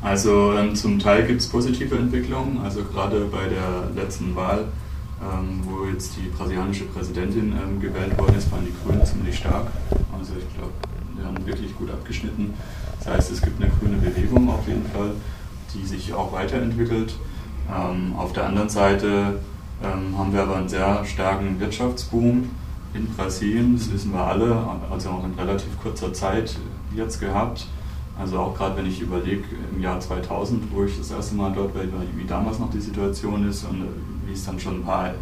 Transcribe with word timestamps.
Also 0.00 0.52
ähm, 0.52 0.74
zum 0.74 0.98
Teil 0.98 1.26
gibt 1.26 1.40
es 1.40 1.48
positive 1.48 1.96
Entwicklungen, 1.96 2.60
also 2.62 2.82
gerade 2.84 3.24
bei 3.26 3.48
der 3.48 3.90
letzten 4.00 4.34
Wahl, 4.36 4.66
ähm, 5.20 5.60
wo 5.64 5.84
jetzt 5.86 6.16
die 6.16 6.28
brasilianische 6.28 6.84
Präsidentin 6.84 7.52
ähm, 7.52 7.80
gewählt 7.80 8.16
worden 8.16 8.36
ist, 8.36 8.50
waren 8.52 8.64
die 8.64 8.72
Grünen 8.84 9.04
ziemlich 9.04 9.36
stark. 9.36 9.66
Also 10.16 10.34
ich 10.38 10.56
glaube, 10.56 10.72
die 11.16 11.24
haben 11.24 11.46
wirklich 11.46 11.76
gut 11.76 11.90
abgeschnitten. 11.90 12.54
Das 12.98 13.14
heißt, 13.14 13.32
es 13.32 13.42
gibt 13.42 13.60
eine 13.60 13.70
grüne 13.72 13.96
Bewegung 13.96 14.48
auf 14.48 14.66
jeden 14.68 14.86
Fall, 14.86 15.10
die 15.74 15.84
sich 15.84 16.12
auch 16.12 16.32
weiterentwickelt. 16.32 17.14
Ähm, 17.68 18.14
auf 18.16 18.32
der 18.32 18.46
anderen 18.46 18.68
Seite 18.68 19.40
ähm, 19.82 20.16
haben 20.16 20.32
wir 20.32 20.42
aber 20.42 20.56
einen 20.56 20.68
sehr 20.68 21.04
starken 21.04 21.58
Wirtschaftsboom 21.58 22.50
in 22.94 23.06
Brasilien, 23.14 23.76
das 23.76 23.92
wissen 23.92 24.12
wir 24.12 24.24
alle, 24.24 24.56
also 24.90 25.10
auch 25.10 25.24
in 25.24 25.34
relativ 25.34 25.78
kurzer 25.82 26.12
Zeit 26.12 26.56
jetzt 26.96 27.20
gehabt. 27.20 27.66
Also 28.18 28.38
auch 28.38 28.56
gerade 28.56 28.76
wenn 28.76 28.86
ich 28.86 29.00
überlege, 29.00 29.44
im 29.72 29.80
Jahr 29.80 30.00
2000, 30.00 30.72
wo 30.72 30.84
ich 30.84 30.98
das 30.98 31.10
erste 31.10 31.36
Mal 31.36 31.52
dort 31.52 31.74
war, 31.74 31.82
wie 32.16 32.24
damals 32.24 32.58
noch 32.58 32.70
die 32.70 32.80
Situation 32.80 33.48
ist 33.48 33.64
und 33.64 33.84
wie 34.26 34.32
es 34.32 34.44
dann 34.44 34.58
schon 34.58 34.80
ein 34.80 34.84
paar 34.84 35.14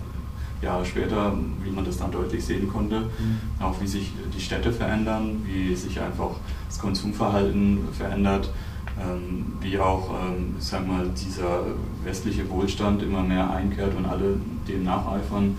Jahre 0.62 0.84
später, 0.84 1.34
wie 1.62 1.70
man 1.70 1.84
das 1.84 1.98
dann 1.98 2.10
deutlich 2.10 2.44
sehen 2.44 2.68
konnte, 2.68 3.00
mhm. 3.00 3.40
auch 3.60 3.78
wie 3.80 3.86
sich 3.86 4.12
die 4.34 4.40
Städte 4.40 4.72
verändern, 4.72 5.44
wie 5.44 5.74
sich 5.74 6.00
einfach 6.00 6.30
das 6.66 6.78
Konsumverhalten 6.78 7.88
verändert, 7.92 8.50
ähm, 8.98 9.52
wie 9.60 9.78
auch, 9.78 10.10
ähm, 10.10 10.54
sag 10.58 10.88
mal, 10.88 11.06
dieser 11.10 11.64
westliche 12.02 12.48
Wohlstand 12.48 13.02
immer 13.02 13.22
mehr 13.22 13.50
einkehrt 13.50 13.94
und 13.94 14.06
alle 14.06 14.40
dem 14.66 14.84
nacheifern. 14.84 15.56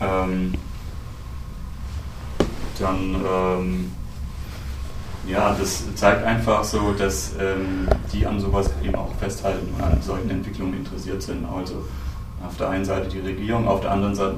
Ähm, 0.00 0.54
dann 2.78 3.16
ähm, 3.24 3.92
ja, 5.26 5.54
das 5.58 5.84
zeigt 5.94 6.24
einfach 6.24 6.64
so, 6.64 6.92
dass 6.92 7.32
ähm, 7.38 7.88
die 8.12 8.26
an 8.26 8.40
sowas 8.40 8.70
eben 8.82 8.94
auch 8.94 9.14
festhalten 9.20 9.72
und 9.74 9.82
an 9.82 10.02
solchen 10.02 10.30
Entwicklungen 10.30 10.74
interessiert 10.74 11.22
sind. 11.22 11.44
Also 11.44 11.84
auf 12.44 12.56
der 12.56 12.70
einen 12.70 12.84
Seite 12.84 13.08
die 13.08 13.20
Regierung, 13.20 13.68
auf 13.68 13.80
der 13.80 13.92
anderen 13.92 14.14
Seite, 14.14 14.36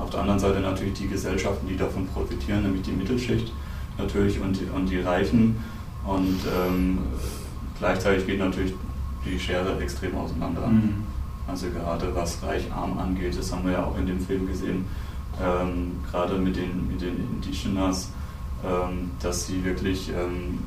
auf 0.00 0.10
der 0.10 0.20
anderen 0.20 0.38
Seite 0.38 0.60
natürlich 0.60 0.94
die 0.94 1.08
Gesellschaften, 1.08 1.66
die 1.66 1.76
davon 1.76 2.06
profitieren, 2.06 2.62
nämlich 2.62 2.82
die 2.82 2.92
Mittelschicht 2.92 3.52
natürlich 3.98 4.40
und 4.40 4.58
die, 4.58 4.68
und 4.74 4.86
die 4.86 5.00
Reichen. 5.00 5.56
Und 6.06 6.40
ähm, 6.66 6.98
gleichzeitig 7.78 8.26
geht 8.26 8.38
natürlich 8.38 8.72
die 9.24 9.38
Schere 9.38 9.78
extrem 9.80 10.16
auseinander. 10.16 10.66
Mhm. 10.66 11.04
Also 11.48 11.66
gerade 11.70 12.14
was 12.14 12.40
Reich-Arm 12.42 12.98
angeht, 12.98 13.36
das 13.36 13.52
haben 13.52 13.64
wir 13.64 13.72
ja 13.72 13.84
auch 13.84 13.98
in 13.98 14.06
dem 14.06 14.20
Film 14.20 14.46
gesehen, 14.46 14.84
ähm, 15.42 15.92
gerade 16.08 16.36
mit 16.36 16.56
den, 16.56 16.86
mit 16.86 17.00
den 17.00 17.16
Indigenas 17.16 18.10
dass 19.20 19.46
sie 19.46 19.64
wirklich 19.64 20.10
ähm, 20.10 20.58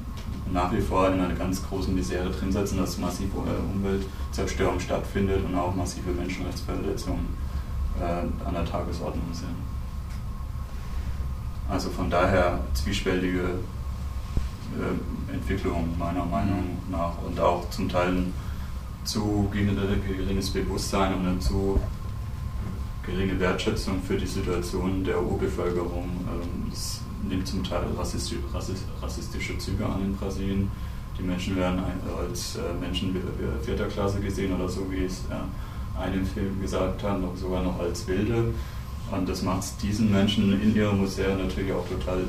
nach 0.52 0.72
wie 0.72 0.82
vor 0.82 1.08
in 1.08 1.20
einer 1.20 1.34
ganz 1.34 1.64
großen 1.68 1.94
Misere 1.94 2.30
drin 2.30 2.52
sitzen, 2.52 2.78
dass 2.78 2.98
massive 2.98 3.38
äh, 3.38 3.76
Umweltzerstörung 3.76 4.80
stattfindet 4.80 5.44
und 5.46 5.56
auch 5.56 5.76
massive 5.76 6.12
Menschenrechtsverletzungen 6.12 7.26
äh, 8.00 8.46
an 8.46 8.54
der 8.54 8.66
Tagesordnung 8.66 9.34
sind. 9.34 9.56
Also 11.70 11.90
von 11.90 12.10
daher 12.10 12.60
zwiespältige 12.74 13.40
äh, 14.78 15.34
Entwicklung 15.34 15.98
meiner 15.98 16.26
Meinung 16.26 16.78
nach 16.92 17.14
und 17.26 17.40
auch 17.40 17.70
zum 17.70 17.90
Teil 17.90 18.10
ein 18.10 18.34
zu 19.04 19.50
geringes 19.52 20.50
Bewusstsein 20.52 21.14
und 21.16 21.28
eine 21.28 21.40
zu 21.40 21.80
geringe 23.06 23.38
Wertschätzung 23.40 24.02
für 24.02 24.16
die 24.16 24.28
Situation 24.28 25.04
der 25.04 25.22
Urbevölkerung. 25.22 26.10
Ähm, 26.28 26.70
das 26.70 27.02
nimmt 27.28 27.48
zum 27.48 27.64
Teil 27.64 27.84
rassistische 27.98 29.58
Züge 29.58 29.86
an 29.86 30.02
in 30.02 30.16
Brasilien. 30.16 30.72
Die 31.18 31.24
Menschen 31.24 31.56
werden 31.56 31.82
als 32.18 32.56
äh, 32.56 32.62
Menschen 32.80 33.16
vierter 33.62 33.86
Klasse 33.86 34.20
gesehen 34.20 34.54
oder 34.54 34.68
so, 34.68 34.92
wie 34.92 35.06
es 35.06 35.22
äh, 35.30 36.00
einen 36.02 36.26
Film 36.26 36.60
gesagt 36.62 37.04
haben, 37.04 37.24
sogar 37.36 37.64
noch 37.64 37.80
als 37.80 38.08
Wilde. 38.08 38.54
Und 39.12 39.30
das 39.30 39.44
macht 39.44 39.62
es 39.62 39.78
diesen 39.78 40.12
Menschen 40.12 40.60
in 40.60 40.76
ihrem 40.76 41.00
Museum 41.00 41.38
natürlich 41.38 41.72
auch 41.72 41.88
total 41.88 42.24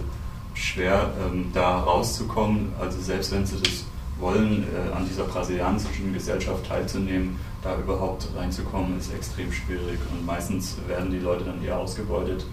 schwer, 0.52 1.12
ähm, 1.24 1.46
da 1.54 1.78
rauszukommen. 1.78 2.72
Also 2.78 3.00
selbst 3.00 3.32
wenn 3.32 3.46
sie 3.46 3.56
das 3.58 3.84
wollen, 4.18 4.64
äh, 4.64 4.94
an 4.94 5.06
dieser 5.08 5.24
brasilianischen 5.24 6.12
Gesellschaft 6.12 6.66
teilzunehmen, 6.66 7.36
da 7.62 7.78
überhaupt 7.78 8.28
reinzukommen, 8.36 8.98
ist 8.98 9.12
extrem 9.14 9.50
schwierig. 9.50 9.98
Und 10.12 10.26
meistens 10.26 10.76
werden 10.86 11.10
die 11.10 11.18
Leute 11.18 11.44
dann 11.44 11.62
eher 11.64 11.78
ausgebeutet 11.78 12.44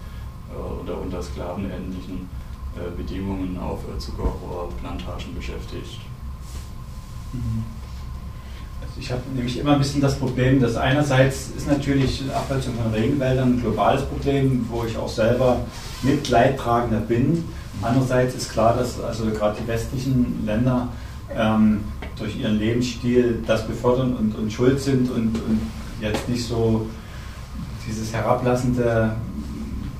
oder 0.82 1.00
unter 1.00 1.22
sklavenähnlichen 1.22 2.28
äh, 2.76 2.96
Bedingungen 2.96 3.58
auf 3.58 3.80
äh, 3.84 3.98
Zuckerrohrplantagen 3.98 5.34
beschäftigt. 5.34 6.00
Mhm. 7.32 7.64
Also 8.80 8.94
ich 8.98 9.12
habe 9.12 9.22
nämlich 9.34 9.58
immer 9.58 9.74
ein 9.74 9.78
bisschen 9.78 10.00
das 10.00 10.18
Problem, 10.18 10.60
dass 10.60 10.76
einerseits 10.76 11.50
ist 11.56 11.68
natürlich 11.68 12.22
Abholzung 12.34 12.74
von 12.82 12.92
Regenwäldern 12.92 13.54
ein 13.54 13.60
globales 13.60 14.02
Problem, 14.02 14.66
wo 14.70 14.84
ich 14.84 14.96
auch 14.96 15.08
selber 15.08 15.60
Mitleidtragender 16.02 17.00
bin. 17.00 17.44
Andererseits 17.80 18.34
ist 18.34 18.52
klar, 18.52 18.76
dass 18.76 19.00
also 19.00 19.26
gerade 19.26 19.58
die 19.62 19.68
westlichen 19.68 20.44
Länder 20.44 20.88
ähm, 21.34 21.84
durch 22.18 22.38
ihren 22.38 22.58
Lebensstil 22.58 23.42
das 23.46 23.66
befördern 23.66 24.14
und, 24.14 24.34
und 24.36 24.52
schuld 24.52 24.80
sind 24.80 25.10
und, 25.10 25.36
und 25.36 25.60
jetzt 26.00 26.28
nicht 26.28 26.44
so 26.44 26.86
dieses 27.86 28.12
herablassende 28.12 29.16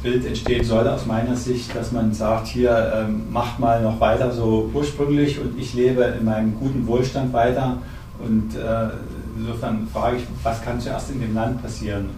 Bild 0.03 0.27
entstehen 0.27 0.65
soll 0.65 0.87
aus 0.89 1.07
meiner 1.07 1.37
Sicht, 1.37 1.75
dass 1.75 1.93
man 1.93 2.13
sagt, 2.13 2.49
hier 2.49 2.93
ähm, 2.95 3.33
macht 3.33 3.59
mal 3.59 3.83
noch 3.83 4.01
weiter 4.01 4.33
so 4.33 4.71
ursprünglich 4.75 5.39
und 5.39 5.59
ich 5.59 5.75
lebe 5.75 6.03
in 6.03 6.25
meinem 6.25 6.59
guten 6.59 6.87
Wohlstand 6.87 7.33
weiter. 7.33 7.79
Und 8.19 8.55
äh, 8.57 8.89
insofern 9.37 9.87
frage 9.93 10.17
ich, 10.17 10.23
was 10.43 10.63
kann 10.63 10.81
zuerst 10.81 11.11
in 11.11 11.21
dem 11.21 11.35
Land 11.35 11.63
passieren? 11.63 12.11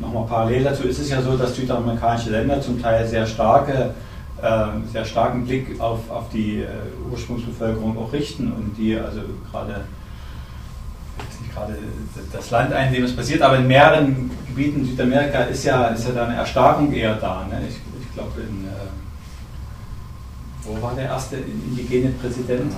Nochmal 0.00 0.26
parallel 0.26 0.64
dazu 0.64 0.84
ist 0.84 0.98
es 0.98 1.10
ja 1.10 1.20
so, 1.20 1.36
dass 1.36 1.56
südamerikanische 1.56 2.30
Länder 2.30 2.60
zum 2.60 2.80
Teil 2.80 3.06
sehr 3.06 3.26
starke 3.26 3.94
äh, 4.40 4.66
sehr 4.92 5.04
starken 5.04 5.44
Blick 5.44 5.80
auf, 5.80 6.08
auf 6.10 6.28
die 6.28 6.60
äh, 6.60 6.66
Ursprungsbevölkerung 7.10 7.98
auch 7.98 8.12
richten 8.12 8.52
und 8.52 8.76
die 8.78 8.96
also 8.96 9.20
gerade 9.50 9.80
gerade 11.58 11.78
das 12.32 12.50
Land 12.50 12.72
ein, 12.72 12.88
in 12.88 12.94
dem 12.94 13.04
es 13.04 13.14
passiert, 13.14 13.42
aber 13.42 13.58
in 13.58 13.66
mehreren 13.66 14.30
Gebieten 14.48 14.84
Südamerika 14.84 15.42
ist 15.44 15.64
ja, 15.64 15.88
ist 15.88 16.06
ja 16.06 16.14
da 16.14 16.24
eine 16.26 16.36
Erstarkung 16.36 16.92
eher 16.92 17.14
da. 17.14 17.46
Ne? 17.50 17.60
Ich, 17.68 17.76
ich 18.02 18.14
glaube, 18.14 18.40
in. 18.40 18.66
Äh, 18.66 18.70
wo 20.64 20.82
war 20.82 20.94
der 20.94 21.04
erste 21.04 21.36
indigene 21.36 22.10
Präsident? 22.20 22.72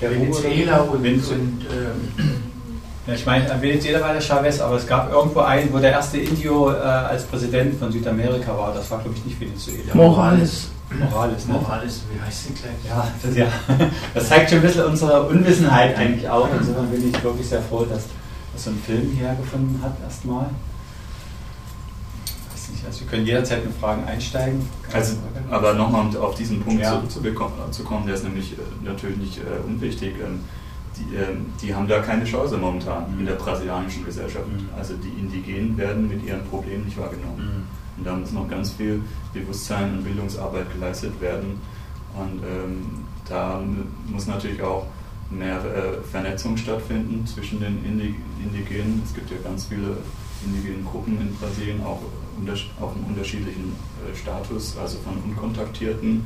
Ja, 0.00 0.10
Venezuela 0.10 0.80
und. 0.82 1.02
Venezuela. 1.02 1.40
Und, 1.40 1.62
äh, 1.64 3.08
ja, 3.08 3.14
ich 3.14 3.26
meine, 3.26 3.60
Venezuela 3.60 4.00
war 4.00 4.12
der 4.12 4.20
Chavez, 4.20 4.60
aber 4.60 4.76
es 4.76 4.86
gab 4.86 5.10
irgendwo 5.10 5.40
einen, 5.40 5.72
wo 5.72 5.78
der 5.78 5.90
erste 5.90 6.18
Indio 6.18 6.70
äh, 6.70 6.76
als 6.76 7.24
Präsident 7.24 7.76
von 7.76 7.90
Südamerika 7.90 8.56
war. 8.56 8.72
Das 8.74 8.88
war, 8.92 9.00
glaube 9.00 9.16
ich, 9.16 9.24
nicht 9.24 9.40
Venezuela. 9.40 9.94
Morales. 9.94 10.68
Morales, 10.98 11.46
ne? 11.46 11.54
Morales, 11.54 12.02
wie 12.12 12.20
heißt 12.20 12.48
der 12.48 12.54
gleich? 12.54 12.88
Ja 12.88 13.08
das, 13.22 13.36
ja, 13.36 13.46
das 14.14 14.28
zeigt 14.28 14.50
schon 14.50 14.58
ein 14.58 14.62
bisschen 14.62 14.84
unsere 14.84 15.22
Unwissenheit 15.22 15.96
eigentlich 15.96 16.28
auch. 16.28 16.48
Insofern 16.58 16.88
bin 16.88 17.08
ich 17.08 17.24
wirklich 17.24 17.48
sehr 17.48 17.62
froh, 17.62 17.84
dass 17.84 18.04
so 18.56 18.70
einen 18.70 18.78
Film 18.80 19.10
hierher 19.10 19.34
gefunden 19.34 19.80
hat, 19.82 20.00
erstmal. 20.02 20.50
Also 22.86 23.00
wir 23.00 23.06
können 23.06 23.26
jederzeit 23.26 23.64
mit 23.64 23.74
Fragen 23.76 24.04
einsteigen. 24.04 24.68
Also, 24.92 25.16
aber 25.50 25.74
nochmal 25.74 26.06
um 26.06 26.16
auf 26.16 26.34
diesen 26.34 26.60
Punkt 26.62 26.82
ja. 26.82 27.00
zu, 27.08 27.20
zu, 27.20 27.84
kommen, 27.84 28.06
der 28.06 28.14
ist 28.14 28.24
nämlich 28.24 28.52
äh, 28.52 28.56
natürlich 28.84 29.16
nicht 29.18 29.38
äh, 29.38 29.66
unwichtig. 29.66 30.14
Ähm, 30.20 30.40
die, 30.96 31.16
äh, 31.16 31.26
die, 31.60 31.74
haben 31.74 31.88
da 31.88 32.00
keine 32.00 32.24
Chance 32.24 32.56
momentan 32.58 33.12
mhm. 33.12 33.20
in 33.20 33.26
der 33.26 33.34
brasilianischen 33.34 34.04
Gesellschaft. 34.04 34.46
Mhm. 34.46 34.68
Also 34.76 34.94
die 34.96 35.08
Indigenen 35.20 35.76
werden 35.76 36.08
mit 36.08 36.24
ihren 36.24 36.44
Problemen 36.46 36.84
nicht 36.84 36.98
wahrgenommen. 36.98 37.38
Mhm. 37.38 37.98
Und 37.98 38.06
da 38.06 38.14
muss 38.14 38.32
noch 38.32 38.48
ganz 38.48 38.72
viel 38.72 39.02
Bewusstsein 39.32 39.92
und 39.92 40.04
Bildungsarbeit 40.04 40.72
geleistet 40.72 41.20
werden. 41.20 41.60
Und 42.14 42.42
ähm, 42.42 43.04
da 43.28 43.62
muss 44.06 44.26
natürlich 44.26 44.62
auch 44.62 44.86
mehr 45.38 45.58
äh, 45.58 46.02
Vernetzung 46.10 46.56
stattfinden 46.56 47.26
zwischen 47.26 47.60
den 47.60 47.84
Indigenen. 47.84 49.02
Es 49.04 49.14
gibt 49.14 49.30
ja 49.30 49.36
ganz 49.42 49.66
viele 49.66 49.96
indigenen 50.44 50.84
Gruppen 50.84 51.20
in 51.20 51.34
Brasilien, 51.36 51.82
auch 51.82 52.02
auf 52.80 52.96
einem 52.96 53.06
unterschiedlichen 53.06 53.74
äh, 54.02 54.16
Status, 54.16 54.76
also 54.78 54.98
von 54.98 55.14
Unkontaktierten 55.18 56.24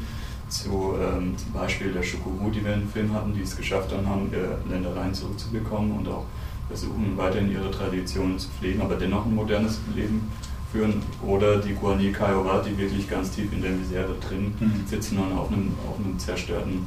zu 0.48 0.94
ähm, 1.00 1.36
zum 1.36 1.52
Beispiel 1.52 1.92
der 1.92 2.02
Shukuru, 2.02 2.50
die 2.50 2.64
wir 2.64 2.74
im 2.74 2.88
Film 2.88 3.12
hatten, 3.12 3.34
die 3.34 3.42
es 3.42 3.56
geschafft 3.56 3.92
haben, 3.92 4.30
ihre 4.32 4.58
Ländereien 4.68 5.12
zurückzubekommen 5.12 5.92
und 5.98 6.08
auch 6.08 6.24
versuchen, 6.68 7.14
weiterhin 7.16 7.50
ihre 7.50 7.70
Traditionen 7.70 8.38
zu 8.38 8.48
pflegen, 8.48 8.80
aber 8.80 8.94
dennoch 8.94 9.26
ein 9.26 9.34
modernes 9.34 9.80
Leben 9.94 10.30
führen. 10.72 11.02
Oder 11.24 11.58
die 11.58 11.74
Guarani 11.74 12.12
Kaiowá, 12.12 12.62
die 12.62 12.76
wirklich 12.76 13.08
ganz 13.08 13.30
tief 13.30 13.52
in 13.52 13.62
der 13.62 13.72
Misere 13.72 14.14
drin 14.28 14.54
mhm. 14.58 14.86
sitzen 14.86 15.18
und 15.18 15.32
auf 15.32 15.48
einem, 15.48 15.74
auf 15.88 15.96
einem 15.98 16.18
zerstörten 16.18 16.86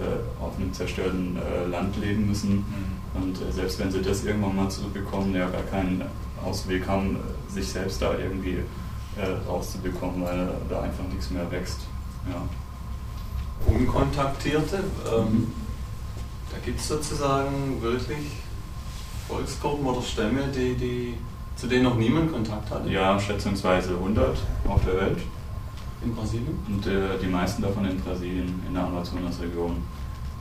äh, 0.00 0.42
auf 0.42 0.56
einem 0.56 0.72
zerstörten 0.72 1.36
äh, 1.36 1.66
Land 1.66 1.96
leben 1.96 2.26
müssen. 2.26 2.56
Mhm. 2.56 3.22
Und 3.22 3.40
äh, 3.40 3.50
selbst 3.50 3.78
wenn 3.78 3.90
sie 3.90 4.02
das 4.02 4.24
irgendwann 4.24 4.56
mal 4.56 4.68
zurückbekommen, 4.68 5.34
ja 5.34 5.48
gar 5.48 5.62
keinen 5.62 6.02
Ausweg 6.44 6.86
haben, 6.86 7.18
sich 7.48 7.68
selbst 7.68 8.02
da 8.02 8.16
irgendwie 8.18 8.58
rauszubekommen, 9.48 10.22
weil 10.22 10.46
da 10.68 10.82
einfach 10.82 11.04
nichts 11.10 11.30
mehr 11.30 11.50
wächst. 11.50 11.78
Ja. 12.30 12.42
Unkontaktierte, 13.72 14.84
ähm, 15.10 15.50
Da 16.52 16.58
gibt 16.62 16.78
es 16.78 16.88
sozusagen 16.88 17.80
wirklich 17.80 18.26
Volksgruppen 19.26 19.86
oder 19.86 20.02
Stämme, 20.02 20.48
die, 20.54 20.74
die, 20.74 21.14
zu 21.56 21.66
denen 21.66 21.84
noch 21.84 21.96
niemand 21.96 22.30
Kontakt 22.30 22.70
hatte? 22.70 22.90
Ja, 22.90 23.18
schätzungsweise 23.18 23.94
100 23.94 24.36
auf 24.68 24.84
der 24.84 25.00
Welt. 25.00 25.18
In 26.06 26.14
Brasilien? 26.14 26.56
Und 26.68 26.86
äh, 26.86 27.18
die 27.20 27.26
meisten 27.26 27.62
davon 27.62 27.84
in 27.84 28.00
Brasilien, 28.00 28.62
in 28.68 28.74
der 28.74 28.84
Amazonasregion. 28.84 29.76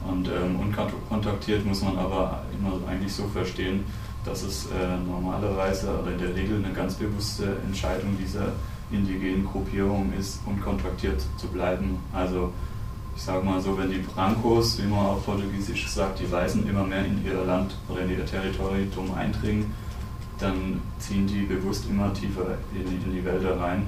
Und 0.07 0.27
ähm, 0.27 0.59
unkontaktiert 0.59 1.65
muss 1.65 1.81
man 1.81 1.97
aber 1.97 2.43
immer 2.55 2.87
eigentlich 2.87 3.11
so 3.11 3.23
verstehen, 3.23 3.83
dass 4.23 4.43
es 4.43 4.67
äh, 4.67 4.97
normalerweise 5.07 5.99
oder 5.99 6.11
in 6.11 6.19
der 6.19 6.35
Regel 6.35 6.63
eine 6.63 6.71
ganz 6.71 6.93
bewusste 6.93 7.57
Entscheidung 7.65 8.15
dieser 8.15 8.51
indigenen 8.91 9.43
Gruppierung 9.43 10.13
ist, 10.19 10.39
unkontaktiert 10.45 11.19
zu 11.37 11.47
bleiben. 11.47 11.97
Also 12.13 12.53
ich 13.15 13.23
sage 13.23 13.43
mal 13.43 13.59
so, 13.59 13.75
wenn 13.75 13.89
die 13.89 13.99
Brancos, 13.99 14.77
wie 14.77 14.87
man 14.87 14.99
auf 14.99 15.25
Portugiesisch 15.25 15.87
sagt, 15.87 16.19
die 16.19 16.31
Weißen 16.31 16.69
immer 16.69 16.83
mehr 16.83 17.05
in 17.05 17.25
ihr 17.25 17.43
Land 17.43 17.75
oder 17.89 18.01
in 18.01 18.11
ihr 18.11 18.25
Territorium 18.25 19.11
eindringen, 19.17 19.73
dann 20.37 20.81
ziehen 20.99 21.25
die 21.25 21.43
bewusst 21.43 21.85
immer 21.89 22.13
tiefer 22.13 22.59
in, 22.75 23.01
in 23.03 23.11
die 23.11 23.25
Wälder 23.25 23.59
rein, 23.59 23.87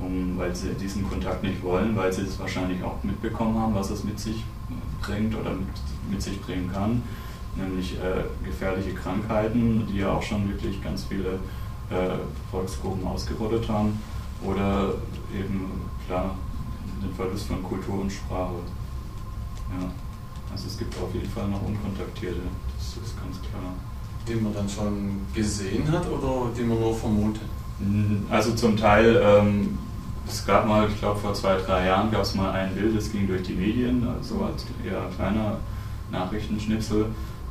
um, 0.00 0.38
weil 0.38 0.54
sie 0.54 0.74
diesen 0.74 1.08
Kontakt 1.08 1.42
nicht 1.42 1.62
wollen, 1.62 1.96
weil 1.96 2.12
sie 2.12 2.22
es 2.22 2.38
wahrscheinlich 2.38 2.82
auch 2.82 3.02
mitbekommen 3.02 3.58
haben, 3.58 3.74
was 3.74 3.90
es 3.90 4.04
mit 4.04 4.18
sich 4.18 4.44
bringt 5.00 5.34
oder 5.34 5.50
mit, 5.50 5.68
mit 6.10 6.22
sich 6.22 6.40
bringen 6.40 6.70
kann, 6.72 7.02
nämlich 7.56 7.96
äh, 7.96 8.24
gefährliche 8.44 8.94
Krankheiten, 8.94 9.86
die 9.90 9.98
ja 9.98 10.12
auch 10.12 10.22
schon 10.22 10.48
wirklich 10.48 10.82
ganz 10.82 11.04
viele 11.04 11.38
äh, 11.90 12.18
Volksgruppen 12.50 13.06
ausgerottet 13.06 13.68
haben, 13.68 13.98
oder 14.44 14.94
eben 15.34 15.70
klar 16.06 16.36
den 17.02 17.12
Verlust 17.14 17.46
von 17.46 17.62
Kultur 17.62 18.02
und 18.02 18.12
Sprache. 18.12 18.54
Ja. 19.80 19.90
Also 20.52 20.66
es 20.66 20.78
gibt 20.78 20.96
auf 20.96 21.12
jeden 21.12 21.28
Fall 21.28 21.48
noch 21.48 21.62
Unkontaktierte, 21.62 22.40
das 22.76 23.04
ist 23.04 23.16
ganz 23.20 23.40
klar. 23.40 23.72
Die 24.26 24.34
man 24.34 24.54
dann 24.54 24.68
schon 24.68 25.20
gesehen 25.34 25.90
hat 25.90 26.08
oder 26.08 26.50
die 26.56 26.62
man 26.62 26.80
nur 26.80 26.94
vermutet? 26.94 27.42
Also 28.30 28.54
zum 28.54 28.76
Teil, 28.76 29.20
ähm, 29.22 29.78
es 30.28 30.46
gab 30.46 30.66
mal, 30.66 30.88
ich 30.88 30.98
glaube 30.98 31.18
vor 31.18 31.34
zwei, 31.34 31.56
drei 31.56 31.86
Jahren 31.86 32.10
gab 32.10 32.22
es 32.22 32.34
mal 32.34 32.50
ein 32.52 32.74
Bild, 32.74 32.96
das 32.96 33.10
ging 33.10 33.26
durch 33.26 33.42
die 33.42 33.54
Medien, 33.54 34.06
also 34.06 34.44
als 34.44 34.66
eher 34.84 35.02
kleiner 35.16 35.58
Nachrichtenschnipsel. 36.10 37.06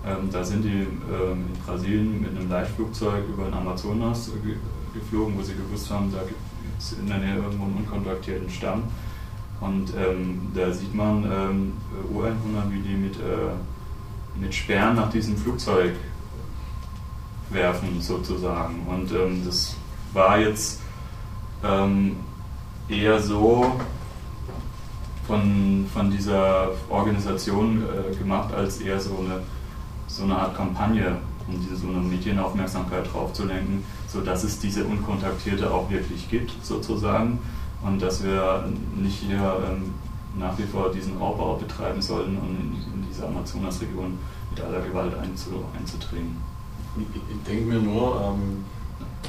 Ähm, 0.05 0.29
da 0.31 0.43
sind 0.43 0.63
die 0.63 0.69
ähm, 0.69 1.45
in 1.53 1.59
Brasilien 1.65 2.21
mit 2.21 2.37
einem 2.37 2.49
Leichtflugzeug 2.49 3.27
über 3.27 3.45
den 3.45 3.53
Amazonas 3.53 4.31
ge 4.43 4.55
geflogen, 4.93 5.37
wo 5.37 5.43
sie 5.43 5.53
gewusst 5.53 5.91
haben, 5.91 6.11
da 6.11 6.23
gibt 6.23 6.39
es 6.79 6.93
in 6.93 7.07
der 7.07 7.17
Nähe 7.17 7.35
irgendwo 7.35 7.65
einen 7.65 7.77
unkontaktierten 7.77 8.49
Stamm. 8.49 8.83
Und 9.59 9.91
ähm, 9.95 10.47
da 10.55 10.71
sieht 10.71 10.93
man 10.95 11.23
ähm, 11.23 11.73
Ureinwohner, 12.11 12.63
wie 12.69 12.79
die 12.79 12.95
mit, 12.95 13.15
äh, 13.17 14.39
mit 14.39 14.55
Sperren 14.55 14.95
nach 14.95 15.11
diesem 15.11 15.35
Flugzeug 15.37 15.93
werfen, 17.49 18.01
sozusagen. 18.01 18.87
Und 18.87 19.11
ähm, 19.11 19.43
das 19.45 19.75
war 20.13 20.39
jetzt 20.39 20.81
ähm, 21.63 22.17
eher 22.89 23.19
so 23.19 23.73
von, 25.25 25.85
von 25.93 26.09
dieser 26.09 26.69
Organisation 26.89 27.83
äh, 27.83 28.15
gemacht, 28.15 28.53
als 28.53 28.79
eher 28.79 28.99
so 28.99 29.17
eine, 29.17 29.41
so 30.07 30.23
eine 30.23 30.37
Art 30.37 30.55
Kampagne, 30.55 31.17
um 31.47 31.59
diese 31.59 31.75
so 31.75 31.87
eine 31.87 31.99
Medienaufmerksamkeit 31.99 33.11
drauf 33.11 33.33
zu 33.33 33.45
lenken, 33.45 33.83
sodass 34.07 34.43
es 34.43 34.59
diese 34.59 34.85
Unkontaktierte 34.85 35.69
auch 35.71 35.89
wirklich 35.89 36.29
gibt, 36.29 36.51
sozusagen 36.63 37.39
und 37.83 38.01
dass 38.01 38.23
wir 38.23 38.65
nicht 38.95 39.19
hier 39.19 39.57
ähm, 39.67 39.93
nach 40.37 40.57
wie 40.57 40.63
vor 40.63 40.91
diesen 40.91 41.17
Raubbau 41.17 41.55
betreiben 41.55 42.01
sollten 42.01 42.37
und 42.37 42.49
in, 42.49 42.93
in 42.93 43.07
diese 43.07 43.27
Amazonasregion 43.27 44.17
mit 44.51 44.61
aller 44.61 44.81
Gewalt 44.81 45.13
einzudringen. 45.15 46.37
Ich, 46.97 47.15
ich 47.15 47.43
denke 47.43 47.65
mir 47.65 47.79
nur, 47.79 48.21
ähm, 48.21 48.65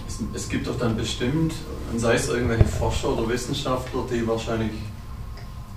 es, 0.09 0.19
es, 0.35 0.49
gibt 0.49 0.67
doch 0.67 0.79
dann 0.79 0.97
bestimmt, 0.97 1.55
sei 1.97 2.15
es 2.15 2.29
irgendwelche 2.29 2.65
Forscher 2.65 3.11
oder 3.11 3.29
Wissenschaftler, 3.29 4.01
die 4.11 4.27
wahrscheinlich 4.27 4.73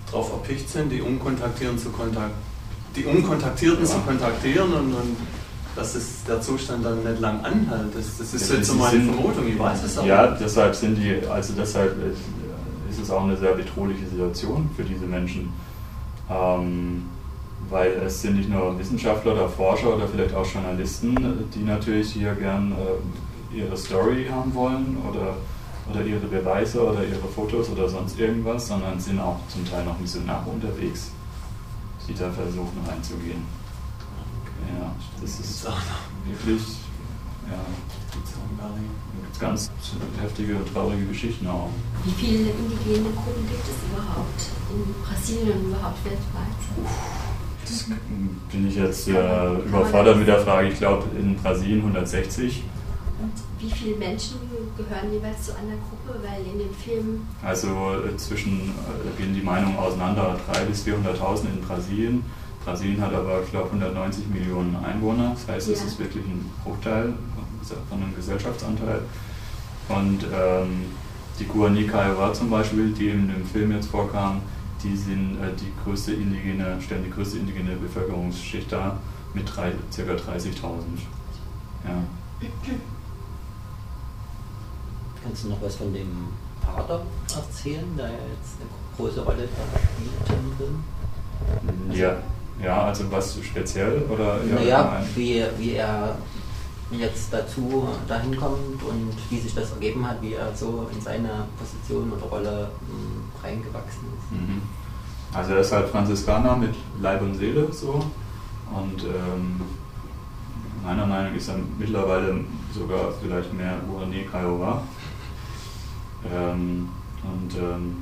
darauf 0.07 0.31
erpicht 0.31 0.69
sind, 0.69 0.89
die 0.89 1.01
Unkontaktierten 1.01 1.77
zu 1.77 1.89
kontaktieren 1.89 2.51
die 2.95 3.05
Unkontaktierten 3.05 3.85
ja. 3.85 3.89
zu 3.89 3.99
kontaktieren 3.99 4.73
und, 4.73 4.93
und 4.93 5.17
dass 5.75 5.95
es 5.95 6.23
der 6.27 6.41
Zustand 6.41 6.85
dann 6.85 7.03
nicht 7.03 7.21
lang 7.21 7.43
anhält. 7.43 7.95
Das, 7.95 8.17
das 8.17 8.33
ist 8.33 8.49
ja, 8.49 8.57
jetzt 8.57 8.67
so 8.67 8.73
meine 8.75 9.01
Vermutung, 9.03 9.47
ich 9.47 9.57
weiß 9.57 9.83
es 9.83 9.97
auch. 9.97 10.05
Ja, 10.05 10.27
deshalb 10.27 10.75
sind 10.75 10.95
die, 10.95 11.25
also 11.27 11.53
deshalb 11.57 11.95
ist 12.89 13.01
es 13.01 13.09
auch 13.09 13.23
eine 13.23 13.37
sehr 13.37 13.53
bedrohliche 13.53 14.05
Situation 14.07 14.69
für 14.75 14.83
diese 14.83 15.05
Menschen. 15.05 15.53
Ähm, 16.29 17.03
weil 17.69 17.91
es 18.05 18.21
sind 18.21 18.35
nicht 18.35 18.49
nur 18.49 18.77
Wissenschaftler 18.77 19.33
oder 19.33 19.47
Forscher 19.47 19.95
oder 19.95 20.07
vielleicht 20.07 20.35
auch 20.35 20.45
Journalisten, 20.45 21.15
die 21.55 21.63
natürlich 21.63 22.11
hier 22.11 22.33
gern 22.33 22.73
äh, 22.73 22.75
ihre 23.53 23.75
Story 23.77 24.27
haben 24.31 24.53
wollen 24.53 24.97
oder, 25.09 25.35
oder 25.89 26.05
ihre 26.05 26.27
Beweise 26.27 26.81
oder 26.81 27.03
ihre 27.03 27.27
Fotos 27.27 27.69
oder 27.69 27.87
sonst 27.87 28.19
irgendwas, 28.19 28.67
sondern 28.67 28.99
sind 28.99 29.19
auch 29.19 29.39
zum 29.47 29.65
Teil 29.69 29.85
noch 29.85 29.99
Missionare 29.99 30.49
unterwegs, 30.49 31.11
die 32.07 32.13
da 32.13 32.31
versuchen 32.31 32.79
reinzugehen. 32.87 33.43
Ja, 34.79 34.91
das 35.19 35.39
ist 35.39 35.65
wirklich 36.25 36.61
ja, 37.49 37.57
gibt 39.21 39.39
ganz 39.39 39.71
heftige, 40.21 40.57
traurige 40.73 41.05
Geschichten 41.05 41.47
auch. 41.47 41.69
Wie 42.03 42.11
viele 42.11 42.51
indigene 42.51 43.09
Gruppen 43.09 43.47
gibt 43.47 43.63
es 43.63 43.91
überhaupt 43.91 44.41
in 44.71 44.93
Brasilien 45.03 45.57
und 45.57 45.67
überhaupt 45.71 46.05
weltweit? 46.05 46.61
Das 47.65 47.85
bin 48.51 48.67
ich 48.67 48.75
jetzt 48.75 49.07
äh, 49.07 49.53
überfordert 49.65 50.17
mit 50.17 50.27
der 50.27 50.39
Frage. 50.39 50.69
Ich 50.69 50.77
glaube 50.77 51.05
in 51.17 51.35
Brasilien 51.35 51.79
160. 51.79 52.63
Und 53.21 53.33
wie 53.59 53.69
viele 53.69 53.97
Menschen 53.97 54.37
gehören 54.75 55.11
jeweils 55.13 55.45
zu 55.45 55.51
einer 55.55 55.75
Gruppe? 55.77 56.19
Weil 56.23 56.41
in 56.51 56.59
dem 56.59 56.73
Film. 56.73 57.21
Also 57.43 57.67
äh, 57.67 58.17
zwischen, 58.17 58.71
äh, 58.71 59.21
gehen 59.21 59.33
die 59.33 59.41
Meinungen 59.41 59.77
auseinander, 59.77 60.39
300.000 60.51 60.65
bis 60.65 60.85
400.000 60.85 61.41
in 61.53 61.61
Brasilien. 61.61 62.23
Brasilien 62.65 63.01
hat 63.01 63.13
aber, 63.13 63.41
ich 63.43 63.51
glaube, 63.51 63.67
190 63.67 64.27
Millionen 64.27 64.75
Einwohner. 64.75 65.35
Das 65.35 65.47
heißt, 65.47 65.67
ja. 65.67 65.73
es 65.73 65.83
ist 65.83 65.99
wirklich 65.99 66.25
ein 66.25 66.49
Bruchteil 66.63 67.13
von 67.89 68.01
einem 68.01 68.15
Gesellschaftsanteil. 68.15 69.01
Und 69.89 70.25
ähm, 70.33 70.85
die 71.39 71.45
Guarani 71.45 71.87
Kaiowá 71.87 72.33
zum 72.33 72.49
Beispiel, 72.49 72.91
die 72.91 73.09
in 73.09 73.27
dem 73.27 73.45
Film 73.45 73.71
jetzt 73.71 73.89
vorkam, 73.89 74.41
die 74.83 74.95
sind 74.95 75.37
äh, 75.41 75.53
die 75.59 75.71
größte 75.83 76.13
indigene, 76.13 76.81
stellen 76.81 77.03
die 77.03 77.11
größte 77.11 77.37
indigene 77.37 77.75
Bevölkerungsschicht 77.75 78.71
dar 78.71 78.99
mit 79.33 79.45
drei, 79.55 79.71
ca. 79.95 80.01
30.000. 80.01 80.51
Ja. 81.83 82.03
Kannst 85.23 85.43
du 85.43 85.49
noch 85.49 85.61
was 85.61 85.75
von 85.75 85.93
dem 85.93 86.27
Vater 86.65 87.01
erzählen, 87.35 87.95
der 87.97 88.07
jetzt 88.07 88.57
eine 88.59 88.69
große 88.97 89.21
Rolle 89.21 89.47
spielt 89.47 90.39
im 90.39 90.57
Film? 90.57 90.83
Also 91.89 92.01
ja, 92.01 92.17
ja, 92.63 92.83
also 92.85 93.11
was 93.11 93.37
speziell 93.43 94.03
oder? 94.09 94.39
Naja, 94.43 95.03
wie, 95.15 95.43
wie 95.57 95.73
er 95.73 96.15
jetzt 96.91 97.31
dazu 97.31 97.87
dahin 98.07 98.35
kommt 98.35 98.83
und 98.83 99.13
wie 99.29 99.39
sich 99.39 99.55
das 99.55 99.71
ergeben 99.71 100.07
hat, 100.07 100.21
wie 100.21 100.33
er 100.33 100.53
so 100.55 100.89
in 100.93 101.01
seine 101.01 101.47
Position 101.57 102.11
oder 102.11 102.23
Rolle 102.23 102.69
mh, 102.81 102.87
hm, 102.89 103.23
reingewachsen 103.43 104.07
ist. 104.17 104.31
Mhm. 104.31 104.61
Also 105.33 105.53
er 105.53 105.61
ist 105.61 105.71
halt 105.71 105.87
Franziskaner 105.89 106.57
mit 106.57 106.75
Leib 106.99 107.21
und 107.21 107.35
Seele 107.35 107.71
so 107.71 107.93
und 108.73 109.03
ähm, 109.03 109.61
meiner 110.83 111.05
Meinung 111.05 111.31
nach 111.31 111.37
ist 111.37 111.47
er 111.47 111.55
mittlerweile 111.79 112.43
sogar 112.73 113.13
vielleicht 113.21 113.53
mehr 113.53 113.75
Urane 113.89 114.25
Kiowa. 114.25 114.81
Ähm, 116.25 116.89
und, 117.23 117.55
ähm, 117.57 117.97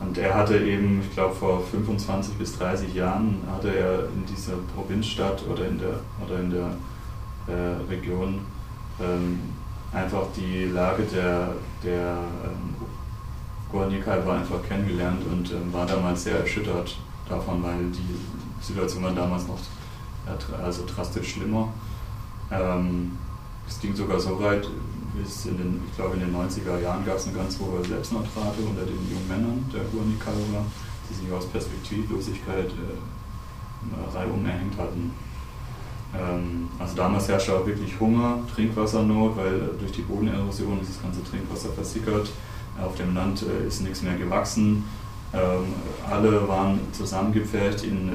und 0.00 0.18
er 0.18 0.34
hatte 0.34 0.58
eben, 0.58 1.00
ich 1.00 1.12
glaube 1.12 1.34
vor 1.34 1.62
25 1.62 2.34
bis 2.34 2.58
30 2.58 2.94
Jahren, 2.94 3.38
hatte 3.50 3.74
er 3.74 4.04
in 4.06 4.26
dieser 4.26 4.54
Provinzstadt 4.74 5.44
oder 5.48 5.66
in 5.66 5.78
der, 5.78 6.00
oder 6.24 6.40
in 6.40 6.50
der 6.50 6.76
äh, 7.46 7.90
Region 7.90 8.40
ähm, 9.00 9.38
einfach 9.92 10.26
die 10.36 10.64
Lage 10.64 11.04
der, 11.04 11.54
der 11.82 12.18
ähm, 12.44 12.74
Guarani-Kai 13.70 14.26
war 14.26 14.38
einfach 14.38 14.62
kennengelernt 14.66 15.22
und 15.30 15.50
ähm, 15.52 15.72
war 15.72 15.86
damals 15.86 16.24
sehr 16.24 16.38
erschüttert 16.38 16.96
davon, 17.28 17.62
weil 17.62 17.90
die 17.90 18.64
Situation 18.64 19.02
war 19.02 19.12
damals 19.12 19.46
noch 19.46 19.58
also 20.62 20.84
drastisch 20.86 21.32
schlimmer. 21.32 21.68
Ähm, 22.50 23.12
es 23.66 23.80
ging 23.80 23.94
sogar 23.94 24.20
so 24.20 24.40
weit, 24.40 24.68
bis 25.14 25.46
in 25.46 25.58
den, 25.58 25.80
ich 25.88 25.96
glaube 25.96 26.14
in 26.14 26.20
den 26.20 26.34
90er 26.34 26.80
Jahren 26.80 27.04
gab 27.04 27.16
es 27.16 27.26
eine 27.26 27.36
ganz 27.36 27.58
hohe 27.58 27.84
Selbstmordrate 27.84 28.62
unter 28.62 28.84
den 28.84 28.98
jungen 29.10 29.28
Männern 29.28 29.64
der 29.72 29.82
Guarani-Kai, 29.84 30.32
die 31.10 31.14
sich 31.14 31.32
aus 31.32 31.46
Perspektivlosigkeit 31.46 32.70
äh, 32.70 34.16
reihum 34.16 34.44
erhängt 34.46 34.76
hatten. 34.78 35.12
Ähm, 36.14 36.68
also 36.78 36.96
damals 36.96 37.28
herrschte 37.28 37.54
auch 37.54 37.66
wirklich 37.66 37.98
Hunger, 38.00 38.38
Trinkwassernot, 38.54 39.36
weil 39.36 39.70
durch 39.78 39.92
die 39.92 40.02
Bodenerosion 40.02 40.80
ist 40.80 40.90
das 40.90 41.02
ganze 41.02 41.22
Trinkwasser 41.24 41.70
versickert. 41.70 42.30
Auf 42.82 42.94
dem 42.96 43.14
Land 43.14 43.42
äh, 43.42 43.66
ist 43.66 43.82
nichts 43.82 44.02
mehr 44.02 44.16
gewachsen. 44.16 44.84
Ähm, 45.34 45.74
alle 46.10 46.46
waren 46.46 46.80
zusammengepfercht 46.92 47.84
in, 47.84 48.12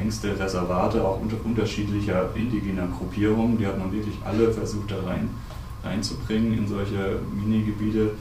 engste 0.00 0.38
Reservate 0.38 1.04
auch 1.04 1.20
unter 1.20 1.36
unterschiedlicher 1.44 2.30
indigener 2.34 2.86
Gruppierungen. 2.86 3.58
Die 3.58 3.66
hat 3.66 3.78
man 3.78 3.92
wirklich 3.92 4.14
alle 4.24 4.52
versucht 4.52 4.90
da 4.90 5.02
rein, 5.06 5.30
reinzubringen 5.84 6.56
in 6.56 6.68
solche 6.68 7.20
Minigebiete. 7.34 8.12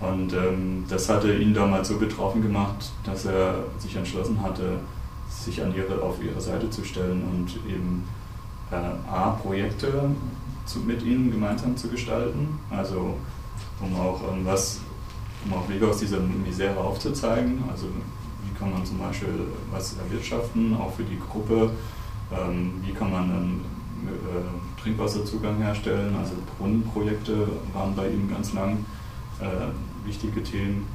Und 0.00 0.32
ähm, 0.32 0.84
das 0.88 1.08
hatte 1.08 1.32
ihn 1.32 1.54
damals 1.54 1.88
so 1.88 1.96
betroffen 1.96 2.42
gemacht, 2.42 2.90
dass 3.04 3.24
er 3.24 3.64
sich 3.78 3.94
entschlossen 3.94 4.42
hatte, 4.42 4.78
sich 5.28 5.62
an 5.62 5.74
ihre, 5.74 6.02
auf 6.02 6.22
ihre 6.22 6.40
Seite 6.40 6.68
zu 6.70 6.84
stellen 6.84 7.22
und 7.30 7.56
eben 7.70 8.04
äh, 8.70 8.76
A, 9.10 9.30
Projekte 9.30 10.10
mit 10.86 11.02
ihnen 11.02 11.30
gemeinsam 11.30 11.76
zu 11.76 11.88
gestalten, 11.88 12.58
also 12.70 13.16
um 13.80 13.94
auch 13.96 14.20
ähm, 14.32 14.44
was, 14.44 14.80
um 15.44 15.52
auch 15.54 15.68
Wege 15.68 15.86
aus 15.88 15.98
dieser 15.98 16.20
Misere 16.20 16.78
aufzuzeigen, 16.78 17.62
also 17.70 17.86
wie 17.86 18.58
kann 18.58 18.72
man 18.72 18.84
zum 18.84 18.98
Beispiel 18.98 19.28
was 19.70 19.96
erwirtschaften, 19.98 20.76
auch 20.76 20.92
für 20.94 21.04
die 21.04 21.18
Gruppe, 21.18 21.70
ähm, 22.32 22.74
wie 22.82 22.92
kann 22.92 23.10
man 23.10 23.28
dann 23.28 23.60
äh, 24.08 24.80
Trinkwasserzugang 24.80 25.58
herstellen, 25.58 26.14
also 26.18 26.32
Brunnenprojekte 26.58 27.48
waren 27.72 27.94
bei 27.94 28.08
ihm 28.08 28.28
ganz 28.28 28.52
lang 28.52 28.84
äh, 29.40 30.06
wichtige 30.06 30.42
Themen. 30.42 30.86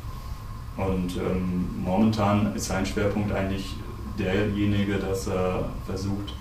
Und 0.78 1.18
ähm, 1.18 1.66
momentan 1.84 2.56
ist 2.56 2.66
sein 2.66 2.86
Schwerpunkt 2.86 3.32
eigentlich 3.32 3.76
derjenige, 4.20 4.98
dass 4.98 5.28
er 5.28 5.70
versucht, 5.86 6.36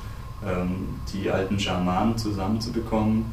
ähm, 0.45 0.89
die 1.13 1.31
alten 1.31 1.59
Schamanen 1.59 2.19
zusammenzubekommen 2.19 3.25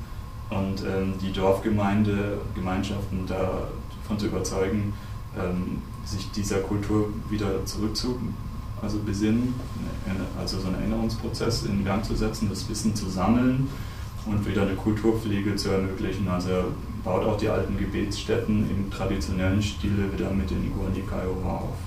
und 0.50 0.84
ähm, 0.84 1.14
die 1.22 1.34
Dorfgemeinde, 1.34 2.40
Gemeinschaften 2.56 3.26
davon 3.28 4.18
zu 4.18 4.28
überzeugen, 4.28 4.94
ähm, 5.38 5.82
sich 6.06 6.32
dieser 6.32 6.60
Kultur 6.60 7.10
wieder 7.30 7.66
zurückzu, 7.66 8.20
also 8.84 9.00
besinnen, 9.00 9.56
also 10.38 10.60
so 10.60 10.68
einen 10.68 10.76
Erinnerungsprozess 10.76 11.64
in 11.64 11.86
Gang 11.86 12.04
zu 12.04 12.16
setzen, 12.16 12.50
das 12.50 12.70
Wissen 12.70 12.94
zu 12.94 13.10
sammeln 13.10 13.70
und 14.26 14.46
wieder 14.46 14.64
eine 14.64 14.76
Kulturpflege 14.76 15.56
zu 15.56 15.70
ermöglichen. 15.70 16.28
Also 16.28 16.50
er 16.50 16.66
baut 17.04 17.26
auch 17.26 17.38
die 17.38 17.50
alten 17.50 17.78
Gebetsstätten 17.78 18.70
im 18.70 18.92
traditionellen 18.92 19.62
Stile 19.62 20.12
wieder 20.12 20.30
mit 20.32 20.50
den 20.50 20.72
Guarani 20.74 21.02
Kiowa 21.02 21.58
auf. 21.58 21.78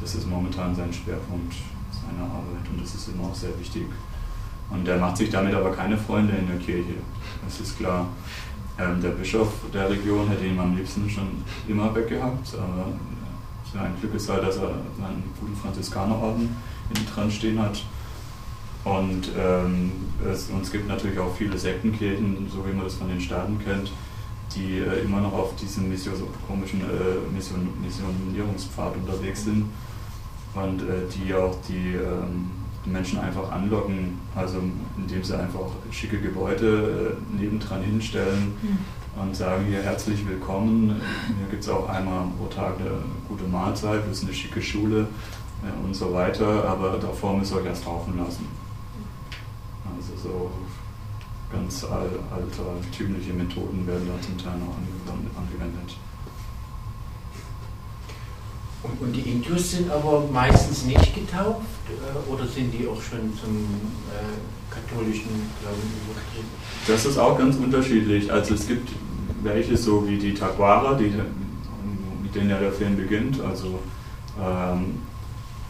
Das 0.00 0.14
ist 0.14 0.28
momentan 0.28 0.74
sein 0.74 0.92
Schwerpunkt 0.92 1.54
seiner 1.90 2.24
Arbeit 2.24 2.68
und 2.72 2.82
das 2.82 2.94
ist 2.94 3.08
immer 3.08 3.28
auch 3.28 3.34
sehr 3.34 3.56
wichtig. 3.58 3.86
Und 4.70 4.88
er 4.88 4.98
macht 4.98 5.16
sich 5.16 5.30
damit 5.30 5.54
aber 5.54 5.72
keine 5.72 5.98
Freunde 5.98 6.34
in 6.34 6.46
der 6.46 6.56
Kirche. 6.56 6.94
Das 7.44 7.60
ist 7.60 7.78
klar. 7.78 8.06
Ähm, 8.78 9.02
der 9.02 9.10
Bischof 9.10 9.52
der 9.72 9.90
Region 9.90 10.28
hätte 10.28 10.46
ihn 10.46 10.58
am 10.58 10.74
liebsten 10.74 11.08
schon 11.08 11.28
immer 11.68 11.94
weggehabt. 11.94 12.54
Aber 12.54 12.86
sein 13.72 13.94
Glück 14.00 14.14
ist 14.14 14.28
halt, 14.28 14.42
dass 14.42 14.56
er 14.56 14.70
seinen 14.98 15.22
guten 15.40 15.56
Franziskanerorden 15.56 16.50
hinten 16.88 17.14
dran 17.14 17.30
stehen 17.30 17.60
hat. 17.60 17.82
Und 18.84 19.30
ähm, 19.38 19.92
es, 20.30 20.50
und 20.50 20.62
es 20.62 20.72
gibt 20.72 20.88
natürlich 20.88 21.18
auch 21.18 21.34
viele 21.36 21.56
Sektenkirchen, 21.56 22.48
so 22.50 22.66
wie 22.66 22.72
man 22.72 22.84
das 22.84 22.94
von 22.94 23.08
den 23.08 23.20
Staaten 23.20 23.58
kennt, 23.64 23.92
die 24.54 24.78
äh, 24.78 25.04
immer 25.04 25.20
noch 25.20 25.32
auf 25.32 25.56
diesem 25.56 25.88
Mission, 25.88 26.14
komischen 26.46 26.80
äh, 26.80 27.32
Mission, 27.32 27.68
Missionierungspfad 27.80 28.96
unterwegs 28.96 29.44
sind 29.44 29.66
und 30.54 30.82
äh, 30.82 31.06
die 31.14 31.32
auch 31.32 31.56
die 31.68 31.94
ähm, 31.94 32.50
die 32.84 32.90
Menschen 32.90 33.18
einfach 33.18 33.50
anlocken, 33.52 34.18
also 34.34 34.58
indem 34.96 35.22
sie 35.22 35.38
einfach 35.38 35.66
schicke 35.90 36.18
Gebäude 36.18 37.16
äh, 37.16 37.40
nebendran 37.40 37.82
hinstellen 37.82 38.54
mhm. 38.60 38.78
Und 39.16 39.36
sagen 39.36 39.66
hier 39.66 39.82
herzlich 39.82 40.26
willkommen. 40.26 41.00
Hier 41.38 41.46
gibt 41.50 41.62
es 41.62 41.68
auch 41.68 41.88
einmal 41.88 42.24
pro 42.38 42.46
Tag 42.46 42.78
eine 42.80 43.02
gute 43.28 43.44
Mahlzeit, 43.44 44.06
wir 44.06 44.14
sind 44.14 44.28
eine 44.28 44.36
schicke 44.36 44.62
Schule 44.62 45.06
äh, 45.62 45.84
und 45.84 45.94
so 45.94 46.12
weiter, 46.12 46.64
aber 46.66 46.98
davor 46.98 47.36
müsst 47.36 47.52
ihr 47.52 47.58
euch 47.58 47.66
erst 47.66 47.84
taufen 47.84 48.16
lassen. 48.16 48.46
Also 49.96 50.28
so 50.28 50.50
ganz 51.52 51.84
altertümliche 51.84 53.34
Methoden 53.34 53.86
werden 53.86 54.08
da 54.08 54.20
zum 54.22 54.38
Teil 54.38 54.58
noch 54.58 54.76
angewendet. 55.38 55.96
Und, 58.82 59.00
und, 59.00 59.12
die 59.12 59.30
Indus 59.30 59.70
sind 59.72 59.90
aber 59.90 60.24
meistens 60.32 60.84
nicht 60.84 61.14
getauft 61.14 61.62
äh, 61.88 62.32
oder 62.32 62.46
sind 62.46 62.72
die 62.72 62.86
auch 62.88 63.00
schon 63.00 63.32
zum 63.40 63.64
äh, 64.10 64.72
katholischen 64.72 65.30
Glauben 65.60 65.82
übergetreten? 66.04 66.50
Das 66.86 67.06
ist 67.06 67.16
auch 67.16 67.38
ganz 67.38 67.56
unterschiedlich. 67.56 68.32
Also 68.32 68.54
es 68.54 68.66
gibt 68.66 68.88
welche 69.42 69.76
so 69.76 70.06
wie 70.08 70.18
die 70.18 70.34
Taguara, 70.34 70.94
die, 70.94 71.12
mit 72.22 72.34
denen 72.34 72.50
ja 72.50 72.58
der 72.58 72.72
Film 72.72 72.96
beginnt. 72.96 73.40
Also 73.40 73.78
ähm, 74.40 74.98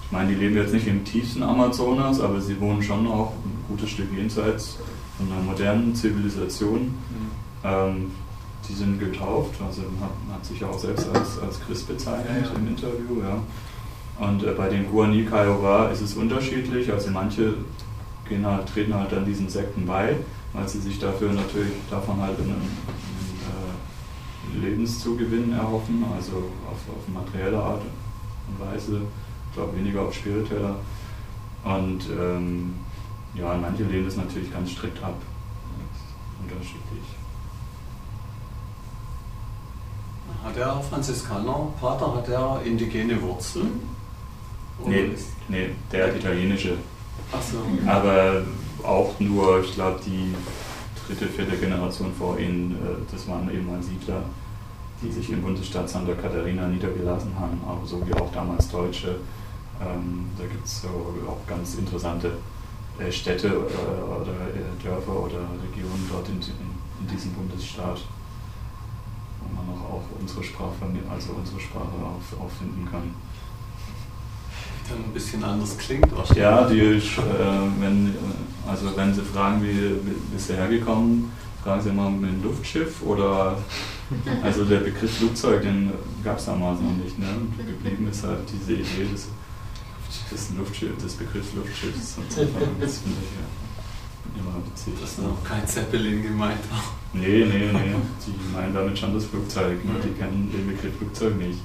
ich 0.04 0.12
meine, 0.12 0.28
die 0.28 0.34
leben 0.36 0.56
jetzt 0.56 0.74
nicht 0.74 0.86
im 0.86 1.04
tiefsten 1.04 1.42
Amazonas, 1.42 2.20
aber 2.20 2.40
sie 2.40 2.60
wohnen 2.60 2.82
schon 2.82 3.06
auch 3.06 3.32
ein 3.32 3.64
gutes 3.68 3.90
Stück 3.90 4.12
jenseits 4.14 4.78
von 5.16 5.32
einer 5.32 5.42
modernen 5.42 5.94
Zivilisation. 5.94 6.80
Mhm. 6.82 7.30
Ähm, 7.64 8.10
die 8.72 8.78
sind 8.78 8.98
getauft, 8.98 9.60
also 9.66 9.82
hat, 10.00 10.34
hat 10.34 10.46
sich 10.46 10.64
auch 10.64 10.78
selbst 10.78 11.06
als, 11.14 11.38
als 11.40 11.60
Christ 11.60 11.88
bezeichnet 11.88 12.50
im 12.56 12.68
Interview. 12.68 13.22
Ja. 13.22 14.26
Und 14.26 14.44
äh, 14.44 14.52
bei 14.52 14.68
den 14.68 14.90
Guarani 14.90 15.24
Kaiowá 15.24 15.90
ist 15.90 16.00
es 16.00 16.14
unterschiedlich, 16.14 16.90
also 16.90 17.10
manche 17.10 17.54
gehen 18.26 18.46
halt, 18.46 18.66
treten 18.66 18.94
halt 18.94 19.12
dann 19.12 19.26
diesen 19.26 19.48
Sekten 19.48 19.84
bei, 19.84 20.16
weil 20.54 20.66
sie 20.66 20.80
sich 20.80 20.98
dafür 20.98 21.32
natürlich 21.32 21.72
davon 21.90 22.18
halt 22.20 22.38
einen, 22.38 22.52
einen 22.52 24.62
äh, 24.62 24.66
Lebenszugewinn 24.66 25.52
erhoffen, 25.52 26.04
also 26.16 26.36
auf, 26.70 26.96
auf 26.96 27.08
materielle 27.12 27.58
Art 27.58 27.82
und 27.82 28.66
Weise, 28.66 29.02
ich 29.50 29.54
glaube 29.54 29.76
weniger 29.76 30.02
auf 30.02 30.14
spiritueller. 30.14 30.76
Und 31.64 32.08
ähm, 32.18 32.74
ja, 33.34 33.54
manche 33.60 33.84
lehnen 33.84 34.08
es 34.08 34.16
natürlich 34.16 34.50
ganz 34.50 34.70
strikt 34.70 35.02
ab. 35.02 35.16
Unterschiedlich. 36.42 37.21
Hat 40.44 40.56
der 40.56 40.80
Franziskaner, 40.90 41.68
Pater, 41.80 42.16
hat 42.16 42.28
der 42.28 42.60
indigene 42.64 43.20
Wurzeln? 43.22 43.80
nee, 44.84 45.10
nee, 45.48 45.70
der 45.90 46.08
hat 46.08 46.16
italienische. 46.16 46.76
Ach 47.32 47.40
so. 47.40 47.58
Aber 47.88 48.42
auch 48.82 49.18
nur, 49.20 49.60
ich 49.62 49.74
glaube, 49.74 50.00
die 50.04 50.34
dritte, 51.06 51.26
vierte 51.26 51.56
Generation 51.56 52.12
vor 52.18 52.38
ihnen, 52.38 52.72
äh, 52.72 53.12
das 53.12 53.28
waren 53.28 53.48
eben 53.52 53.66
mal 53.66 53.82
Siedler, 53.82 54.22
die 55.00 55.12
sich 55.12 55.30
im 55.30 55.42
Bundesstaat 55.42 55.88
Santa 55.88 56.14
Catarina 56.14 56.66
niedergelassen 56.66 57.32
haben, 57.38 57.60
aber 57.66 57.86
so 57.86 58.04
wie 58.06 58.14
auch 58.14 58.32
damals 58.32 58.68
Deutsche. 58.68 59.16
Ähm, 59.80 60.26
da 60.38 60.44
gibt 60.44 60.64
es 60.64 60.82
so 60.82 60.88
auch 61.28 61.46
ganz 61.46 61.74
interessante 61.74 62.32
äh, 62.98 63.10
Städte 63.10 63.48
äh, 63.48 63.50
oder 63.50 64.32
Dörfer 64.82 65.24
oder 65.24 65.38
Regionen 65.68 66.08
dort 66.10 66.28
in, 66.28 66.40
in 66.40 67.06
diesem 67.08 67.32
Bundesstaat 67.32 68.00
auch, 69.92 70.20
unsere 70.20 70.42
Sprache, 70.42 70.74
also 71.10 71.32
unsere 71.32 71.60
Sprache 71.60 71.94
auf, 72.02 72.40
auffinden 72.40 72.88
kann. 72.90 73.14
Dann 74.88 75.04
ein 75.04 75.12
bisschen 75.12 75.44
anders 75.44 75.76
klingt 75.78 76.10
wahrscheinlich. 76.16 76.42
Ja, 76.42 76.68
die, 76.68 76.80
äh, 76.80 77.00
wenn, 77.80 78.14
also 78.66 78.96
wenn 78.96 79.14
Sie 79.14 79.22
fragen, 79.22 79.62
wie, 79.62 80.10
bist 80.32 80.50
du 80.50 80.54
hergekommen, 80.54 81.30
fragen 81.62 81.82
Sie 81.82 81.92
mal 81.92 82.10
mit 82.10 82.30
dem 82.30 82.42
Luftschiff 82.42 83.02
oder 83.02 83.56
also 84.42 84.64
der 84.64 84.80
Begriff 84.80 85.18
Flugzeug, 85.18 85.62
den 85.62 85.92
gab 86.24 86.38
es 86.38 86.46
damals 86.46 86.80
noch 86.80 86.96
nicht. 86.96 87.18
Ne? 87.18 87.26
Und 87.40 87.56
geblieben 87.56 88.08
ist 88.10 88.24
halt 88.24 88.40
diese 88.52 88.72
Idee 88.72 89.10
des, 89.10 89.28
des, 90.30 90.50
Luftschiff, 90.56 90.96
des 90.98 91.14
Begriffs 91.14 91.54
Luftschiffs. 91.54 92.16
Das 92.16 92.34
finde 92.34 93.18
ich 93.22 93.32
ja 93.38 94.40
immer 94.40 94.66
witzig. 94.66 94.94
Dass 95.00 95.18
noch 95.18 95.44
kein 95.44 95.66
Zeppelin 95.66 96.22
gemeint 96.22 96.60
war. 96.70 97.01
Nee, 97.12 97.44
nee, 97.44 97.70
nee. 97.72 97.94
Die 98.26 98.52
meinen 98.54 98.74
damit 98.74 98.98
schon 98.98 99.14
das 99.14 99.26
Flugzeug. 99.26 99.84
Ne? 99.84 99.92
Die 100.02 100.18
kennen 100.18 100.50
den 100.52 100.66
Begriff 100.66 100.96
Flugzeug 100.96 101.36
nicht. 101.36 101.58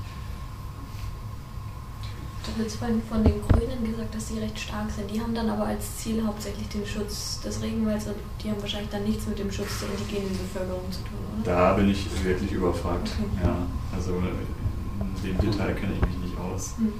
Du 2.55 2.63
hast 2.63 2.77
vorhin 2.77 3.01
von 3.07 3.23
den 3.23 3.41
Grünen 3.47 3.83
gesagt, 3.83 4.15
dass 4.15 4.29
sie 4.29 4.39
recht 4.39 4.57
stark 4.57 4.89
sind. 4.89 5.11
Die 5.11 5.21
haben 5.21 5.35
dann 5.35 5.49
aber 5.49 5.65
als 5.65 5.97
Ziel 5.97 6.25
hauptsächlich 6.25 6.67
den 6.69 6.85
Schutz 6.85 7.39
des 7.41 7.61
Regenwalds 7.61 8.07
und 8.07 8.15
die 8.41 8.49
haben 8.49 8.61
wahrscheinlich 8.61 8.89
dann 8.89 9.03
nichts 9.03 9.27
mit 9.27 9.37
dem 9.37 9.51
Schutz 9.51 9.81
der 9.81 9.89
indigenen 9.89 10.31
Bevölkerung 10.31 10.91
zu 10.91 10.99
tun, 11.01 11.19
oder? 11.41 11.51
Da 11.51 11.73
bin 11.73 11.89
ich 11.89 12.07
wirklich 12.23 12.51
überfragt. 12.51 13.11
Okay. 13.19 13.45
Ja, 13.45 13.55
also 13.93 14.13
in 14.17 15.23
dem 15.23 15.37
Detail 15.39 15.73
kenne 15.75 15.93
ich 15.93 16.01
mich 16.01 16.17
nicht 16.29 16.37
aus. 16.39 16.75
Mhm. 16.79 16.93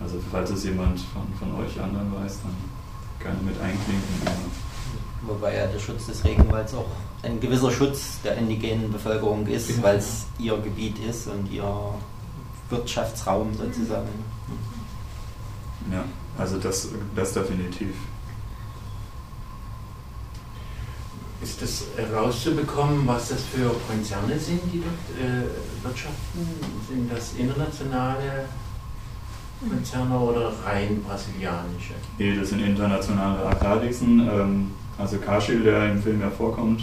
Also 0.00 0.18
falls 0.32 0.50
es 0.50 0.64
jemand 0.64 0.98
von, 1.00 1.22
von 1.38 1.60
euch 1.60 1.80
anderen 1.80 2.12
weiß, 2.14 2.40
dann 2.42 2.56
gerne 3.20 3.38
mit 3.42 3.54
einklinken. 3.60 4.02
Ja. 4.24 4.32
Wobei 5.28 5.56
ja 5.56 5.66
der 5.66 5.78
Schutz 5.78 6.06
des 6.06 6.24
Regenwalds 6.24 6.74
auch 6.74 6.86
ein 7.22 7.40
gewisser 7.40 7.70
Schutz 7.70 8.20
der 8.22 8.36
indigenen 8.36 8.92
Bevölkerung 8.92 9.46
ist, 9.46 9.70
ja. 9.70 9.82
weil 9.82 9.96
es 9.96 10.26
ihr 10.38 10.56
Gebiet 10.58 10.98
ist 10.98 11.26
und 11.26 11.50
ihr 11.50 11.94
Wirtschaftsraum 12.70 13.52
sozusagen. 13.54 14.08
Ja, 15.90 16.04
also 16.36 16.58
das, 16.58 16.88
das 17.16 17.32
definitiv. 17.32 17.94
Ist 21.42 21.62
das 21.62 21.84
herauszubekommen, 21.96 23.06
was 23.06 23.28
das 23.28 23.42
für 23.44 23.70
Konzerne 23.88 24.38
sind, 24.38 24.60
die 24.72 24.82
dort 24.82 25.20
äh, 25.20 25.84
wirtschaften? 25.84 26.46
Sind 26.88 27.10
das 27.12 27.32
internationale 27.34 28.46
Konzerne 29.60 30.18
oder 30.18 30.52
rein 30.64 31.02
brasilianische? 31.02 31.94
Nee, 32.18 32.36
das 32.36 32.50
sind 32.50 32.60
internationale 32.60 33.46
Agrarriesen. 33.46 34.28
Ähm, 34.28 34.70
also 34.98 35.18
Karschil, 35.18 35.62
der 35.62 35.92
im 35.92 36.02
Film 36.02 36.20
ja 36.20 36.30
vorkommt, 36.30 36.82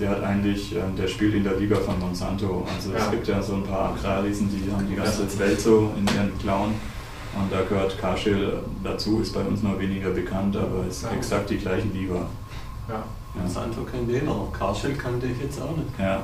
der 0.00 0.10
hat 0.10 0.24
eigentlich, 0.24 0.74
ähm, 0.74 0.96
der 0.96 1.06
spielt 1.06 1.34
in 1.34 1.44
der 1.44 1.56
Liga 1.56 1.76
von 1.76 1.98
Monsanto. 2.00 2.66
Also 2.74 2.90
ja. 2.92 2.98
es 2.98 3.10
gibt 3.10 3.28
ja 3.28 3.40
so 3.40 3.54
ein 3.54 3.62
paar 3.62 3.92
Agrarriesen, 3.92 4.48
die 4.50 4.70
haben 4.72 4.86
die 4.88 4.96
ganze 4.96 5.38
Welt 5.38 5.60
so 5.60 5.92
in 5.96 6.06
ihren 6.14 6.36
Klauen. 6.38 6.74
Und 7.36 7.52
da 7.52 7.62
gehört 7.62 7.98
Karschil 7.98 8.60
dazu, 8.82 9.20
ist 9.20 9.32
bei 9.32 9.40
uns 9.40 9.62
noch 9.62 9.78
weniger 9.78 10.10
bekannt, 10.10 10.56
aber 10.56 10.86
ist 10.88 11.02
ja. 11.02 11.10
exakt 11.10 11.50
die 11.50 11.58
gleiche 11.58 11.88
Liga. 11.88 12.26
Ja. 12.88 13.02
Monsanto 13.34 13.82
kennt 13.82 14.08
den, 14.08 14.28
aber 14.28 14.48
Karschil 14.52 14.94
kannte 14.94 15.26
ich 15.26 15.40
jetzt 15.40 15.60
auch 15.60 15.76
nicht. 15.76 15.88
Ja. 15.98 16.22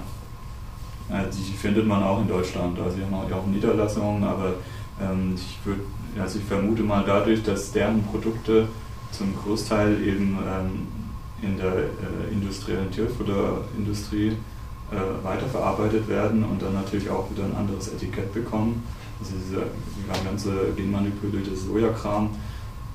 Die 1.09 1.57
findet 1.57 1.87
man 1.87 2.05
auch 2.05 2.21
in 2.21 2.29
Deutschland. 2.29 2.79
Also 2.79 2.97
sie 2.97 3.03
haben 3.03 3.15
auch 3.15 3.47
Niederlassungen, 3.47 4.23
aber 4.23 4.55
ähm, 5.01 5.35
ich, 5.35 5.59
würd, 5.65 5.81
also 6.21 6.39
ich 6.39 6.45
vermute 6.45 6.83
mal 6.83 7.03
dadurch, 7.05 7.43
dass 7.43 7.73
deren 7.73 8.05
Produkte 8.05 8.69
zum 9.11 9.35
Großteil 9.35 10.01
eben 10.03 10.39
ähm, 10.39 10.87
in 11.43 11.57
der 11.57 11.75
äh, 11.75 12.33
industriellen 12.33 12.91
Tierfutterindustrie 12.91 14.37
äh, 14.91 15.25
weiterverarbeitet 15.25 16.09
werden 16.09 16.45
und 16.45 16.61
dann 16.61 16.75
natürlich 16.75 17.09
auch 17.09 17.31
wieder 17.31 17.45
ein 17.45 17.55
anderes 17.55 17.89
Etikett 17.89 18.33
bekommen. 18.33 18.83
Also 19.21 19.33
dieser, 19.37 19.67
ganze 20.25 20.73
genmanipulierte 20.75 21.55
Sojakram 21.55 22.31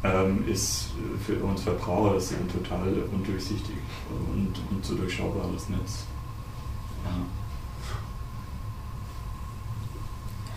ähm, 0.04 0.44
ist 0.48 0.90
für 1.26 1.36
uns 1.44 1.62
Verbraucher 1.62 2.16
das 2.16 2.32
ein 2.32 2.48
total 2.50 2.88
undurchsichtig 3.12 3.76
und, 4.34 4.54
und 4.72 4.84
zu 4.84 4.96
durchschaubares 4.96 5.70
Netz. 5.70 6.06
Ja. 7.06 7.12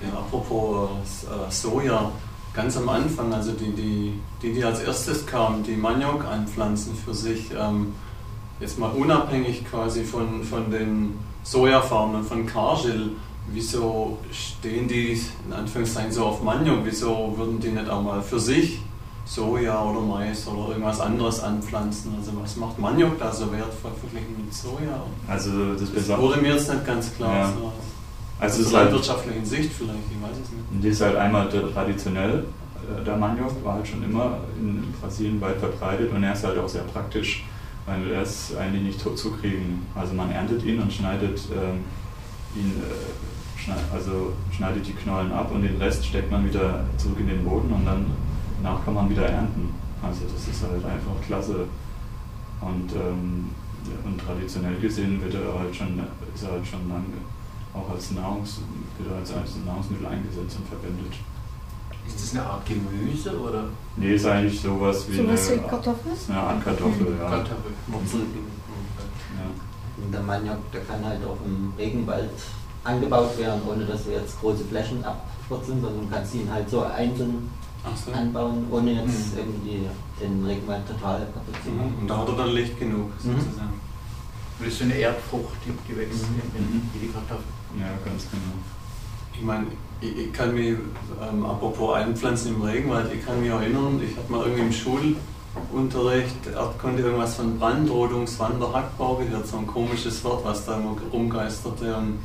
Ja, 0.00 0.12
apropos 0.14 1.25
äh, 1.25 1.50
Soja, 1.50 2.12
ganz 2.58 2.76
am 2.76 2.88
Anfang, 2.88 3.32
also 3.32 3.52
die, 3.52 3.70
die, 3.70 4.14
die, 4.42 4.52
die 4.52 4.64
als 4.64 4.80
erstes 4.80 5.24
kamen, 5.24 5.62
die 5.62 5.76
Maniok 5.76 6.24
anpflanzen 6.24 6.92
für 6.92 7.14
sich, 7.14 7.52
ähm, 7.56 7.92
jetzt 8.58 8.80
mal 8.80 8.90
unabhängig 8.90 9.64
quasi 9.64 10.02
von, 10.02 10.42
von 10.42 10.68
den 10.68 11.16
Sojafarmen 11.44 12.24
von 12.24 12.46
Cargill, 12.46 13.10
wieso 13.52 14.18
stehen 14.32 14.88
die 14.88 15.22
in 15.46 15.52
Anführungszeichen 15.52 16.10
so 16.10 16.24
auf 16.24 16.42
Maniok? 16.42 16.80
Wieso 16.82 17.32
würden 17.36 17.60
die 17.60 17.68
nicht 17.68 17.88
auch 17.88 18.02
mal 18.02 18.20
für 18.20 18.40
sich 18.40 18.80
Soja 19.24 19.80
oder 19.84 20.00
Mais 20.00 20.48
oder 20.48 20.70
irgendwas 20.70 20.98
anderes 20.98 21.38
anpflanzen? 21.38 22.12
Also 22.18 22.32
was 22.42 22.56
macht 22.56 22.76
Maniok 22.80 23.20
da 23.20 23.32
so 23.32 23.52
wertvoll 23.52 23.92
verglichen 24.00 24.34
mit 24.36 24.52
Soja? 24.52 25.04
Also 25.28 25.74
das, 25.74 25.94
das 25.94 26.18
wurde 26.18 26.40
mir 26.40 26.54
jetzt 26.54 26.68
nicht 26.68 26.84
ganz 26.84 27.14
klar. 27.14 27.36
Ja. 27.36 27.48
So. 27.52 27.72
Also 28.40 28.64
aus 28.64 28.73
landwirtschaftlichen 28.73 29.45
Sicht 29.45 29.73
vielleicht, 29.73 29.99
ich 30.11 30.23
weiß 30.23 30.37
es 30.45 30.52
nicht. 30.52 30.85
Die 30.85 30.88
ist 30.88 31.00
halt 31.00 31.16
einmal 31.16 31.49
traditionell, 31.49 32.45
äh, 32.76 33.04
der 33.04 33.16
Maniok 33.16 33.64
war 33.64 33.75
halt 33.75 33.88
schon 33.88 34.02
immer 34.04 34.38
in 34.61 34.92
Brasilien 35.00 35.40
weit 35.40 35.59
verbreitet 35.59 36.12
und 36.12 36.23
er 36.23 36.33
ist 36.33 36.45
halt 36.45 36.59
auch 36.59 36.68
sehr 36.68 36.83
praktisch, 36.83 37.45
weil 37.87 38.11
er 38.12 38.23
ist 38.23 38.57
eigentlich 38.57 38.83
nicht 38.83 39.02
tot 39.02 39.18
zu 39.18 39.33
kriegen. 39.33 39.87
Also 39.95 40.14
man 40.14 40.30
erntet 40.30 40.64
ihn 40.64 40.80
und 40.80 40.92
schneidet 40.92 41.40
ähm, 41.52 41.80
ihn, 42.54 42.73
äh, 42.80 43.61
schneid, 43.61 43.78
also 43.92 44.35
schneidet 44.52 44.87
die 44.87 44.92
Knollen 44.92 45.33
ab 45.33 45.50
und 45.52 45.62
den 45.62 45.76
Rest 45.78 46.07
steckt 46.07 46.30
man 46.30 46.47
wieder 46.47 46.85
zurück 46.97 47.18
in 47.18 47.28
den 47.28 47.45
Boden 47.45 47.73
und 47.73 47.85
dann 47.85 48.07
danach 48.62 48.85
kann 48.85 48.95
man 48.95 49.11
wieder 49.11 49.26
ernten. 49.26 49.75
Also 50.00 50.23
das 50.33 50.47
ist 50.47 50.62
halt 50.62 50.85
einfach 50.85 51.26
klasse. 51.26 51.66
Und, 52.61 52.92
ähm, 52.92 53.50
und 54.04 54.21
traditionell 54.21 54.76
gesehen 54.76 55.23
wird 55.23 55.35
er 55.35 55.59
halt 55.59 55.75
schon, 55.75 56.00
ist 56.35 56.42
er 56.42 56.52
halt 56.52 56.66
schon 56.66 56.88
lange 56.88 57.04
auch 57.78 57.90
als, 57.90 58.11
Nahrungs, 58.11 58.61
als, 59.18 59.32
als 59.32 59.50
Nahrungsmittel 59.64 60.06
eingesetzt 60.06 60.56
und 60.58 60.68
verwendet. 60.68 61.14
Ist 62.06 62.23
das 62.23 62.40
eine 62.40 62.50
Art 62.50 62.66
Gemüse 62.66 63.38
oder? 63.38 63.64
Nee, 63.97 64.14
ist 64.14 64.26
eigentlich 64.26 64.61
sowas 64.61 65.06
wie, 65.08 65.16
so 65.16 65.23
eine, 65.23 65.32
wie 65.32 65.68
Kartoffel? 65.68 66.12
Eine 66.28 66.40
Art 66.40 66.64
Kartoffel, 66.64 67.11
mhm. 67.11 67.20
ja. 67.20 67.28
Kartoffel. 67.28 67.73
Ja. 69.37 70.11
Der 70.12 70.23
Maniok, 70.23 70.73
der 70.73 70.80
kann 70.82 71.04
halt 71.04 71.25
auch 71.25 71.36
im 71.45 71.73
Regenwald 71.76 72.30
angebaut 72.84 73.36
werden, 73.38 73.60
ohne 73.69 73.84
dass 73.84 74.06
wir 74.06 74.14
jetzt 74.14 74.41
große 74.41 74.64
Flächen 74.64 75.04
abwurzeln, 75.04 75.82
sondern 75.82 76.08
du 76.08 76.14
kannst 76.14 76.34
ihn 76.34 76.50
halt 76.50 76.71
so 76.71 76.82
einzeln 76.82 77.50
so. 77.95 78.12
anbauen, 78.12 78.67
ohne 78.71 78.93
jetzt 78.93 79.34
mhm. 79.34 79.38
irgendwie 79.38 79.86
den 80.21 80.47
Regenwald 80.47 80.86
total 80.86 81.21
kaputt 81.21 81.54
zu 81.64 81.71
machen. 81.71 81.95
Und 82.00 82.08
da 82.08 82.19
hat 82.19 82.28
er 82.28 82.36
dann 82.36 82.50
Licht 82.50 82.78
genug, 82.78 83.08
mhm. 83.23 83.32
sozusagen. 83.34 83.69
Mhm. 83.69 83.88
Das 84.60 84.69
ist 84.69 84.78
so 84.78 84.84
eine 84.84 84.95
Erdfrucht, 84.95 85.56
die, 85.67 85.93
die 85.93 85.99
wächst 85.99 86.23
mhm. 86.30 86.91
wie 86.95 87.06
die 87.06 87.12
Kartoffel. 87.12 87.45
Ja, 87.76 87.89
ganz 88.04 88.26
genau. 88.31 88.54
Ich 89.35 89.43
meine, 89.43 89.67
ich, 90.00 90.17
ich 90.17 90.33
kann 90.33 90.54
mich, 90.54 90.76
ähm, 91.21 91.45
apropos 91.45 91.95
Einpflanzen 91.95 92.54
im 92.54 92.63
Regenwald, 92.63 93.13
ich 93.13 93.25
kann 93.25 93.41
mich 93.41 93.50
erinnern, 93.50 94.00
ich 94.04 94.17
habe 94.17 94.33
mal 94.33 94.47
irgendwie 94.47 94.63
im 94.63 94.73
Schulunterricht, 94.73 96.47
er 96.54 96.75
konnte 96.81 97.02
irgendwas 97.02 97.35
von 97.37 97.59
Brandrodungswanderhackbau 97.59 99.17
gehört, 99.17 99.47
so 99.47 99.59
ein 99.59 99.67
komisches 99.67 100.23
Wort, 100.25 100.45
was 100.45 100.65
da 100.65 100.76
immer 100.76 100.97
rumgeisterte. 101.13 101.97
Und 101.97 102.19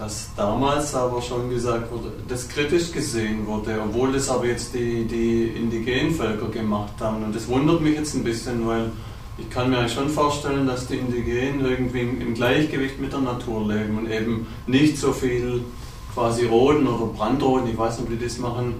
dass 0.00 0.30
damals 0.34 0.94
aber 0.94 1.20
schon 1.20 1.50
gesagt 1.50 1.92
wurde, 1.92 2.10
das 2.26 2.48
kritisch 2.48 2.90
gesehen 2.90 3.46
wurde, 3.46 3.78
obwohl 3.84 4.12
das 4.12 4.30
aber 4.30 4.46
jetzt 4.46 4.72
die, 4.72 5.04
die 5.04 5.48
indigenen 5.48 6.14
Völker 6.14 6.48
gemacht 6.48 6.94
haben. 7.00 7.22
Und 7.22 7.36
das 7.36 7.46
wundert 7.48 7.82
mich 7.82 7.96
jetzt 7.96 8.14
ein 8.14 8.24
bisschen, 8.24 8.66
weil 8.66 8.90
ich 9.40 9.50
kann 9.50 9.70
mir 9.70 9.88
schon 9.88 10.08
vorstellen, 10.08 10.66
dass 10.66 10.86
die 10.86 10.96
Indigenen 10.96 11.64
irgendwie 11.64 12.00
im 12.00 12.34
Gleichgewicht 12.34 13.00
mit 13.00 13.12
der 13.12 13.20
Natur 13.20 13.66
leben 13.72 13.98
und 13.98 14.10
eben 14.10 14.46
nicht 14.66 14.98
so 14.98 15.12
viel 15.12 15.62
quasi 16.14 16.46
roden 16.46 16.86
oder 16.86 17.06
brandroden, 17.06 17.68
ich 17.70 17.78
weiß 17.78 18.00
nicht, 18.00 18.10
ob 18.10 18.18
die 18.18 18.24
das 18.24 18.38
machen, 18.38 18.74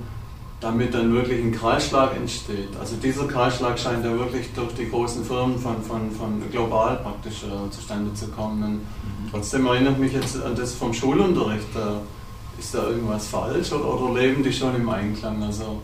damit 0.60 0.92
dann 0.92 1.12
wirklich 1.14 1.42
ein 1.42 1.52
Kahlschlag 1.52 2.14
entsteht. 2.16 2.68
Also 2.78 2.96
dieser 2.96 3.26
Kahlschlag 3.26 3.78
scheint 3.78 4.04
ja 4.04 4.12
wirklich 4.12 4.52
durch 4.54 4.74
die 4.74 4.90
großen 4.90 5.24
Firmen 5.24 5.58
von, 5.58 5.82
von, 5.82 6.10
von 6.10 6.42
global 6.50 6.96
praktisch 6.96 7.44
äh, 7.44 7.70
zustande 7.70 8.12
zu 8.12 8.28
kommen. 8.28 8.62
Und 8.62 8.72
mhm. 8.72 9.30
Trotzdem 9.30 9.66
erinnert 9.66 9.98
mich 9.98 10.12
jetzt 10.12 10.42
an 10.42 10.54
das 10.54 10.74
vom 10.74 10.92
Schulunterricht. 10.92 11.74
Äh, 11.74 12.60
ist 12.60 12.74
da 12.74 12.88
irgendwas 12.88 13.26
falsch 13.28 13.72
oder, 13.72 13.94
oder, 13.94 14.20
leben 14.20 14.42
die 14.42 14.52
schon 14.52 14.76
im 14.76 14.88
Einklang? 14.88 15.42
Also, 15.42 15.80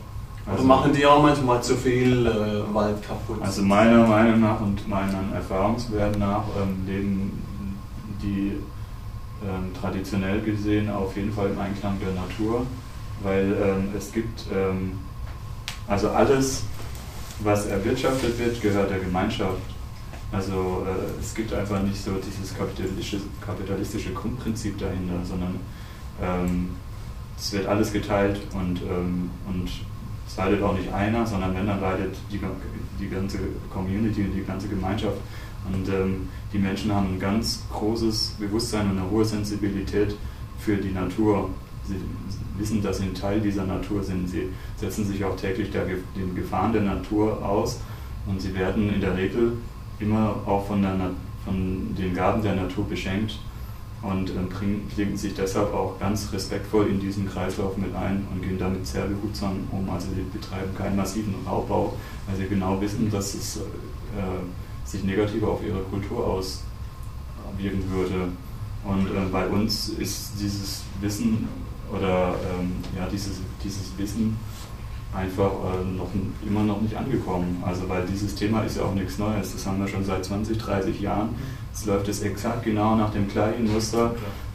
also, 0.52 0.64
machen 0.64 0.92
die 0.92 1.04
auch 1.04 1.22
manchmal 1.22 1.62
zu 1.62 1.76
viel 1.76 2.26
äh, 2.26 2.74
Wald 2.74 3.02
kaputt? 3.06 3.38
Also 3.42 3.62
meiner 3.62 4.06
Meinung 4.06 4.40
nach 4.40 4.60
und 4.60 4.88
meinen 4.88 5.32
Erfahrungswerten 5.34 6.20
nach 6.20 6.44
ähm, 6.56 6.86
leben 6.86 7.42
die 8.22 8.52
ähm, 9.44 9.72
traditionell 9.80 10.40
gesehen 10.40 10.90
auf 10.90 11.16
jeden 11.16 11.32
Fall 11.32 11.50
im 11.50 11.58
Einklang 11.58 11.98
der 12.00 12.12
Natur, 12.12 12.66
weil 13.22 13.56
ähm, 13.62 13.88
es 13.96 14.12
gibt, 14.12 14.46
ähm, 14.54 14.98
also 15.86 16.10
alles, 16.10 16.62
was 17.40 17.66
erwirtschaftet 17.66 18.38
wird, 18.38 18.60
gehört 18.62 18.90
der 18.90 19.00
Gemeinschaft. 19.00 19.60
Also 20.32 20.86
äh, 20.86 21.20
es 21.20 21.34
gibt 21.34 21.52
einfach 21.52 21.82
nicht 21.82 22.02
so 22.02 22.12
dieses 22.12 22.56
kapitalistische, 22.56 23.18
kapitalistische 23.44 24.12
Grundprinzip 24.12 24.78
dahinter, 24.78 25.24
sondern 25.24 25.60
ähm, 26.22 26.70
es 27.36 27.52
wird 27.52 27.66
alles 27.66 27.92
geteilt 27.92 28.40
und, 28.54 28.80
ähm, 28.82 29.30
und 29.46 29.68
leidet 30.36 30.62
auch 30.62 30.76
nicht 30.76 30.92
einer, 30.92 31.26
sondern 31.26 31.54
wenn, 31.54 31.66
dann 31.66 31.80
leidet 31.80 32.14
die, 32.30 32.40
die 33.00 33.08
ganze 33.08 33.38
Community 33.72 34.22
und 34.22 34.32
die 34.32 34.44
ganze 34.44 34.68
Gemeinschaft. 34.68 35.16
Und 35.72 35.88
ähm, 35.88 36.28
die 36.52 36.58
Menschen 36.58 36.94
haben 36.94 37.14
ein 37.14 37.18
ganz 37.18 37.64
großes 37.72 38.36
Bewusstsein 38.38 38.90
und 38.90 38.98
eine 38.98 39.10
hohe 39.10 39.24
Sensibilität 39.24 40.14
für 40.58 40.76
die 40.76 40.92
Natur. 40.92 41.50
Sie 41.84 41.96
wissen, 42.58 42.82
dass 42.82 42.98
sie 42.98 43.04
ein 43.04 43.14
Teil 43.14 43.40
dieser 43.40 43.64
Natur 43.64 44.02
sind. 44.02 44.28
Sie 44.28 44.48
setzen 44.76 45.04
sich 45.04 45.24
auch 45.24 45.36
täglich 45.36 45.70
der, 45.70 45.84
den 45.84 46.34
Gefahren 46.34 46.72
der 46.72 46.82
Natur 46.82 47.44
aus 47.44 47.80
und 48.26 48.40
sie 48.40 48.54
werden 48.54 48.92
in 48.92 49.00
der 49.00 49.16
Regel 49.16 49.52
immer 49.98 50.36
auch 50.46 50.66
von, 50.66 50.82
der, 50.82 50.94
von 51.44 51.94
den 51.96 52.14
Gaben 52.14 52.42
der 52.42 52.54
Natur 52.54 52.88
beschenkt 52.88 53.38
und 54.06 54.26
bringen, 54.50 54.88
bringen 54.94 55.16
sich 55.16 55.34
deshalb 55.34 55.72
auch 55.74 55.98
ganz 55.98 56.32
respektvoll 56.32 56.86
in 56.86 57.00
diesen 57.00 57.28
Kreislauf 57.28 57.76
mit 57.76 57.94
ein 57.94 58.26
und 58.32 58.42
gehen 58.42 58.58
damit 58.58 58.86
sehr 58.86 59.04
behutsam 59.04 59.66
um. 59.72 59.88
Also 59.90 60.08
sie 60.14 60.22
betreiben 60.38 60.74
keinen 60.76 60.96
massiven 60.96 61.34
Raubbau, 61.46 61.94
weil 62.26 62.36
sie 62.36 62.46
genau 62.46 62.80
wissen, 62.80 63.10
dass 63.10 63.34
es 63.34 63.56
äh, 63.56 63.60
sich 64.84 65.04
negativ 65.04 65.42
auf 65.42 65.60
ihre 65.64 65.80
Kultur 65.82 66.26
auswirken 66.26 67.90
würde. 67.90 68.28
Und 68.84 69.06
äh, 69.06 69.30
bei 69.32 69.46
uns 69.48 69.88
ist 69.88 70.32
dieses 70.40 70.82
Wissen 71.00 71.48
oder 71.92 72.34
ähm, 72.58 72.72
ja, 72.96 73.06
dieses, 73.10 73.40
dieses 73.62 73.96
Wissen 73.98 74.36
einfach 75.14 75.50
äh, 75.50 75.84
noch, 75.96 76.08
immer 76.46 76.62
noch 76.62 76.80
nicht 76.80 76.96
angekommen. 76.96 77.62
Also 77.64 77.88
weil 77.88 78.06
dieses 78.06 78.34
Thema 78.34 78.62
ist 78.62 78.76
ja 78.76 78.84
auch 78.84 78.94
nichts 78.94 79.18
Neues. 79.18 79.52
Das 79.52 79.66
haben 79.66 79.80
wir 79.80 79.88
schon 79.88 80.04
seit 80.04 80.24
20, 80.24 80.58
30 80.58 81.00
Jahren. 81.00 81.30
Es 81.76 81.84
läuft 81.84 82.08
es 82.08 82.22
exakt 82.22 82.64
genau 82.64 82.96
nach 82.96 83.10
dem 83.10 83.28
gleichen 83.28 83.70
Muster. 83.70 84.14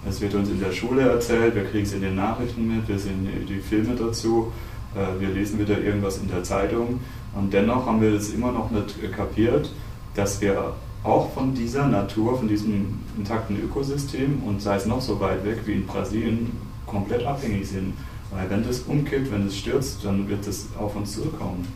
Es 0.10 0.20
wird 0.22 0.34
uns 0.34 0.50
in 0.50 0.60
der 0.60 0.72
Schule 0.72 1.04
erzählt, 1.04 1.54
wir 1.54 1.66
kriegen 1.66 1.86
es 1.86 1.94
in 1.94 2.02
den 2.02 2.16
Nachrichten 2.16 2.68
mit, 2.68 2.88
wir 2.88 2.98
sehen 2.98 3.28
die 3.48 3.60
Filme 3.60 3.94
dazu, 3.96 4.52
äh, 4.96 5.22
wir 5.22 5.30
lesen 5.30 5.60
wieder 5.60 5.80
irgendwas 5.80 6.18
in 6.18 6.30
der 6.30 6.44
Zeitung. 6.44 7.00
Und 7.36 7.54
dennoch 7.54 7.86
haben 7.86 8.02
wir 8.02 8.12
das 8.12 8.30
immer 8.30 8.52
noch 8.52 8.72
nicht 8.72 8.96
kapiert, 9.16 9.72
dass 10.16 10.42
wir 10.42 10.74
auch 11.04 11.32
von 11.34 11.54
dieser 11.54 11.88
Natur, 11.88 12.40
von 12.40 12.48
diesem 12.48 13.00
intakten 13.16 13.62
Ökosystem 13.64 14.42
und 14.44 14.60
sei 14.60 14.78
es 14.78 14.88
noch 14.88 15.02
so 15.02 15.20
weit 15.20 15.46
weg 15.46 15.60
wie 15.66 15.74
in 15.74 15.86
Brasilien, 15.86 16.52
komplett 16.88 17.24
abhängig 17.24 17.70
sind. 17.70 17.94
Weil 18.32 18.50
wenn 18.50 18.66
das 18.66 18.80
umkippt, 18.80 19.32
wenn 19.32 19.46
es 19.46 19.58
stürzt, 19.58 20.04
dann 20.04 20.28
wird 20.28 20.48
das 20.48 20.66
auf 20.76 20.96
uns 20.96 21.14
zurückkommen. 21.14 21.68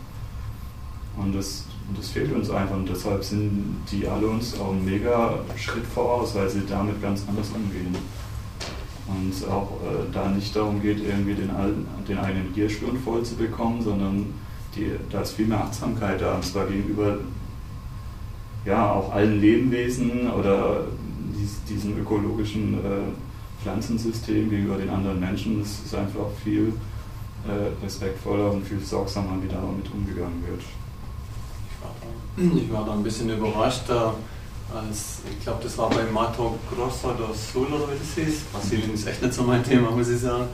Und 1.17 1.35
das, 1.35 1.65
das 1.95 2.09
fehlt 2.09 2.33
uns 2.33 2.49
einfach 2.49 2.75
und 2.75 2.89
deshalb 2.89 3.23
sind 3.23 3.77
die 3.91 4.07
alle 4.07 4.27
uns 4.27 4.59
auch 4.59 4.71
einen 4.71 4.85
mega 4.85 5.39
Schritt 5.55 5.85
voraus, 5.85 6.33
weil 6.35 6.49
sie 6.49 6.63
damit 6.67 7.01
ganz 7.01 7.23
anders 7.27 7.49
umgehen. 7.49 7.95
Und 9.07 9.31
es 9.31 9.45
auch 9.47 9.73
äh, 9.83 10.11
da 10.11 10.29
nicht 10.29 10.55
darum 10.55 10.81
geht, 10.81 10.99
irgendwie 10.99 11.35
den, 11.35 11.51
den 12.07 12.17
eigenen 12.17 12.53
Giersturm 12.53 12.97
voll 12.97 13.21
zu 13.23 13.35
bekommen, 13.35 13.83
sondern 13.83 14.33
die, 14.75 14.91
da 15.11 15.21
ist 15.21 15.33
viel 15.33 15.45
mehr 15.45 15.61
Achtsamkeit 15.61 16.21
da, 16.21 16.35
und 16.35 16.43
zwar 16.43 16.65
gegenüber 16.65 17.19
ja, 18.65 18.91
auch 18.91 19.13
allen 19.13 19.39
Lebewesen 19.39 20.31
oder 20.31 20.85
dies, 21.37 21.63
diesem 21.69 21.99
ökologischen 21.99 22.73
äh, 22.73 23.61
Pflanzensystem 23.61 24.49
gegenüber 24.49 24.77
den 24.77 24.89
anderen 24.89 25.19
Menschen. 25.19 25.61
Es 25.61 25.85
ist 25.85 25.93
einfach 25.93 26.25
viel 26.43 26.73
äh, 27.47 27.83
respektvoller 27.85 28.51
und 28.51 28.65
viel 28.65 28.79
sorgsamer, 28.79 29.37
wie 29.43 29.47
damit 29.47 29.91
umgegangen 29.93 30.43
wird. 30.47 30.63
Ich 32.37 32.71
war 32.71 32.85
da, 32.85 32.93
ein 32.93 33.03
bisschen 33.03 33.29
überrascht. 33.29 33.83
Da, 33.87 34.13
als, 34.75 35.19
ich 35.31 35.43
glaube, 35.43 35.63
das 35.63 35.77
war 35.77 35.89
bei 35.89 36.03
Mato 36.11 36.57
Grosso 36.69 37.13
do 37.13 37.33
Sul 37.33 37.67
oder 37.67 37.87
wie 37.93 37.99
das 37.99 38.25
hieß. 38.25 38.41
Brasilien 38.51 38.93
ist 38.93 39.07
echt 39.07 39.21
nicht 39.21 39.33
so 39.33 39.43
mein 39.43 39.63
Thema, 39.63 39.91
muss 39.91 40.09
ich 40.09 40.19
sagen. 40.19 40.47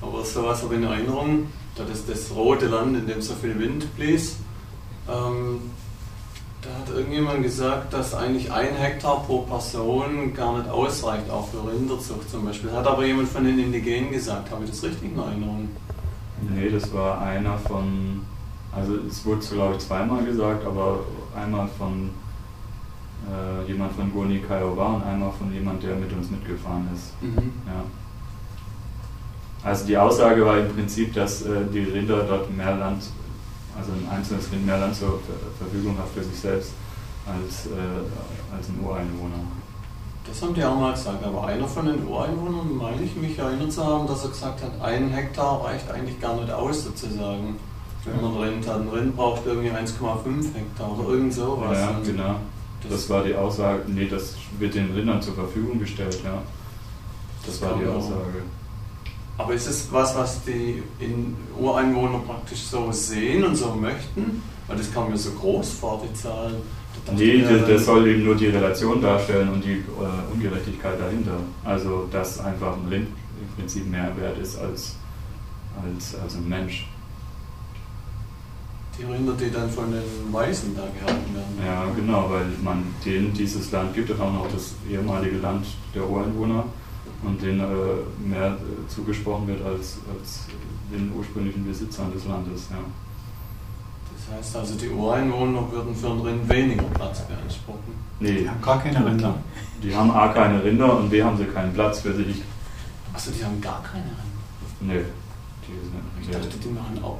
Aber 0.00 0.24
sowas 0.24 0.62
habe 0.62 0.74
ich 0.74 0.80
in 0.80 0.86
Erinnerung. 0.86 1.46
Da 1.74 1.84
das, 1.84 2.06
das 2.06 2.30
rote 2.34 2.68
Land, 2.68 2.96
in 2.96 3.06
dem 3.06 3.20
so 3.20 3.34
viel 3.34 3.58
Wind 3.58 3.94
blies. 3.96 4.36
Ähm, 5.08 5.60
da 6.62 6.70
hat 6.80 6.96
irgendjemand 6.96 7.42
gesagt, 7.42 7.92
dass 7.92 8.14
eigentlich 8.14 8.50
ein 8.50 8.74
Hektar 8.74 9.22
pro 9.24 9.40
Person 9.40 10.32
gar 10.34 10.58
nicht 10.58 10.70
ausreicht, 10.70 11.30
auch 11.30 11.48
für 11.48 11.58
Rinderzucht 11.70 12.30
zum 12.30 12.44
Beispiel. 12.44 12.72
Hat 12.72 12.86
aber 12.86 13.04
jemand 13.04 13.28
von 13.28 13.44
den 13.44 13.58
Indigenen 13.58 14.10
gesagt. 14.10 14.50
Habe 14.50 14.64
ich 14.64 14.70
das 14.70 14.82
richtig 14.82 15.12
in 15.12 15.18
Erinnerung? 15.18 15.68
Nee, 16.50 16.70
das 16.70 16.92
war 16.92 17.20
einer 17.20 17.58
von, 17.58 18.22
also 18.76 18.94
es 19.08 19.24
wurde 19.24 19.40
glaube 19.46 19.74
ich 19.76 19.80
zweimal 19.80 20.24
gesagt, 20.24 20.64
aber 20.66 21.00
einmal 21.34 21.66
von 21.78 22.10
äh, 23.26 23.66
jemand 23.66 23.92
von 23.92 24.12
Goni 24.12 24.38
Kiowa 24.38 24.94
und 24.94 25.02
einmal 25.02 25.32
von 25.32 25.52
jemand, 25.52 25.82
der 25.82 25.96
mit 25.96 26.12
uns 26.12 26.30
mitgefahren 26.30 26.88
ist. 26.94 27.20
Mhm. 27.22 27.52
Ja. 27.66 27.84
Also 29.64 29.86
die 29.86 29.96
Aussage 29.96 30.44
war 30.44 30.58
im 30.58 30.72
Prinzip, 30.72 31.12
dass 31.14 31.42
äh, 31.42 31.64
die 31.72 31.80
Rinder 31.80 32.22
dort 32.24 32.54
mehr 32.54 32.76
Land, 32.76 33.02
also 33.76 33.92
ein 33.92 34.08
einzelnes 34.16 34.52
Rind 34.52 34.66
mehr 34.66 34.78
Land 34.78 34.94
zur 34.94 35.18
Verfügung 35.58 35.96
hat 35.98 36.08
für 36.14 36.22
sich 36.22 36.38
selbst 36.38 36.72
als, 37.26 37.66
äh, 37.66 38.54
als 38.56 38.68
ein 38.68 38.78
Ureinwohner. 38.84 39.40
Das 40.26 40.42
haben 40.42 40.54
die 40.54 40.64
auch 40.64 40.78
mal 40.78 40.92
gesagt, 40.92 41.24
aber 41.24 41.46
einer 41.46 41.66
von 41.66 41.86
den 41.86 42.06
Ureinwohnern, 42.06 42.76
meine 42.76 43.02
ich 43.02 43.14
mich 43.16 43.38
erinnert 43.38 43.72
zu 43.72 43.84
haben, 43.84 44.06
dass 44.06 44.24
er 44.24 44.30
gesagt 44.30 44.62
hat, 44.62 44.80
ein 44.82 45.08
Hektar 45.10 45.64
reicht 45.64 45.90
eigentlich 45.90 46.20
gar 46.20 46.36
nicht 46.36 46.50
aus 46.52 46.84
sozusagen. 46.84 47.56
Wenn 48.06 48.22
man 48.22 48.36
Rind 48.36 48.66
hat. 48.66 48.80
Ein 48.80 48.88
Rind 48.88 49.16
braucht 49.16 49.46
irgendwie 49.46 49.70
1,5 49.70 50.54
Hektar 50.54 50.98
oder 50.98 51.08
irgend 51.10 51.34
sowas. 51.34 51.76
Ja, 51.78 52.00
genau. 52.04 52.36
Das, 52.82 52.92
das, 52.92 53.10
war 53.10 53.24
die 53.24 53.34
Aussage, 53.34 53.82
nee, 53.88 54.06
das 54.06 54.36
wird 54.58 54.74
den 54.74 54.92
Rindern 54.92 55.20
zur 55.20 55.34
Verfügung 55.34 55.78
gestellt, 55.78 56.20
ja. 56.24 56.42
Das, 57.44 57.58
das 57.58 57.68
war 57.68 57.78
die 57.78 57.86
Aussage. 57.86 58.42
Aber 59.38 59.52
ist 59.52 59.66
es 59.66 59.88
was, 59.90 60.16
was 60.16 60.40
die 60.44 60.82
Ureinwohner 61.58 62.20
praktisch 62.20 62.60
so 62.60 62.90
sehen 62.90 63.44
und 63.44 63.56
so 63.56 63.74
möchten? 63.74 64.42
Weil 64.66 64.76
das 64.78 64.92
kam 64.92 65.10
mir 65.10 65.16
so 65.16 65.32
groß 65.32 65.72
vor, 65.72 66.02
die 66.02 66.14
Zahlen. 66.14 66.56
Nee, 67.14 67.42
das, 67.42 67.68
das, 67.68 67.84
soll 67.84 68.06
eben 68.08 68.24
nur 68.24 68.34
die 68.34 68.46
Relation 68.46 69.00
darstellen 69.00 69.50
und 69.50 69.64
die 69.64 69.74
äh, 69.74 70.32
Ungerechtigkeit 70.32 70.98
dahinter. 70.98 71.38
Also, 71.64 72.08
dass 72.10 72.40
einfach 72.40 72.76
ein 72.76 72.88
Rind 72.88 73.08
im 73.40 73.56
Prinzip 73.56 73.86
mehr 73.88 74.10
wert 74.16 74.38
ist 74.38 74.58
als, 74.58 74.96
als, 75.82 76.14
als 76.20 76.34
ein 76.36 76.48
Mensch. 76.48 76.88
Die 78.98 79.04
Rinder, 79.04 79.32
die 79.34 79.50
dann 79.50 79.68
von 79.70 79.92
den 79.92 80.32
Weißen 80.32 80.74
da 80.74 80.82
gehalten 80.82 81.34
werden. 81.34 81.58
Ja, 81.64 81.84
genau, 81.94 82.30
weil 82.30 82.46
man 82.62 82.82
denen 83.04 83.32
dieses 83.34 83.70
Land 83.70 83.94
gibt 83.94 84.10
und 84.10 84.20
auch 84.20 84.32
noch 84.32 84.48
das 84.50 84.74
ehemalige 84.90 85.36
Land 85.38 85.66
der 85.94 86.08
Ureinwohner 86.08 86.64
und 87.22 87.42
denen 87.42 87.60
äh, 87.60 88.26
mehr 88.26 88.52
äh, 88.52 88.88
zugesprochen 88.88 89.48
wird 89.48 89.64
als, 89.64 89.98
als 90.10 90.46
den 90.90 91.12
ursprünglichen 91.16 91.66
Besitzern 91.66 92.12
des 92.12 92.24
Landes. 92.24 92.68
Ja. 92.70 92.78
Das 94.26 94.38
heißt 94.38 94.56
also, 94.56 94.74
die 94.74 94.88
Ureinwohner 94.88 95.70
würden 95.70 95.94
für 95.94 96.08
ein 96.08 96.20
Rind 96.20 96.48
weniger 96.48 96.84
Platz 96.84 97.20
beanspruchen? 97.22 97.94
Nee, 98.18 98.40
die 98.40 98.48
haben 98.48 98.62
gar 98.62 98.82
keine 98.82 99.04
Rinder. 99.04 99.34
Die 99.82 99.94
haben 99.94 100.10
A 100.10 100.28
keine 100.28 100.64
Rinder 100.64 100.98
und 100.98 101.10
B 101.10 101.22
haben 101.22 101.36
sie 101.36 101.44
keinen 101.44 101.72
Platz 101.74 102.00
für 102.00 102.14
sich. 102.14 102.42
Achso, 103.12 103.30
die 103.30 103.44
haben 103.44 103.60
gar 103.60 103.82
keine 103.82 104.04
Rinder? 104.04 104.24
Nee. 104.80 105.04
Die 105.66 105.72
sind, 105.72 106.02
ich 106.20 106.30
dachte, 106.30 106.58
die 106.58 106.68
machen 106.68 106.98
auch. 107.02 107.18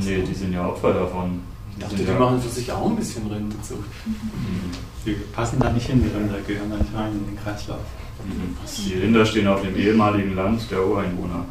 Nee, 0.00 0.22
die 0.22 0.34
sind 0.34 0.52
ja 0.52 0.66
Opfer 0.66 0.92
davon. 0.92 1.40
Ich 1.72 1.78
dachte, 1.78 1.96
die, 1.96 2.04
die 2.04 2.12
machen 2.12 2.40
für 2.40 2.48
sich 2.48 2.70
auch 2.72 2.86
ein 2.86 2.96
bisschen 2.96 3.26
Rinderzucht. 3.26 3.88
Mhm. 4.06 4.70
Die 5.04 5.12
passen 5.32 5.58
da 5.60 5.70
nicht 5.70 5.86
hin, 5.86 6.02
die 6.02 6.08
Rinder 6.08 6.40
gehören 6.46 6.70
dann 6.70 6.86
rein 6.94 7.12
in 7.12 7.26
den 7.26 7.38
Kreislauf. 7.38 7.80
Mhm. 8.24 8.56
Die 8.76 8.94
Rinder 8.94 9.24
stehen 9.24 9.46
auf 9.46 9.62
dem 9.62 9.76
ehemaligen 9.76 10.34
Land 10.34 10.70
der 10.70 10.84
Ureinwohner. 10.84 11.44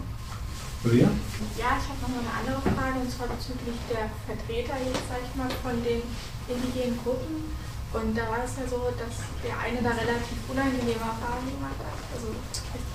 Julia? 0.84 1.08
Ja, 1.58 1.80
ich 1.80 1.88
habe 1.90 2.00
noch 2.06 2.22
eine 2.22 2.34
andere 2.38 2.62
Frage 2.76 3.00
und 3.02 3.10
zwar 3.10 3.28
bezüglich 3.28 3.76
der 3.90 4.12
Vertreter 4.30 4.78
jetzt, 4.84 5.04
sag 5.10 5.20
ich 5.26 5.34
mal, 5.36 5.50
von 5.64 5.76
den 5.82 6.06
indigenen 6.48 7.00
Gruppen. 7.02 7.50
Und 7.94 8.14
da 8.14 8.28
war 8.30 8.44
es 8.44 8.60
ja 8.60 8.68
so, 8.68 8.92
dass 9.00 9.26
der 9.42 9.56
eine 9.58 9.80
da 9.80 9.96
relativ 9.96 10.38
unangenehme 10.52 11.02
Erfahrungen 11.02 11.56
gemacht 11.56 11.80
hat, 11.80 11.98
also 12.14 12.36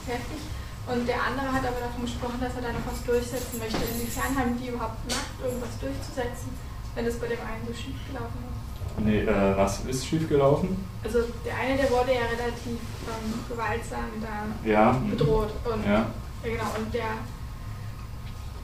heftig. 0.07 0.41
Und 0.87 1.07
der 1.07 1.23
andere 1.23 1.47
hat 1.47 1.62
aber 1.62 1.79
davon 1.79 2.03
gesprochen, 2.03 2.40
dass 2.40 2.57
er 2.57 2.62
da 2.62 2.73
noch 2.75 2.87
was 2.87 3.05
durchsetzen 3.07 3.59
möchte. 3.59 3.79
Inwiefern 3.79 4.35
haben 4.35 4.59
die 4.59 4.68
überhaupt 4.68 4.99
Macht, 5.07 5.38
irgendwas 5.38 5.79
durchzusetzen, 5.79 6.51
wenn 6.95 7.07
es 7.07 7.16
bei 7.23 7.29
dem 7.29 7.38
einen 7.38 7.62
so 7.66 7.73
schief 7.73 7.97
gelaufen 8.11 8.42
ist? 8.42 8.62
Nee, 8.99 9.23
äh, 9.23 9.57
was 9.57 9.85
ist 9.87 10.07
schiefgelaufen? 10.07 10.77
Also 11.03 11.21
der 11.45 11.57
eine, 11.57 11.77
der 11.77 11.90
wurde 11.90 12.12
ja 12.12 12.27
relativ 12.29 12.77
ähm, 13.09 13.33
gewaltsam 13.49 14.11
da 14.21 14.68
ja. 14.68 15.01
bedroht. 15.09 15.51
Und, 15.64 15.85
ja. 15.87 15.92
ja. 15.92 16.07
genau, 16.45 16.71
und 16.77 16.92
der 16.92 17.23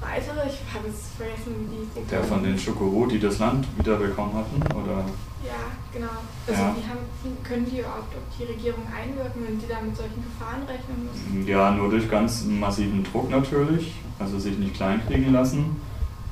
weitere, 0.00 0.46
ich 0.46 0.60
habe 0.74 0.88
es 0.88 1.16
vergessen, 1.16 1.70
wie 1.70 2.10
Der 2.10 2.22
von 2.24 2.42
den 2.42 2.58
Schokoro, 2.58 3.06
die 3.06 3.18
das 3.18 3.38
Land 3.38 3.66
wiederbekommen 3.78 4.34
hatten, 4.34 4.62
oder? 4.76 5.04
Ja, 5.44 5.70
genau. 5.92 6.18
Also 6.46 6.60
ja. 6.60 6.74
die 6.76 6.88
haben, 6.88 7.42
können 7.44 7.66
die 7.70 7.78
überhaupt 7.78 8.14
auf 8.14 8.22
die 8.38 8.44
Regierung 8.44 8.82
einwirken, 8.86 9.42
wenn 9.46 9.58
die 9.58 9.68
da 9.68 9.80
mit 9.80 9.96
solchen 9.96 10.22
Gefahren 10.22 10.62
rechnen 10.66 11.08
müssen? 11.08 11.46
Ja, 11.46 11.70
nur 11.70 11.90
durch 11.90 12.10
ganz 12.10 12.44
massiven 12.44 13.04
Druck 13.04 13.30
natürlich, 13.30 13.94
also 14.18 14.38
sich 14.38 14.58
nicht 14.58 14.74
kleinkriegen 14.74 15.32
lassen 15.32 15.80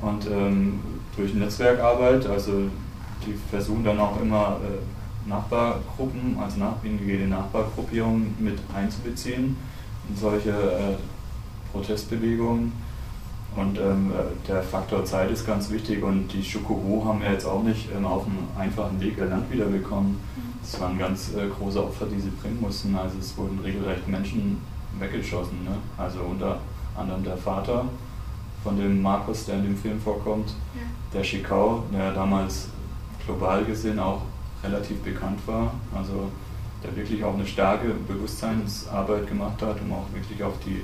und 0.03 0.27
ähm, 0.27 0.81
durch 1.17 1.35
Netzwerkarbeit, 1.35 2.27
also 2.27 2.69
die 3.25 3.35
versuchen 3.51 3.85
dann 3.85 3.99
auch 4.01 4.21
immer 4.21 4.61
äh, 4.63 5.29
Nachbargruppen, 5.29 6.39
also 6.41 6.59
nach, 6.59 6.75
indigene 6.83 7.29
Nachbargruppierungen 7.29 8.35
mit 8.39 8.59
einzubeziehen 8.75 9.57
in 10.09 10.17
solche 10.17 10.51
äh, 10.51 10.97
Protestbewegungen 11.73 12.73
und 13.57 13.79
ähm, 13.79 14.13
der 14.47 14.63
Faktor 14.63 15.05
Zeit 15.05 15.31
ist 15.31 15.47
ganz 15.47 15.71
wichtig 15.71 16.03
und 16.03 16.29
die 16.33 16.45
Shukuru 16.45 17.05
haben 17.05 17.23
wir 17.23 17.33
jetzt 17.33 17.47
auch 17.47 17.63
nicht 17.63 17.89
ähm, 17.95 18.05
auf 18.05 18.27
einem 18.27 18.47
einfachen 18.59 19.01
Weg 19.01 19.17
ihr 19.17 19.27
Land 19.27 19.51
wiederbekommen. 19.51 20.21
Es 20.63 20.79
waren 20.81 20.99
ganz 20.99 21.33
äh, 21.35 21.49
große 21.49 21.83
Opfer, 21.83 22.07
die 22.07 22.21
sie 22.21 22.31
bringen 22.31 22.61
mussten. 22.61 22.95
Also 22.95 23.19
es 23.19 23.37
wurden 23.37 23.59
regelrecht 23.65 24.07
Menschen 24.09 24.61
weggeschossen. 24.99 25.65
Ne? 25.65 25.77
Also 25.97 26.21
unter 26.21 26.59
anderem 26.97 27.25
der 27.25 27.37
Vater 27.37 27.87
von 28.63 28.77
dem 28.77 29.01
Markus, 29.01 29.47
der 29.47 29.57
in 29.57 29.65
dem 29.65 29.77
Film 29.77 30.01
vorkommt, 30.01 30.51
ja. 30.75 30.83
der 31.15 31.25
Schikau, 31.25 31.85
der 31.93 32.13
damals 32.13 32.69
global 33.25 33.65
gesehen 33.65 33.99
auch 33.99 34.23
relativ 34.63 34.99
bekannt 34.99 35.41
war. 35.47 35.73
Also 35.97 36.31
der 36.83 36.95
wirklich 36.95 37.25
auch 37.25 37.35
eine 37.35 37.47
starke 37.47 37.89
Bewusstseinsarbeit 38.07 39.27
gemacht 39.27 39.63
hat, 39.63 39.81
um 39.81 39.93
auch 39.93 40.07
wirklich 40.13 40.43
auf 40.43 40.55
die 40.65 40.83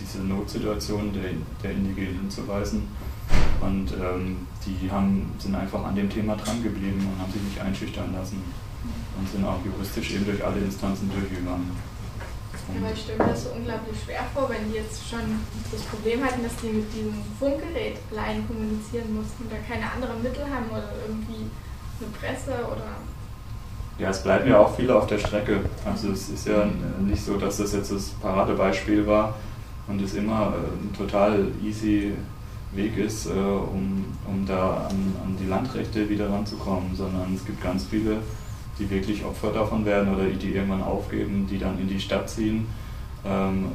diese 0.00 0.18
Notsituation 0.24 1.12
der, 1.12 1.32
der 1.62 1.70
Indigenen 1.72 2.20
hinzuweisen. 2.20 2.88
Und 3.60 3.92
ähm, 3.92 4.46
die 4.64 4.90
haben, 4.90 5.32
sind 5.38 5.54
einfach 5.54 5.84
an 5.84 5.94
dem 5.94 6.08
Thema 6.08 6.36
dran 6.36 6.62
geblieben 6.62 7.06
und 7.12 7.20
haben 7.20 7.32
sich 7.32 7.42
nicht 7.42 7.60
einschüchtern 7.60 8.12
lassen 8.12 8.42
und 9.18 9.28
sind 9.28 9.44
auch 9.44 9.58
juristisch 9.64 10.12
eben 10.12 10.24
durch 10.24 10.44
alle 10.44 10.58
Instanzen 10.60 11.10
durchgegangen. 11.12 11.70
Ja, 12.74 12.82
weil 12.82 12.94
ich 12.94 13.02
stelle 13.02 13.18
mir 13.18 13.30
das 13.30 13.44
so 13.44 13.50
unglaublich 13.50 13.96
schwer 14.02 14.24
vor, 14.32 14.48
wenn 14.48 14.70
die 14.70 14.78
jetzt 14.78 15.08
schon 15.08 15.20
das 15.70 15.82
Problem 15.82 16.22
hatten, 16.24 16.42
dass 16.42 16.56
die 16.56 16.68
mit 16.68 16.86
diesem 16.94 17.14
Funkgerät 17.38 17.98
allein 18.10 18.46
kommunizieren 18.46 19.14
mussten 19.14 19.46
oder 19.46 19.58
keine 19.66 19.90
anderen 19.90 20.22
Mittel 20.22 20.44
haben 20.44 20.70
oder 20.70 20.88
irgendwie 21.06 21.50
eine 22.00 22.10
Presse 22.16 22.54
oder 22.64 22.96
ja, 23.98 24.08
es 24.08 24.22
bleiben 24.22 24.48
ja 24.48 24.58
auch 24.58 24.74
viele 24.74 24.96
auf 24.96 25.06
der 25.08 25.18
Strecke. 25.18 25.60
Also 25.84 26.12
es 26.12 26.30
ist 26.30 26.46
ja 26.46 26.64
nicht 27.00 27.22
so, 27.22 27.36
dass 27.36 27.58
das 27.58 27.74
jetzt 27.74 27.92
das 27.92 28.08
Paradebeispiel 28.22 29.06
war, 29.06 29.34
und 29.90 30.00
es 30.00 30.14
immer 30.14 30.52
äh, 30.54 30.84
ein 30.84 30.92
total 30.96 31.48
easy 31.62 32.12
Weg 32.72 32.96
ist, 32.98 33.26
äh, 33.26 33.30
um, 33.30 34.04
um 34.26 34.46
da 34.46 34.86
an, 34.88 35.14
an 35.24 35.36
die 35.40 35.48
Landrechte 35.48 36.08
wieder 36.08 36.30
ranzukommen, 36.30 36.94
sondern 36.94 37.34
es 37.34 37.44
gibt 37.44 37.60
ganz 37.62 37.84
viele, 37.84 38.18
die 38.78 38.88
wirklich 38.88 39.24
Opfer 39.24 39.50
davon 39.50 39.84
werden 39.84 40.14
oder 40.14 40.24
die 40.24 40.54
irgendwann 40.54 40.82
aufgeben, 40.82 41.46
die 41.50 41.58
dann 41.58 41.80
in 41.80 41.88
die 41.88 41.98
Stadt 41.98 42.30
ziehen 42.30 42.66
ähm, 43.24 43.66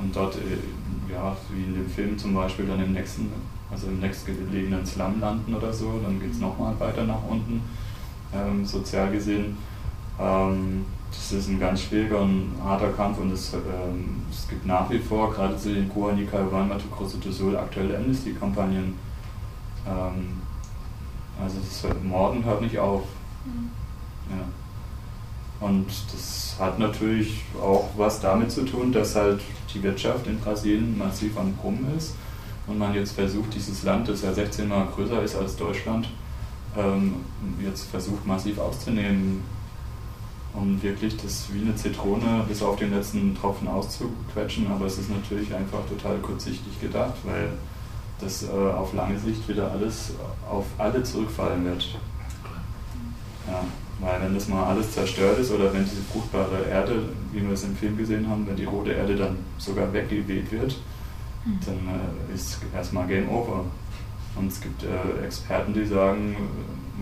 und 0.00 0.14
dort, 0.14 0.34
äh, 0.36 1.12
ja, 1.12 1.36
wie 1.52 1.62
in 1.62 1.74
dem 1.74 1.88
Film 1.88 2.18
zum 2.18 2.34
Beispiel, 2.34 2.66
dann 2.66 2.82
im 2.82 2.92
nächsten, 2.92 3.30
also 3.70 3.86
im 3.86 4.00
nächstgelegenen 4.00 4.84
Slum 4.84 5.20
landen 5.20 5.54
oder 5.54 5.72
so, 5.72 6.00
dann 6.02 6.20
geht 6.20 6.32
es 6.32 6.40
nochmal 6.40 6.74
weiter 6.80 7.04
nach 7.04 7.22
unten, 7.28 7.62
ähm, 8.34 8.64
sozial 8.64 9.12
gesehen. 9.12 9.56
Ähm, 10.20 10.84
das 11.10 11.32
ist 11.32 11.48
ein 11.48 11.58
ganz 11.58 11.82
schwieriger 11.82 12.20
und 12.20 12.52
harter 12.62 12.90
Kampf 12.92 13.18
und 13.18 13.32
es, 13.32 13.54
ähm, 13.54 14.22
es 14.30 14.48
gibt 14.48 14.66
nach 14.66 14.88
wie 14.90 14.98
vor, 14.98 15.32
gerade 15.32 15.56
zu 15.56 15.72
den 15.72 15.88
Kuanika, 15.88 16.38
Weimar, 16.50 16.78
Große 16.96 17.18
Sol, 17.30 17.56
aktuelle 17.56 17.96
Amnesty-Kampagnen. 17.96 18.94
Ähm, 19.86 20.42
also 21.40 21.56
das 21.60 21.86
Morden 22.02 22.44
hört 22.44 22.62
nicht 22.62 22.78
auf. 22.78 23.02
Mhm. 23.44 23.70
Ja. 24.30 25.66
Und 25.66 25.86
das 26.12 26.56
hat 26.58 26.78
natürlich 26.78 27.42
auch 27.60 27.88
was 27.96 28.20
damit 28.20 28.50
zu 28.50 28.64
tun, 28.64 28.92
dass 28.92 29.16
halt 29.16 29.40
die 29.72 29.82
Wirtschaft 29.82 30.26
in 30.26 30.38
Brasilien 30.38 30.96
massiv 30.96 31.36
am 31.36 31.52
Brummen 31.54 31.86
ist 31.96 32.14
und 32.66 32.78
man 32.78 32.94
jetzt 32.94 33.12
versucht, 33.12 33.54
dieses 33.54 33.82
Land, 33.82 34.08
das 34.08 34.22
ja 34.22 34.32
16 34.32 34.68
Mal 34.68 34.86
größer 34.86 35.22
ist 35.22 35.34
als 35.36 35.56
Deutschland, 35.56 36.08
ähm, 36.76 37.16
jetzt 37.60 37.90
versucht 37.90 38.24
massiv 38.26 38.58
auszunehmen, 38.58 39.42
um 40.58 40.82
wirklich 40.82 41.16
das 41.16 41.48
wie 41.52 41.60
eine 41.60 41.74
Zitrone 41.76 42.44
bis 42.48 42.62
auf 42.62 42.76
den 42.76 42.92
letzten 42.92 43.34
Tropfen 43.34 43.68
auszuquetschen. 43.68 44.66
Aber 44.70 44.86
es 44.86 44.98
ist 44.98 45.10
natürlich 45.10 45.54
einfach 45.54 45.80
total 45.88 46.18
kurzsichtig 46.18 46.80
gedacht, 46.80 47.14
weil 47.24 47.50
das 48.20 48.44
äh, 48.44 48.48
auf 48.48 48.92
lange 48.94 49.18
Sicht 49.18 49.48
wieder 49.48 49.70
alles 49.70 50.12
auf 50.50 50.66
alle 50.76 51.02
zurückfallen 51.02 51.64
wird. 51.64 51.98
Ja, 53.46 53.64
weil 54.00 54.22
wenn 54.22 54.34
das 54.34 54.48
mal 54.48 54.64
alles 54.64 54.92
zerstört 54.92 55.38
ist 55.38 55.50
oder 55.50 55.72
wenn 55.72 55.84
diese 55.84 56.02
fruchtbare 56.02 56.64
Erde, 56.70 57.02
wie 57.32 57.42
wir 57.42 57.52
es 57.52 57.64
im 57.64 57.76
Film 57.76 57.96
gesehen 57.96 58.28
haben, 58.28 58.46
wenn 58.46 58.56
die 58.56 58.64
rote 58.64 58.92
Erde 58.92 59.16
dann 59.16 59.38
sogar 59.58 59.92
weggeweht 59.92 60.50
wird, 60.52 60.76
mhm. 61.44 61.58
dann 61.64 61.76
äh, 61.76 62.34
ist 62.34 62.58
erstmal 62.74 63.06
Game 63.06 63.28
Over. 63.28 63.64
Und 64.36 64.48
es 64.48 64.60
gibt 64.60 64.84
äh, 64.84 65.24
Experten, 65.24 65.74
die 65.74 65.84
sagen, 65.84 66.36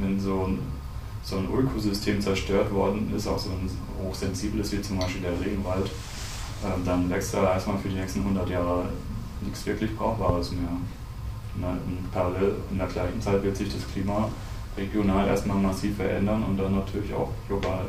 wenn 0.01 0.19
so 0.19 0.47
ein, 0.47 0.59
so 1.27 1.39
ein 1.39 1.49
Ökosystem 1.53 2.21
zerstört 2.21 2.73
worden 2.73 3.13
ist, 3.15 3.27
auch 3.27 3.39
so 3.39 3.51
ein 3.51 3.69
hochsensibles 4.01 4.71
wie 4.73 4.81
zum 4.81 4.99
Beispiel 4.99 5.23
der 5.23 5.41
Regenwald, 5.41 5.87
äh, 5.87 6.85
dann 6.85 7.11
wächst 7.11 7.35
da 7.35 7.53
erstmal 7.53 7.79
für 7.79 7.89
die 7.89 7.97
nächsten 7.97 8.21
100 8.21 8.49
Jahre 8.49 8.89
nichts 9.41 9.67
wirklich 9.67 9.95
Brauchbares 9.97 10.53
mehr. 10.53 10.69
Und 11.57 12.13
parallel 12.13 12.57
in 12.71 12.79
der 12.79 12.87
gleichen 12.87 13.21
Zeit 13.21 13.43
wird 13.43 13.57
sich 13.57 13.73
das 13.73 13.91
Klima 13.93 14.29
regional 14.77 15.27
erstmal 15.27 15.57
massiv 15.57 15.97
verändern 15.97 16.45
und 16.45 16.59
dann 16.59 16.77
natürlich 16.77 17.13
auch 17.15 17.31
global. 17.49 17.87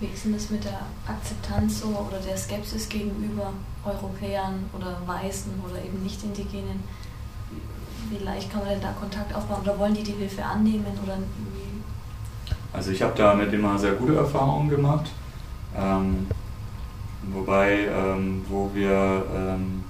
Wie 0.00 0.06
ist 0.06 0.24
denn 0.24 0.32
das 0.32 0.50
mit 0.50 0.64
der 0.64 0.80
Akzeptanz 1.06 1.80
so 1.80 1.88
oder 1.88 2.18
der 2.18 2.36
Skepsis 2.36 2.88
gegenüber 2.88 3.52
Europäern 3.84 4.64
oder 4.72 4.96
Weißen 5.06 5.52
oder 5.64 5.82
eben 5.84 6.02
Nicht-Indigenen? 6.02 6.82
Wie 8.10 8.24
leicht 8.24 8.50
kann 8.50 8.60
man 8.60 8.70
denn 8.70 8.80
da 8.80 8.92
Kontakt 8.92 9.34
aufbauen 9.34 9.62
oder 9.62 9.78
wollen 9.78 9.94
die 9.94 10.02
die 10.02 10.12
Hilfe 10.12 10.44
annehmen 10.44 10.86
oder? 11.02 11.18
Also 12.72 12.90
ich 12.90 13.02
habe 13.02 13.12
damit 13.16 13.52
immer 13.52 13.78
sehr 13.78 13.92
gute 13.92 14.16
Erfahrungen 14.16 14.68
gemacht, 14.68 15.10
ähm, 15.76 16.26
wobei 17.32 17.86
ähm, 17.86 18.44
wo 18.48 18.70
wir 18.74 19.24
ähm, 19.34 19.84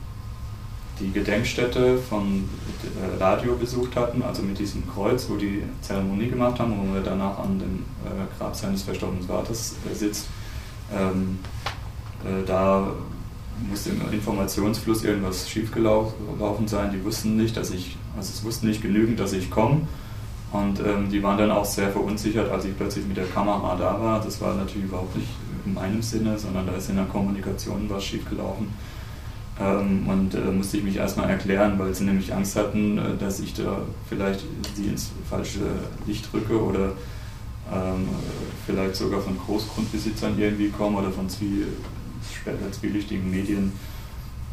die 1.00 1.10
Gedenkstätte 1.10 1.98
von 1.98 2.48
äh, 2.84 3.22
Radio 3.22 3.56
besucht 3.56 3.96
hatten, 3.96 4.22
also 4.22 4.42
mit 4.42 4.58
diesem 4.58 4.88
Kreuz, 4.88 5.28
wo 5.28 5.36
die 5.36 5.62
Zeremonie 5.80 6.28
gemacht 6.28 6.60
haben, 6.60 6.74
wo 6.78 6.94
wir 6.94 7.00
danach 7.00 7.38
an 7.38 7.58
dem 7.58 7.84
äh, 8.04 8.38
Grab 8.38 8.54
seines 8.54 8.82
verstorbenen 8.82 9.26
Vaters 9.26 9.76
äh, 9.90 9.94
sitzt. 9.94 10.28
Ähm, 10.92 11.38
äh, 12.24 12.44
da 12.46 12.92
musste 13.68 13.90
im 13.90 14.12
Informationsfluss 14.12 15.04
irgendwas 15.04 15.48
schiefgelaufen 15.48 16.68
sein. 16.68 16.92
Die 16.92 17.04
wussten 17.04 17.36
nicht, 17.36 17.56
dass 17.56 17.70
ich, 17.70 17.96
also 18.16 18.30
es 18.32 18.44
wussten 18.44 18.68
nicht 18.68 18.82
genügend, 18.82 19.18
dass 19.20 19.32
ich 19.32 19.50
komme. 19.50 19.82
Und 20.52 20.78
ähm, 20.80 21.10
die 21.10 21.22
waren 21.22 21.36
dann 21.36 21.50
auch 21.50 21.64
sehr 21.64 21.90
verunsichert, 21.90 22.50
als 22.50 22.64
ich 22.64 22.76
plötzlich 22.76 23.04
mit 23.06 23.16
der 23.16 23.26
Kamera 23.26 23.74
da 23.76 24.00
war. 24.00 24.20
Das 24.20 24.40
war 24.40 24.54
natürlich 24.54 24.84
überhaupt 24.84 25.16
nicht 25.16 25.28
in 25.66 25.74
meinem 25.74 26.00
Sinne, 26.00 26.38
sondern 26.38 26.66
da 26.66 26.74
ist 26.74 26.90
in 26.90 26.96
der 26.96 27.06
Kommunikation 27.06 27.86
was 27.88 28.04
schiefgelaufen. 28.04 28.68
Ähm, 29.58 30.08
und 30.08 30.34
äh, 30.34 30.50
musste 30.50 30.78
ich 30.78 30.84
mich 30.84 30.96
erstmal 30.96 31.30
erklären, 31.30 31.78
weil 31.78 31.94
sie 31.94 32.04
nämlich 32.04 32.32
Angst 32.32 32.56
hatten, 32.56 32.98
äh, 32.98 33.16
dass 33.18 33.40
ich 33.40 33.54
da 33.54 33.78
vielleicht 34.08 34.44
sie 34.74 34.86
ins 34.86 35.10
falsche 35.28 35.60
Licht 36.06 36.28
rücke 36.32 36.60
oder 36.60 36.92
ähm, 37.72 38.08
vielleicht 38.66 38.96
sogar 38.96 39.20
von 39.20 39.38
Großgrundbesitzern 39.38 40.38
irgendwie 40.38 40.70
komme 40.70 40.98
oder 40.98 41.10
von 41.10 41.28
zwie 41.28 41.64
später 42.32 42.70
zwielichtigen 42.72 43.30
Medien. 43.30 43.72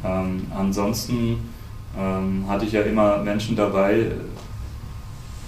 Ähm, 0.03 0.47
ansonsten 0.55 1.37
ähm, 1.97 2.45
hatte 2.47 2.65
ich 2.65 2.71
ja 2.71 2.81
immer 2.81 3.17
Menschen 3.17 3.55
dabei, 3.55 4.11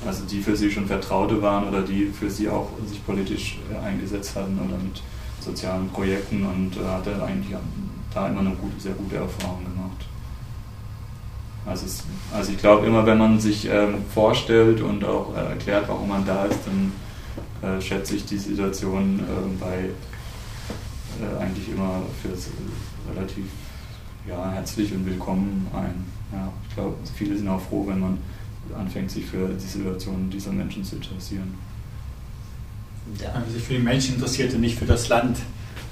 also 0.05 0.23
die 0.25 0.41
für 0.41 0.55
sie 0.55 0.69
schon 0.69 0.85
Vertraute 0.85 1.41
waren 1.41 1.67
oder 1.67 1.81
die 1.81 2.07
für 2.07 2.29
sie 2.29 2.49
auch 2.49 2.69
sich 2.87 3.05
politisch 3.05 3.59
eingesetzt 3.83 4.35
hatten 4.35 4.59
oder 4.59 4.77
mit 4.77 5.01
sozialen 5.39 5.89
Projekten 5.89 6.45
und 6.45 6.77
äh, 6.77 6.85
hatte 6.85 7.23
eigentlich 7.23 7.55
da 8.13 8.27
immer 8.27 8.41
eine 8.41 8.51
gute, 8.51 8.79
sehr 8.79 8.93
gute 8.93 9.15
Erfahrung 9.17 9.63
gemacht. 9.63 10.05
Also, 11.65 11.85
es, 11.85 12.03
also 12.33 12.51
ich 12.51 12.57
glaube 12.57 12.85
immer, 12.85 13.05
wenn 13.05 13.17
man 13.17 13.39
sich 13.39 13.69
ähm, 13.69 14.03
vorstellt 14.13 14.81
und 14.81 15.03
auch 15.05 15.35
äh, 15.35 15.51
erklärt, 15.51 15.87
warum 15.87 16.09
man 16.09 16.25
da 16.25 16.45
ist, 16.45 16.59
dann 16.65 16.91
äh, 17.61 17.81
schätze 17.81 18.15
ich 18.15 18.25
die 18.25 18.37
Situation 18.37 19.19
äh, 19.19 19.23
bei 19.59 19.89
äh, 21.21 21.41
eigentlich 21.41 21.69
immer 21.69 22.01
für 22.21 22.29
relativ 23.13 23.45
ja, 24.27 24.51
herzlich 24.51 24.93
und 24.93 25.05
willkommen 25.05 25.67
ein. 25.73 26.12
Ja, 26.33 26.51
ich 26.67 26.75
glaube, 26.75 26.95
viele 27.15 27.37
sind 27.37 27.47
auch 27.47 27.61
froh, 27.61 27.85
wenn 27.87 27.99
man 27.99 28.17
anfängt, 28.77 29.11
sich 29.11 29.25
für 29.25 29.47
die 29.47 29.67
Situation 29.67 30.29
dieser 30.29 30.51
Menschen 30.51 30.83
zu 30.83 30.95
interessieren. 30.95 31.53
Ja. 33.21 33.31
Also 33.33 33.51
sich 33.51 33.63
für 33.63 33.73
die 33.73 33.79
Menschen 33.79 34.15
interessiert 34.15 34.53
und 34.53 34.61
nicht 34.61 34.77
für 34.77 34.85
das 34.85 35.09
Land 35.09 35.37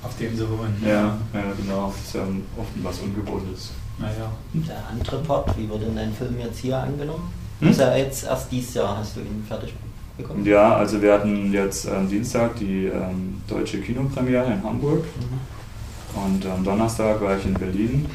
auf 0.04 0.18
dem 0.18 0.36
sie 0.36 0.50
wohnen. 0.50 0.82
Ja, 0.86 1.18
ja 1.34 1.54
genau. 1.58 1.94
Das 1.96 2.08
ist 2.08 2.16
ja 2.16 2.22
oft 2.58 2.70
was 2.84 3.00
Ungewohntes. 3.00 3.72
Naja. 4.00 4.32
Der 4.54 4.84
andere 4.90 5.18
Part, 5.20 5.58
wie 5.58 5.70
wurde 5.70 5.86
denn 5.86 5.96
dein 5.96 6.14
Film 6.14 6.40
jetzt 6.40 6.60
hier 6.60 6.78
angenommen? 6.78 7.32
Hm? 7.60 7.70
Ist 7.70 7.80
ja 7.80 7.96
jetzt 7.96 8.24
erst 8.24 8.52
dieses 8.52 8.74
Jahr, 8.74 8.98
hast 8.98 9.16
du 9.16 9.20
ihn 9.20 9.44
fertig 9.48 9.74
bekommen? 10.18 10.46
Ja, 10.46 10.76
also 10.76 11.02
wir 11.02 11.14
hatten 11.14 11.54
jetzt 11.54 11.88
am 11.88 12.10
Dienstag 12.10 12.56
die 12.56 12.86
ähm, 12.86 13.42
deutsche 13.48 13.80
Kinopremiere 13.80 14.54
in 14.54 14.64
Hamburg 14.64 15.04
mhm. 15.04 16.24
und 16.24 16.46
am 16.48 16.64
Donnerstag 16.64 17.22
war 17.22 17.38
ich 17.38 17.46
in 17.46 17.54
Berlin. 17.54 18.06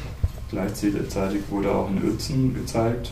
Gleichzeitig 0.49 1.41
wurde 1.49 1.71
auch 1.71 1.89
in 1.89 2.01
Uelzen 2.03 2.53
gezeigt 2.53 3.11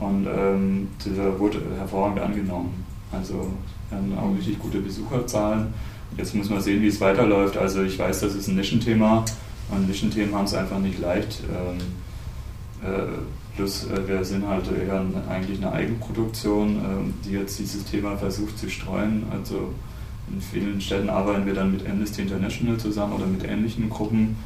und 0.00 0.26
ähm, 0.26 0.88
dieser 1.04 1.38
wurde 1.38 1.62
hervorragend 1.78 2.20
angenommen. 2.20 2.84
Also 3.12 3.50
wir 3.88 3.98
haben 3.98 4.18
auch 4.18 4.36
richtig 4.36 4.58
gute 4.58 4.80
Besucherzahlen. 4.80 5.72
Jetzt 6.16 6.34
muss 6.34 6.50
man 6.50 6.60
sehen, 6.60 6.82
wie 6.82 6.88
es 6.88 7.00
weiterläuft. 7.00 7.56
Also 7.56 7.82
ich 7.82 7.98
weiß, 7.98 8.20
das 8.20 8.34
ist 8.34 8.48
ein 8.48 8.56
Nischenthema 8.56 9.24
und 9.70 9.88
Nischenthemen 9.88 10.34
haben 10.34 10.44
es 10.44 10.54
einfach 10.54 10.78
nicht 10.78 10.98
leicht. 11.00 11.40
Ähm, 11.50 11.78
äh, 12.88 13.06
plus 13.56 13.86
äh, 13.86 14.06
wir 14.06 14.24
sind 14.24 14.46
halt 14.46 14.64
eher 14.70 15.04
eigentlich 15.28 15.58
eine 15.58 15.72
Eigenproduktion, 15.72 16.76
äh, 16.76 17.26
die 17.26 17.32
jetzt 17.32 17.58
dieses 17.58 17.84
Thema 17.84 18.16
versucht 18.16 18.58
zu 18.58 18.68
streuen. 18.68 19.24
Also 19.30 19.72
in 20.30 20.40
vielen 20.40 20.80
Städten 20.80 21.08
arbeiten 21.08 21.46
wir 21.46 21.54
dann 21.54 21.72
mit 21.72 21.86
Amnesty 21.86 22.22
International 22.22 22.76
zusammen 22.78 23.14
oder 23.14 23.26
mit 23.26 23.44
ähnlichen 23.44 23.88
Gruppen. 23.90 24.36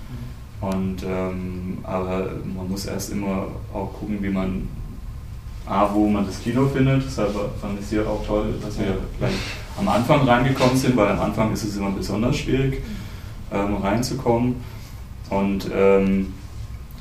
Und, 0.61 1.05
ähm, 1.05 1.79
aber 1.85 2.31
man 2.57 2.69
muss 2.69 2.87
erst 2.87 3.13
immer 3.13 3.47
auch 3.73 3.93
gucken, 3.93 4.19
wie 4.21 4.29
man 4.29 4.69
A, 5.67 5.89
wo 5.93 6.09
man 6.09 6.27
das 6.27 6.41
Kino 6.41 6.67
findet. 6.67 7.05
Deshalb 7.05 7.33
fand 7.61 7.79
ich 7.79 7.85
es 7.85 7.91
hier 7.91 8.09
auch 8.09 8.27
toll, 8.27 8.55
dass 8.61 8.79
wir 8.79 8.99
gleich 9.19 9.35
am 9.79 9.89
Anfang 9.89 10.27
reingekommen 10.27 10.77
sind, 10.77 10.97
weil 10.97 11.09
am 11.09 11.21
Anfang 11.21 11.53
ist 11.53 11.65
es 11.65 11.77
immer 11.77 11.91
besonders 11.91 12.37
schwierig, 12.37 12.83
ähm, 13.53 13.77
reinzukommen. 13.77 14.57
Und, 15.31 15.71
ähm, 15.73 16.33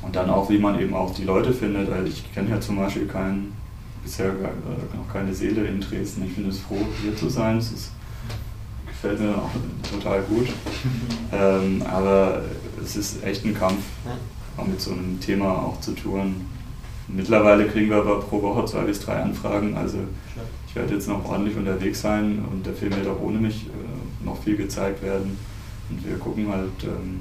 und 0.02 0.14
dann 0.14 0.30
auch, 0.30 0.48
wie 0.50 0.58
man 0.58 0.78
eben 0.78 0.94
auch 0.94 1.12
die 1.14 1.24
Leute 1.24 1.52
findet. 1.52 1.90
Also 1.90 2.06
ich 2.06 2.32
kenne 2.32 2.50
ja 2.50 2.60
zum 2.60 2.76
Beispiel 2.76 3.06
keinen, 3.06 3.54
bisher 4.04 4.26
äh, 4.26 4.96
noch 4.96 5.12
keine 5.12 5.34
Seele 5.34 5.64
in 5.64 5.80
Dresden. 5.80 6.24
Ich 6.24 6.32
finde 6.32 6.50
es 6.50 6.60
froh, 6.60 6.78
hier 7.02 7.16
zu 7.16 7.28
sein. 7.28 7.58
Es 7.58 7.72
ist, 7.72 7.90
gefällt 8.86 9.18
mir 9.18 9.34
auch 9.34 9.50
total 9.90 10.22
gut. 10.22 10.48
Ähm, 11.30 11.82
aber 11.82 12.40
es 12.88 12.96
ist 12.96 13.24
echt 13.24 13.44
ein 13.44 13.54
Kampf, 13.54 13.82
auch 14.56 14.66
mit 14.66 14.80
so 14.80 14.92
einem 14.92 15.20
Thema 15.20 15.50
auch 15.62 15.80
zu 15.80 15.92
tun. 15.92 16.46
Mittlerweile 17.08 17.66
kriegen 17.66 17.90
wir 17.90 17.96
aber 17.96 18.20
pro 18.20 18.42
Woche 18.42 18.64
zwei 18.66 18.82
bis 18.82 19.00
drei 19.00 19.22
Anfragen. 19.22 19.76
Also 19.76 19.98
ich 20.66 20.76
werde 20.76 20.94
jetzt 20.94 21.08
noch 21.08 21.24
ordentlich 21.24 21.56
unterwegs 21.56 22.00
sein 22.00 22.44
und 22.50 22.66
der 22.66 22.74
Film 22.74 22.94
wird 22.96 23.08
auch 23.08 23.20
ohne 23.20 23.38
mich 23.38 23.66
äh, 23.66 24.24
noch 24.24 24.42
viel 24.42 24.56
gezeigt 24.56 25.02
werden. 25.02 25.38
Und 25.90 26.06
wir 26.06 26.18
gucken 26.18 26.48
halt, 26.52 26.84
ähm, 26.84 27.20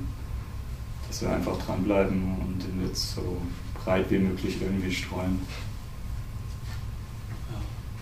dass 1.07 1.21
wir 1.21 1.29
einfach 1.29 1.57
dranbleiben 1.65 2.35
und 2.41 2.63
den 2.63 2.87
jetzt 2.87 3.15
so 3.15 3.37
breit 3.83 4.05
wie 4.09 4.19
möglich 4.19 4.57
irgendwie 4.61 4.91
streuen. 4.91 5.39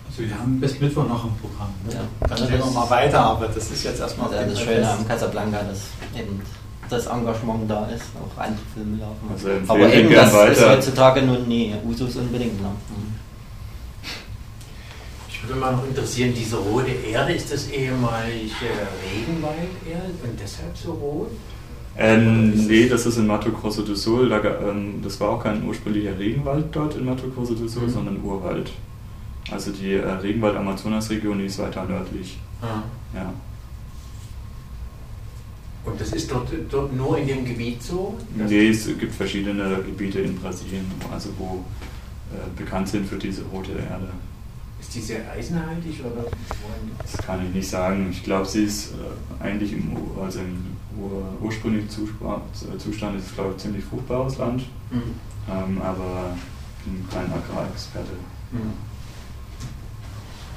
Also 0.08 0.22
wir 0.22 0.38
haben 0.38 0.58
bis 0.58 0.80
Mittwoch 0.80 1.06
noch 1.06 1.24
ein 1.24 1.36
Programm. 1.40 1.70
Ne? 1.86 1.94
Ja. 1.94 2.26
Dann 2.26 2.38
werden 2.40 2.50
wir 2.50 2.58
noch 2.58 2.72
mal 2.72 2.90
weiter, 2.90 3.20
aber 3.20 3.46
das 3.46 3.70
ist 3.70 3.84
jetzt 3.84 4.00
erstmal. 4.00 4.30
Das, 4.30 4.48
das 4.48 4.60
Schöne 4.60 4.90
am 4.90 5.06
Casablanca, 5.06 5.62
dass 5.62 5.82
eben 6.18 6.40
das 6.88 7.06
Engagement 7.06 7.70
da 7.70 7.86
ist, 7.86 8.04
auch 8.14 8.40
andere 8.40 8.64
Filme 8.74 8.98
laufen. 8.98 9.28
Also 9.32 9.48
Aber 9.66 9.92
eben, 9.92 10.12
das 10.12 10.32
weiter. 10.32 10.52
ist 10.52 10.68
heutzutage 10.68 11.22
nun 11.22 11.46
nie 11.48 11.74
Usus 11.86 12.16
unbedingt. 12.16 12.60
Ne? 12.60 12.68
Mhm. 12.68 13.14
Ich 15.28 15.42
würde 15.48 15.60
mal 15.60 15.72
noch 15.72 15.86
interessieren, 15.86 16.32
diese 16.34 16.56
rote 16.56 16.90
Erde, 16.90 17.32
ist 17.32 17.52
das 17.52 17.68
ehemalige 17.68 18.66
Regenwalderde 19.04 20.12
und 20.24 20.40
deshalb 20.40 20.76
so 20.76 20.92
rot? 20.92 21.30
Ähm, 21.98 22.66
nee, 22.66 22.88
das 22.88 23.06
ist 23.06 23.16
in 23.16 23.26
Mato 23.26 23.50
Grosso 23.50 23.82
do 23.82 23.94
Sul. 23.94 24.28
Da, 24.28 24.40
ähm, 24.42 25.00
das 25.02 25.18
war 25.20 25.30
auch 25.30 25.42
kein 25.42 25.66
ursprünglicher 25.66 26.18
Regenwald 26.18 26.66
dort 26.72 26.94
in 26.96 27.04
Mato 27.04 27.28
Grosso 27.28 27.54
do 27.54 27.66
Sul, 27.68 27.84
mhm. 27.84 27.90
sondern 27.90 28.22
Urwald. 28.22 28.70
Also 29.50 29.70
die 29.70 29.92
äh, 29.92 30.08
Regenwald-Amazonas-Region 30.08 31.40
ist 31.44 31.58
weiter 31.58 31.84
nördlich. 31.84 32.38
Ah. 32.60 32.82
Ja. 33.14 33.32
Und 35.86 36.00
das 36.00 36.12
ist 36.12 36.30
dort, 36.30 36.48
dort 36.68 36.92
nur 36.94 37.16
in 37.16 37.28
dem 37.28 37.44
Gebiet 37.44 37.82
so? 37.82 38.18
Nee, 38.34 38.68
es 38.68 38.86
gibt 38.86 39.14
verschiedene 39.14 39.76
Gebiete 39.76 40.20
in 40.20 40.36
Brasilien, 40.36 40.84
also 41.12 41.30
wo 41.38 41.64
äh, 42.32 42.60
bekannt 42.60 42.88
sind 42.88 43.08
für 43.08 43.16
diese 43.16 43.42
rote 43.44 43.72
Erde. 43.72 44.08
Ist 44.80 44.94
die 44.94 45.00
sehr 45.00 45.30
eisenhaltig 45.30 46.00
oder? 46.00 46.26
Das 47.00 47.16
kann 47.18 47.46
ich 47.46 47.54
nicht 47.54 47.68
sagen. 47.68 48.08
Ich 48.10 48.24
glaube, 48.24 48.46
sie 48.46 48.64
ist 48.64 48.92
äh, 48.92 49.44
eigentlich 49.44 49.72
im, 49.72 49.96
also 50.20 50.40
im 50.40 50.76
ur, 51.00 51.22
ursprünglichen 51.40 51.88
Zustand 51.88 53.16
ist 53.16 53.26
es, 53.26 53.34
glaube 53.34 53.54
ich, 53.56 53.62
ziemlich 53.62 53.84
fruchtbares 53.84 54.38
Land. 54.38 54.64
Mhm. 54.90 55.14
Ähm, 55.48 55.80
aber 55.80 56.36
ich 56.78 56.92
bin 56.92 57.08
kein 57.08 57.26
Agrarexperte. 57.26 58.12
Mhm. 58.50 58.72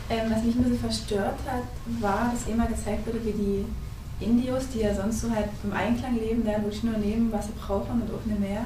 Ähm, 0.09 0.31
was 0.31 0.43
mich 0.43 0.55
ein 0.55 0.63
bisschen 0.63 0.79
verstört 0.79 1.37
hat, 1.45 1.63
war, 2.01 2.31
dass 2.33 2.51
immer 2.51 2.65
gezeigt 2.65 3.05
wurde, 3.05 3.23
wie 3.23 3.31
die 3.31 3.65
Indios, 4.19 4.63
die 4.73 4.81
ja 4.81 4.93
sonst 4.93 5.21
so 5.21 5.31
halt 5.31 5.47
im 5.63 5.73
Einklang 5.73 6.19
leben, 6.19 6.43
da 6.45 6.61
wirklich 6.61 6.83
nur 6.83 6.97
nehmen, 6.97 7.31
was 7.31 7.47
sie 7.47 7.53
brauchen 7.53 8.01
und 8.01 8.13
offene 8.13 8.39
Meer, 8.39 8.65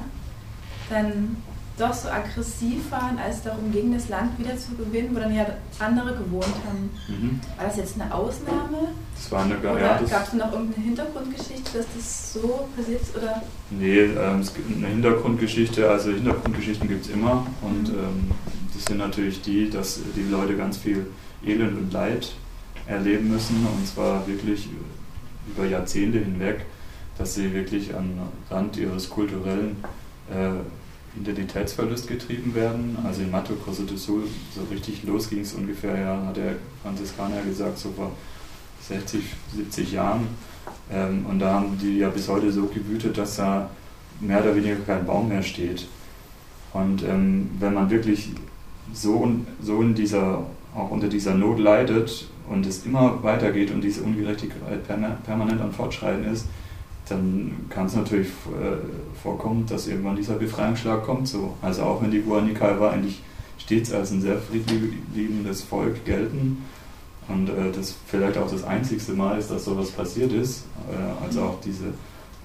dann 0.90 1.36
doch 1.76 1.92
so 1.92 2.08
aggressiv 2.08 2.90
waren, 2.90 3.18
als 3.18 3.38
es 3.38 3.42
darum 3.42 3.72
ging, 3.72 3.92
das 3.92 4.08
Land 4.08 4.38
wieder 4.38 4.56
zu 4.56 4.74
gewinnen, 4.76 5.10
wo 5.12 5.18
dann 5.18 5.34
ja 5.34 5.44
andere 5.80 6.14
gewohnt 6.14 6.54
haben. 6.66 6.90
Mhm. 7.08 7.40
War 7.56 7.66
das 7.66 7.76
jetzt 7.76 8.00
eine 8.00 8.14
Ausnahme? 8.14 8.88
Das 9.16 9.32
war 9.32 9.44
eine 9.44 9.58
Oder 9.58 9.80
ja, 9.80 10.00
gab 10.08 10.26
es 10.26 10.32
noch 10.34 10.52
irgendeine 10.52 10.84
Hintergrundgeschichte, 10.84 11.78
dass 11.78 11.86
das 11.96 12.32
so 12.32 12.68
passiert 12.76 13.02
ist? 13.02 13.16
Oder? 13.16 13.42
Nee, 13.70 13.98
ähm, 13.98 14.40
es 14.40 14.54
gibt 14.54 14.76
eine 14.76 14.86
Hintergrundgeschichte, 14.86 15.90
also 15.90 16.10
Hintergrundgeschichten 16.10 16.88
gibt 16.88 17.06
es 17.06 17.10
immer 17.10 17.46
und 17.62 17.88
mhm. 17.88 17.98
ähm, 17.98 18.30
das 18.72 18.84
sind 18.84 18.98
natürlich 18.98 19.42
die, 19.42 19.68
dass 19.68 20.00
die 20.14 20.30
Leute 20.30 20.56
ganz 20.56 20.76
viel 20.76 21.06
Elend 21.44 21.76
und 21.76 21.92
Leid 21.92 22.34
erleben 22.86 23.30
müssen 23.30 23.66
und 23.66 23.86
zwar 23.86 24.26
wirklich 24.26 24.68
über 25.46 25.66
Jahrzehnte 25.66 26.18
hinweg, 26.18 26.64
dass 27.18 27.34
sie 27.34 27.52
wirklich 27.52 27.94
an 27.94 28.18
Rand 28.50 28.76
ihres 28.76 29.08
kulturellen 29.08 29.76
äh, 30.30 31.20
Identitätsverlust 31.20 32.08
getrieben 32.08 32.54
werden. 32.54 32.98
Also 33.04 33.22
in 33.22 33.30
Mato 33.30 33.54
Grosso 33.54 33.84
do 33.84 33.96
Sul, 33.96 34.24
so 34.54 34.62
richtig 34.70 35.04
los 35.04 35.30
ging 35.30 35.40
es 35.40 35.54
ungefähr, 35.54 35.98
ja, 35.98 36.26
hat 36.26 36.36
der 36.36 36.56
Franziskaner 36.82 37.42
gesagt, 37.42 37.78
so 37.78 37.90
vor 37.92 38.12
60, 38.88 39.22
70 39.54 39.92
Jahren. 39.92 40.26
Ähm, 40.90 41.24
und 41.26 41.38
da 41.38 41.54
haben 41.54 41.78
die 41.80 41.98
ja 41.98 42.08
bis 42.08 42.28
heute 42.28 42.50
so 42.50 42.66
gewütet, 42.66 43.16
dass 43.16 43.36
da 43.36 43.70
mehr 44.20 44.42
oder 44.42 44.56
weniger 44.56 44.76
kein 44.86 45.06
Baum 45.06 45.28
mehr 45.28 45.42
steht. 45.42 45.86
Und 46.72 47.02
ähm, 47.04 47.50
wenn 47.60 47.74
man 47.74 47.90
wirklich 47.90 48.30
so, 48.92 49.30
so 49.62 49.80
in 49.80 49.94
dieser, 49.94 50.44
auch 50.74 50.90
unter 50.90 51.08
dieser 51.08 51.34
Not 51.34 51.58
leidet 51.58 52.28
und 52.48 52.66
es 52.66 52.84
immer 52.84 53.22
weitergeht 53.22 53.70
und 53.70 53.82
diese 53.82 54.02
Ungerechtigkeit 54.02 54.86
permanent 54.86 55.60
an 55.60 55.72
Fortschreiten 55.72 56.24
ist, 56.24 56.46
dann 57.08 57.66
kann 57.68 57.86
es 57.86 57.94
natürlich 57.94 58.28
äh, 58.28 59.22
vorkommen, 59.22 59.66
dass 59.66 59.86
irgendwann 59.86 60.16
dieser 60.16 60.34
Befreiungsschlag 60.34 61.04
kommt. 61.04 61.28
So. 61.28 61.54
Also 61.60 61.82
auch 61.82 62.02
wenn 62.02 62.10
die 62.10 62.22
Guanicawa 62.22 62.90
eigentlich 62.90 63.22
stets 63.58 63.92
als 63.92 64.10
ein 64.10 64.22
sehr 64.22 64.38
friedliebendes 64.38 65.62
Volk 65.62 66.04
gelten 66.04 66.64
und 67.28 67.48
äh, 67.48 67.72
das 67.74 67.94
vielleicht 68.06 68.38
auch 68.38 68.50
das 68.50 68.64
einzigste 68.64 69.12
Mal 69.12 69.38
ist, 69.38 69.50
dass 69.50 69.64
sowas 69.64 69.90
passiert 69.90 70.32
ist, 70.32 70.64
äh, 70.90 71.24
also 71.24 71.42
auch 71.42 71.60
diese 71.60 71.92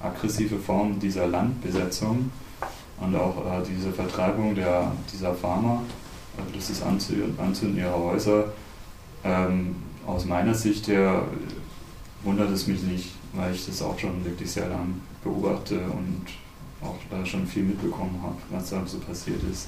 aggressive 0.02 0.58
Form 0.58 1.00
dieser 1.00 1.28
Landbesetzung 1.28 2.32
und 3.00 3.16
auch 3.16 3.38
äh, 3.38 3.64
diese 3.68 3.92
Vertreibung 3.92 4.56
der, 4.56 4.92
dieser 5.12 5.34
Farmer, 5.34 5.82
also 6.38 6.52
das 6.56 6.70
ist 6.70 6.84
Anzünden, 6.84 7.38
Anzünden 7.40 7.78
ihrer 7.78 7.98
Häuser, 7.98 8.46
ähm, 9.24 9.76
aus 10.06 10.26
meiner 10.26 10.54
Sicht 10.54 10.88
her 10.88 11.24
wundert 12.24 12.52
es 12.52 12.68
mich 12.68 12.82
nicht, 12.84 13.12
weil 13.34 13.54
ich 13.54 13.66
das 13.66 13.82
auch 13.82 13.98
schon 13.98 14.24
wirklich 14.26 14.52
sehr 14.52 14.68
lang 14.68 15.02
beobachte 15.24 15.80
und 15.80 16.26
auch 16.82 16.98
da 17.10 17.26
schon 17.26 17.46
viel 17.46 17.64
mitbekommen 17.64 18.20
habe, 18.22 18.38
was 18.50 18.70
da 18.70 18.86
so 18.86 19.00
passiert 19.00 19.42
ist. 19.52 19.68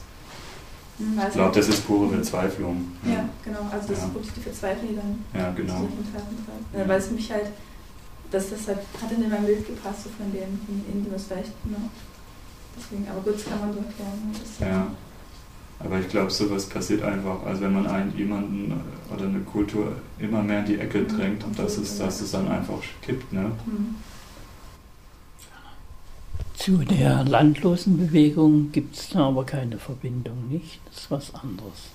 Mhm, 0.98 1.18
also 1.18 1.28
ich 1.28 1.34
glaube, 1.34 1.56
das 1.56 1.68
ist 1.68 1.88
pure 1.88 2.10
Verzweiflung. 2.10 2.92
Ja, 3.06 3.12
ja 3.12 3.30
genau. 3.44 3.60
Also 3.72 3.88
das 3.90 4.00
ja. 4.00 4.06
ist 4.06 4.14
wirklich 4.14 4.34
die 4.34 4.42
Verzweiflung, 4.42 4.90
die 4.90 4.96
dann 4.96 5.26
ja, 5.34 5.52
genau. 5.52 5.88
Ja, 6.74 6.88
weil 6.88 7.00
es 7.00 7.12
mich 7.12 7.32
halt, 7.32 7.48
das, 8.30 8.50
das 8.50 8.68
halt, 8.68 8.80
hat 9.02 9.12
in 9.12 9.30
mein 9.30 9.46
Bild 9.46 9.66
gepasst, 9.66 10.04
so 10.04 10.10
von 10.10 10.32
den, 10.32 10.60
von 10.66 10.82
den 10.82 11.04
Indios 11.04 11.26
vielleicht. 11.28 11.66
Ne? 11.66 11.78
Deswegen, 12.78 13.08
aber 13.10 13.22
gut, 13.22 13.36
das 13.36 13.46
kann 13.46 13.60
man 13.60 13.74
so 13.74 13.80
erklären. 13.80 14.32
Ne? 14.32 14.68
ja. 14.68 14.88
Aber 15.84 16.00
ich 16.00 16.08
glaube, 16.10 16.30
sowas 16.30 16.66
passiert 16.68 17.04
einfach, 17.04 17.44
also 17.46 17.62
wenn 17.62 17.74
man 17.74 17.88
einen 17.88 18.16
jemanden 18.18 18.72
äh, 18.72 19.14
oder 19.14 19.26
eine 19.26 19.40
Kultur 19.40 19.94
immer 20.20 20.44
mehr 20.44 20.60
in 20.60 20.66
die 20.66 20.80
Ecke 20.80 21.04
drängt, 21.04 21.44
und 21.44 21.58
dass 21.58 21.78
es, 21.78 21.98
dass 21.98 22.22
es 22.22 22.32
dann 22.32 22.48
einfach 22.48 22.80
kippt. 23.02 23.34
Ne? 23.34 23.52
Mhm. 23.66 23.96
Zu 26.56 26.78
der 26.78 27.24
Landlosenbewegung 27.24 28.72
gibt 28.72 28.96
es 28.96 29.10
da 29.10 29.28
aber 29.30 29.46
keine 29.46 29.80
Verbindung, 29.80 30.48
nicht? 30.50 30.80
Das 30.86 31.00
ist 31.00 31.12
was 31.12 31.34
anderes. 31.34 31.90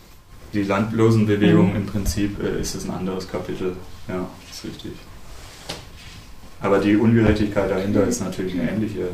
Die 0.53 0.64
Landlosenbewegung 0.64 1.70
mhm. 1.70 1.77
im 1.77 1.87
Prinzip 1.87 2.42
äh, 2.42 2.61
ist 2.61 2.75
es 2.75 2.85
ein 2.85 2.90
anderes 2.90 3.29
Kapitel, 3.29 3.77
ja, 4.09 4.27
ist 4.51 4.64
richtig. 4.64 4.92
Aber 6.61 6.79
die 6.79 6.96
Ungerechtigkeit 6.96 7.70
dahinter 7.70 8.05
ist 8.07 8.20
natürlich 8.20 8.55
eine 8.55 8.70
ähnliche 8.70 9.11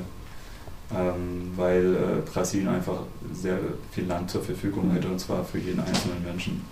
ähm, 0.94 1.52
weil 1.57 1.94
äh, 1.94 2.31
Brasilien 2.31 2.68
einfach 2.68 3.00
sehr 3.33 3.59
viel 3.90 4.05
Land 4.05 4.31
zur 4.31 4.42
Verfügung 4.42 4.90
hätte 4.90 5.09
und 5.09 5.18
zwar 5.18 5.44
für 5.44 5.59
jeden 5.59 5.81
einzelnen 5.81 6.22
Menschen. 6.22 6.62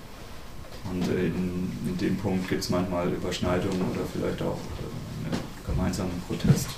Und 0.90 1.02
äh, 1.08 1.26
in, 1.26 1.70
in, 1.86 1.98
dem 1.98 2.16
Punkt 2.16 2.48
gibt 2.48 2.62
es 2.62 2.70
manchmal 2.70 3.08
Überschneidungen 3.12 3.80
oder 3.80 4.00
vielleicht 4.12 4.42
auch 4.42 4.58
äh, 4.58 5.34
einen 5.34 5.40
gemeinsamen 5.66 6.22
Protest. 6.26 6.68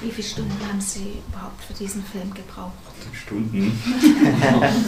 Wie 0.00 0.10
viele 0.10 0.26
Stunden 0.26 0.68
haben 0.68 0.80
Sie 0.80 1.18
überhaupt 1.28 1.62
für 1.62 1.74
diesen 1.74 2.02
Film 2.02 2.32
gebraucht? 2.32 2.72
Stunden? 3.12 3.78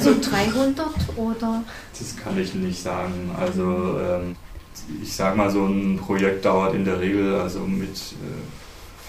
so 0.03 0.15
300 0.19 0.87
oder? 1.17 1.63
Das 1.99 2.17
kann 2.17 2.39
ich 2.39 2.55
nicht 2.55 2.83
sagen. 2.83 3.31
Also 3.39 3.99
ähm, 4.01 4.37
ich 5.03 5.13
sage 5.13 5.37
mal, 5.37 5.51
so 5.51 5.67
ein 5.67 5.99
Projekt 5.99 6.45
dauert 6.45 6.75
in 6.75 6.85
der 6.85 6.99
Regel 7.01 7.35
also 7.35 7.61
mit 7.61 7.91
äh, 7.91 8.62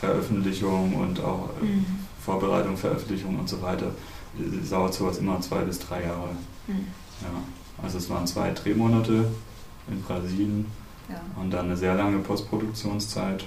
Veröffentlichung 0.03 0.95
und 0.95 1.19
auch 1.21 1.49
äh, 1.61 1.65
mhm. 1.65 1.85
Vorbereitung, 2.25 2.75
Veröffentlichung 2.75 3.39
und 3.39 3.47
so 3.47 3.61
weiter, 3.61 3.91
dauert 4.69 4.93
sowas 4.93 5.17
immer 5.17 5.39
zwei 5.39 5.61
bis 5.61 5.79
drei 5.79 6.03
Jahre. 6.03 6.31
Mhm. 6.67 6.87
Ja. 7.21 7.29
Also 7.81 7.99
es 7.99 8.09
waren 8.09 8.27
zwei 8.27 8.51
Drehmonate 8.51 9.25
in 9.87 10.01
Brasilien 10.01 10.65
ja. 11.09 11.21
und 11.41 11.51
dann 11.51 11.65
eine 11.67 11.77
sehr 11.77 11.95
lange 11.95 12.19
Postproduktionszeit. 12.19 13.45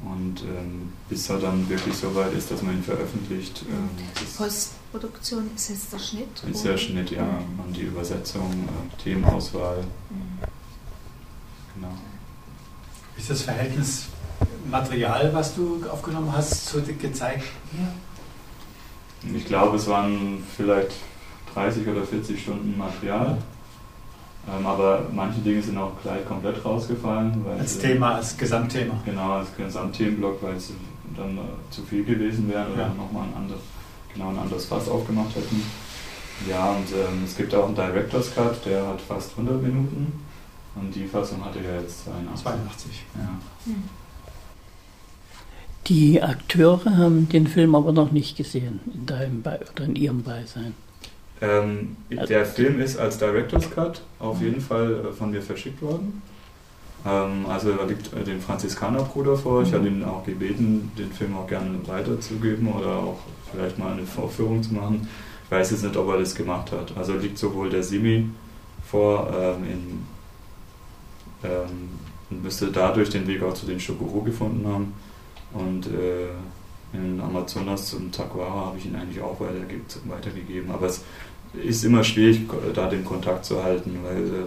Und 0.00 0.42
ähm, 0.42 0.92
bis 1.08 1.28
er 1.28 1.38
dann 1.38 1.68
wirklich 1.68 1.96
so 1.96 2.14
weit 2.14 2.32
ist, 2.32 2.52
dass 2.52 2.62
man 2.62 2.74
ihn 2.74 2.82
veröffentlicht. 2.84 3.64
Ähm, 3.68 3.88
Postproduktion 4.36 5.50
ist 5.56 5.70
jetzt 5.70 5.92
der 5.92 5.98
Schnitt? 5.98 6.44
Ist 6.48 6.64
der 6.64 6.78
Schnitt, 6.78 7.10
ja. 7.10 7.24
Mhm. 7.24 7.60
Und 7.66 7.76
die 7.76 7.82
Übersetzung, 7.82 8.48
äh, 8.52 9.02
Themenauswahl. 9.02 9.78
Mhm. 10.08 10.38
Genau. 11.74 11.94
Ist 13.16 13.28
das 13.28 13.42
Verhältnis 13.42 14.06
Material, 14.70 15.30
was 15.32 15.54
du 15.54 15.82
aufgenommen 15.90 16.32
hast, 16.32 16.66
so 16.66 16.80
gezeigt? 16.80 17.44
Ja. 17.72 19.32
Ich 19.34 19.46
glaube, 19.46 19.76
es 19.76 19.86
waren 19.88 20.44
vielleicht 20.56 20.92
30 21.54 21.86
oder 21.88 22.04
40 22.04 22.40
Stunden 22.40 22.76
Material. 22.76 23.38
Ähm, 24.48 24.66
aber 24.66 25.06
manche 25.12 25.40
Dinge 25.40 25.62
sind 25.62 25.76
auch 25.76 25.92
gleich 26.02 26.24
komplett 26.26 26.64
rausgefallen. 26.64 27.44
als 27.58 27.74
sie, 27.74 27.80
Thema, 27.80 28.14
als 28.14 28.36
Gesamtthema. 28.36 28.94
Genau, 29.04 29.32
als 29.32 29.48
Gesamtthemenblock, 29.56 30.42
weil 30.42 30.58
sie 30.58 30.74
dann 31.16 31.36
äh, 31.36 31.70
zu 31.70 31.82
viel 31.82 32.04
gewesen 32.04 32.48
wären 32.48 32.72
oder 32.72 32.82
ja. 32.82 32.88
nochmal 32.88 33.24
ein, 33.24 33.34
anderes, 33.36 33.60
genau 34.14 34.30
ein 34.30 34.38
anderes 34.38 34.64
Fass 34.64 34.88
aufgemacht 34.88 35.34
hätten. 35.34 35.62
Ja, 36.48 36.70
und 36.70 36.86
ähm, 36.92 37.24
es 37.24 37.36
gibt 37.36 37.54
auch 37.54 37.66
einen 37.66 37.74
Director's 37.74 38.32
Cut, 38.34 38.64
der 38.64 38.86
hat 38.86 39.00
fast 39.00 39.32
100 39.32 39.60
Minuten. 39.60 40.24
Und 40.76 40.94
die 40.94 41.06
Fassung 41.06 41.44
hatte 41.44 41.58
ja 41.58 41.80
jetzt 41.80 42.04
82. 42.04 42.42
82. 42.44 43.04
Ja. 43.16 43.28
Hm. 43.64 43.82
Die 45.88 46.22
Akteure 46.22 46.96
haben 46.96 47.28
den 47.30 47.46
Film 47.46 47.74
aber 47.74 47.92
noch 47.92 48.12
nicht 48.12 48.36
gesehen, 48.36 48.80
in 48.92 49.06
deinem 49.06 49.42
Be 49.42 49.58
oder 49.72 49.84
in 49.84 49.96
ihrem 49.96 50.22
Beisein. 50.22 50.74
Ähm, 51.40 51.96
also 52.10 52.26
der 52.26 52.44
Film 52.44 52.80
ist 52.80 52.98
als 52.98 53.18
Director's 53.18 53.70
Cut 53.70 54.02
auf 54.18 54.40
jeden 54.42 54.60
Fall 54.60 55.06
äh, 55.06 55.12
von 55.12 55.30
mir 55.30 55.40
verschickt 55.40 55.80
worden. 55.80 56.20
Ähm, 57.06 57.46
also 57.48 57.70
er 57.70 57.86
liegt 57.86 58.12
äh, 58.12 58.22
den 58.22 58.40
Franziskanerbruder 58.40 59.36
vor. 59.36 59.62
Ich 59.62 59.70
mhm. 59.70 59.74
hatte 59.74 59.88
ihn 59.88 60.04
auch 60.04 60.24
gebeten, 60.24 60.92
den 60.98 61.10
Film 61.12 61.36
auch 61.36 61.46
gerne 61.46 61.70
weiterzugeben 61.86 62.68
oder 62.70 62.96
auch 62.96 63.20
vielleicht 63.50 63.78
mal 63.78 63.92
eine 63.92 64.04
Vorführung 64.04 64.62
zu 64.62 64.74
machen. 64.74 65.08
Ich 65.44 65.50
weiß 65.50 65.70
jetzt 65.70 65.84
nicht, 65.84 65.96
ob 65.96 66.08
er 66.08 66.18
das 66.18 66.34
gemacht 66.34 66.70
hat. 66.72 66.92
Also 66.98 67.14
liegt 67.14 67.38
sowohl 67.38 67.70
der 67.70 67.82
Simi 67.82 68.28
vor 68.84 69.32
ähm, 69.32 69.64
in, 69.64 70.06
ähm, 71.44 71.88
und 72.30 72.42
müsste 72.42 72.66
dadurch 72.66 73.08
den 73.08 73.26
Weg 73.26 73.42
auch 73.42 73.54
zu 73.54 73.64
den 73.64 73.80
Shokuro 73.80 74.20
gefunden 74.20 74.66
haben. 74.66 74.92
Und 75.52 75.86
äh, 75.86 76.28
in 76.92 77.20
Amazonas 77.20 77.90
zum 77.90 78.10
Taquara 78.10 78.66
habe 78.66 78.78
ich 78.78 78.86
ihn 78.86 78.96
eigentlich 78.96 79.20
auch 79.20 79.38
weitergegeben. 79.40 80.70
Aber 80.70 80.86
es 80.86 81.02
ist 81.54 81.84
immer 81.84 82.04
schwierig, 82.04 82.42
da 82.74 82.88
den 82.88 83.04
Kontakt 83.04 83.44
zu 83.44 83.62
halten, 83.62 83.98
weil 84.02 84.26
äh, 84.26 84.46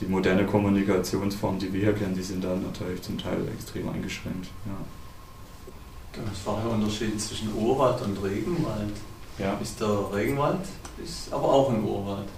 die 0.00 0.06
moderne 0.06 0.44
Kommunikationsform, 0.44 1.58
die 1.58 1.72
wir 1.72 1.80
hier 1.80 1.92
kennen, 1.92 2.14
die 2.14 2.22
sind 2.22 2.42
da 2.42 2.54
natürlich 2.54 3.02
zum 3.02 3.18
Teil 3.18 3.38
extrem 3.54 3.88
eingeschränkt. 3.88 4.48
Ja. 4.66 6.22
Das 6.24 6.46
war 6.46 6.62
der 6.62 6.72
Unterschied 6.72 7.20
zwischen 7.20 7.54
Urwald 7.54 8.00
und 8.02 8.22
Regenwald. 8.22 8.92
Ja. 9.38 9.54
Ist 9.54 9.80
der 9.80 10.12
Regenwald, 10.12 10.60
ist 11.02 11.32
aber 11.32 11.44
auch 11.44 11.70
ein 11.70 11.82
Urwald. 11.82 12.28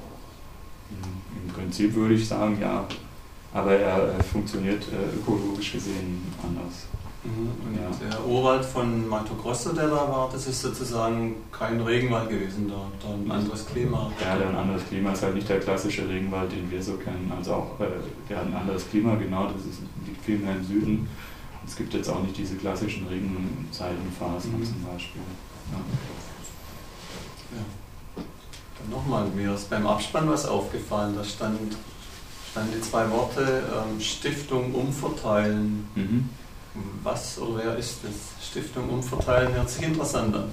Im 1.44 1.52
Prinzip 1.52 1.94
würde 1.94 2.14
ich 2.14 2.26
sagen, 2.26 2.58
ja. 2.60 2.86
Aber 3.52 3.72
er 3.72 4.22
funktioniert 4.24 4.82
äh, 4.88 5.16
ökologisch 5.16 5.72
gesehen 5.72 6.22
anders. 6.42 6.86
Mhm. 7.26 7.74
Ja. 7.74 8.10
Der 8.10 8.26
Urwald 8.26 8.64
von 8.64 9.08
Mato 9.08 9.34
Grosso, 9.34 9.72
der 9.72 9.88
da 9.88 9.96
war, 9.96 10.28
das 10.32 10.46
ist 10.46 10.62
sozusagen 10.62 11.34
kein 11.50 11.80
Regenwald 11.80 12.30
gewesen, 12.30 12.68
da, 12.68 12.86
da 13.02 13.14
ein 13.14 13.30
anderes 13.30 13.66
Klima. 13.66 14.10
Ja, 14.24 14.36
der 14.36 14.48
ein 14.50 14.56
anderes 14.56 14.86
Klima 14.88 15.12
ist 15.12 15.22
halt 15.22 15.34
nicht 15.34 15.48
der 15.48 15.60
klassische 15.60 16.08
Regenwald, 16.08 16.52
den 16.52 16.70
wir 16.70 16.82
so 16.82 16.94
kennen. 16.94 17.32
Also 17.36 17.54
auch, 17.54 17.80
äh, 17.80 17.86
der 18.28 18.38
hat 18.38 18.46
ein 18.46 18.54
anderes 18.54 18.88
Klima, 18.88 19.16
genau, 19.16 19.46
das 19.46 19.64
ist, 19.66 19.80
liegt 20.06 20.24
viel 20.24 20.38
mehr 20.38 20.54
im 20.54 20.64
Süden. 20.64 21.08
Es 21.66 21.74
gibt 21.74 21.94
jetzt 21.94 22.08
auch 22.08 22.22
nicht 22.22 22.38
diese 22.38 22.54
klassischen 22.54 23.08
Regenzeitenphasen 23.08 24.58
mhm. 24.58 24.64
zum 24.64 24.84
Beispiel. 24.84 25.22
Ja. 25.72 25.78
Ja. 27.58 28.22
Dann 28.78 28.90
nochmal, 28.90 29.26
mir 29.34 29.54
ist 29.54 29.68
beim 29.68 29.86
Abspann 29.86 30.28
was 30.28 30.46
aufgefallen, 30.46 31.14
da 31.16 31.24
stand, 31.24 31.76
stand 32.52 32.72
die 32.72 32.80
zwei 32.80 33.10
Worte 33.10 33.64
ähm, 33.74 34.00
Stiftung 34.00 34.74
umverteilen. 34.74 35.88
Mhm. 35.96 36.28
Was 37.02 37.38
oder 37.38 37.64
wer 37.64 37.76
ist 37.76 38.00
das? 38.02 38.46
Stiftung 38.46 38.88
Umverteilen 38.88 39.54
hört 39.54 39.68
sich 39.70 39.84
interessant 39.84 40.34
an. 40.34 40.50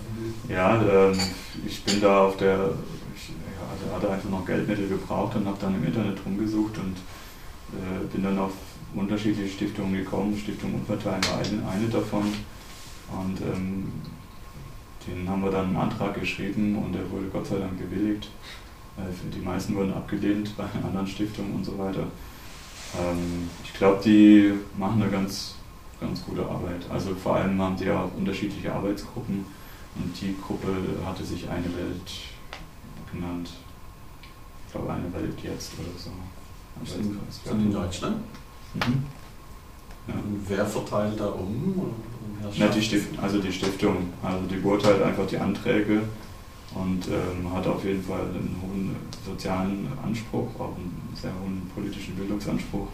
Ja, 0.48 0.82
ähm, 0.82 1.18
ich 1.66 1.84
bin 1.84 2.02
da 2.02 2.26
auf 2.26 2.38
der, 2.38 2.72
ich 3.16 3.30
ja, 3.30 3.96
hatte 3.96 4.10
einfach 4.12 4.30
noch 4.30 4.46
Geldmittel 4.46 4.88
gebraucht 4.88 5.36
und 5.36 5.48
habe 5.48 5.58
dann 5.60 5.76
im 5.76 5.84
Internet 5.84 6.20
rumgesucht 6.26 6.78
und 6.78 6.98
äh, 7.74 8.06
bin 8.12 8.24
dann 8.24 8.38
auf 8.38 8.52
unterschiedliche 8.94 9.54
Stiftungen 9.54 9.94
gekommen. 9.94 10.38
Stiftung 10.38 10.74
Umverteilen 10.76 11.24
war 11.26 11.40
eine, 11.40 11.70
eine 11.70 11.90
davon. 11.90 12.34
Und 13.12 13.42
ähm, 13.42 13.92
den 15.08 15.30
haben 15.30 15.44
wir 15.44 15.52
dann 15.52 15.68
einen 15.68 15.78
Antrag 15.78 16.20
geschrieben 16.20 16.78
und 16.78 16.94
der 16.94 17.10
wurde 17.12 17.26
Gott 17.28 17.48
sei 17.48 17.58
Dank 17.58 17.78
gewilligt. 17.78 18.30
Äh, 18.98 19.02
die 19.36 19.44
meisten 19.44 19.76
wurden 19.76 19.94
abgelehnt 19.94 20.56
bei 20.56 20.66
anderen 20.84 21.08
Stiftungen 21.08 21.56
und 21.56 21.66
so 21.66 21.78
weiter. 21.78 22.08
Ähm, 23.00 23.50
ich 23.64 23.74
glaube, 23.74 24.02
die 24.04 24.54
machen 24.78 25.02
eine 25.02 25.12
ganz 25.12 25.56
ganz 26.04 26.24
gute 26.26 26.42
Arbeit. 26.42 26.86
Also 26.90 27.16
vor 27.16 27.38
allem 27.38 27.60
haben 27.62 27.76
die 27.76 27.86
ja 27.86 28.10
unterschiedliche 28.18 28.72
Arbeitsgruppen 28.74 29.46
und 29.96 30.22
die 30.22 30.36
Gruppe 30.42 30.68
hatte 31.06 31.24
sich 31.24 31.48
eine 31.50 31.66
Welt 31.66 32.12
genannt. 33.12 33.50
Ich 34.68 34.74
glaube 34.74 34.92
eine 34.94 35.14
Welt 35.14 35.38
jetzt 35.44 35.74
oder 35.80 35.98
so. 35.98 36.12
Sind 36.86 37.62
in 37.62 37.72
Deutschland? 37.72 38.18
Mhm. 38.74 39.04
Ja. 40.08 40.16
Und 40.16 40.44
wer 40.48 40.66
verteilt 40.66 41.20
da 41.20 41.28
um? 41.28 41.94
Ja, 42.56 42.68
die 42.68 42.82
Stiftung, 42.82 43.20
also 43.20 43.40
die 43.40 43.54
Stiftung. 43.54 44.10
Also 44.22 44.46
die 44.48 44.58
beurteilt 44.58 45.02
einfach 45.02 45.26
die 45.28 45.38
Anträge 45.38 46.02
und 46.74 47.08
ähm, 47.08 47.54
hat 47.54 47.66
auf 47.68 47.86
jeden 47.86 48.04
Fall 48.04 48.22
einen 48.22 48.58
hohen 48.62 48.96
sozialen 49.26 49.88
Anspruch, 50.04 50.50
auch 50.60 50.76
einen 50.76 51.14
sehr 51.16 51.32
hohen 51.42 51.72
politischen 51.74 52.16
Bildungsanspruch 52.16 52.88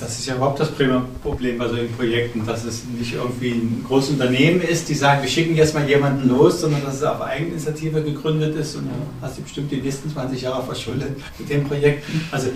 das 0.00 0.18
ist 0.18 0.26
ja 0.26 0.36
überhaupt 0.36 0.60
das 0.60 0.70
Problem 0.70 1.58
bei 1.58 1.68
solchen 1.68 1.94
Projekten, 1.94 2.46
dass 2.46 2.64
es 2.64 2.84
nicht 2.84 3.14
irgendwie 3.14 3.50
ein 3.52 3.84
großes 3.86 4.10
Unternehmen 4.10 4.60
ist, 4.60 4.88
die 4.88 4.94
sagen, 4.94 5.22
wir 5.22 5.28
schicken 5.28 5.56
jetzt 5.56 5.74
mal 5.74 5.88
jemanden 5.88 6.28
los, 6.28 6.60
sondern 6.60 6.84
dass 6.84 6.96
es 6.96 7.02
auf 7.02 7.20
Eigeninitiative 7.20 8.02
gegründet 8.02 8.54
ist 8.56 8.76
und 8.76 8.86
dann 8.86 9.02
hast 9.22 9.38
du 9.38 9.42
bestimmt 9.42 9.70
die 9.70 9.80
nächsten 9.80 10.10
20 10.10 10.42
Jahre 10.42 10.62
verschuldet 10.62 11.16
mit 11.38 11.48
dem 11.48 11.64
Projekt. 11.64 12.04
Also 12.30 12.48
äh, 12.48 12.52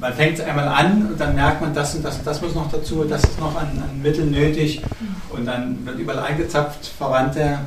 man 0.00 0.12
fängt 0.12 0.38
es 0.38 0.44
einmal 0.44 0.68
an 0.68 1.08
und 1.08 1.20
dann 1.20 1.34
merkt 1.34 1.60
man, 1.60 1.72
das 1.72 1.94
und 1.94 2.04
das 2.04 2.18
und 2.18 2.26
das 2.26 2.42
muss 2.42 2.54
noch 2.54 2.70
dazu, 2.70 3.04
das 3.04 3.24
ist 3.24 3.40
noch 3.40 3.56
an, 3.56 3.68
an 3.82 4.02
Mitteln 4.02 4.30
nötig 4.30 4.82
und 5.30 5.46
dann 5.46 5.84
wird 5.86 5.98
überall 5.98 6.24
eingezapft, 6.24 6.86
Verwandte, 6.86 7.60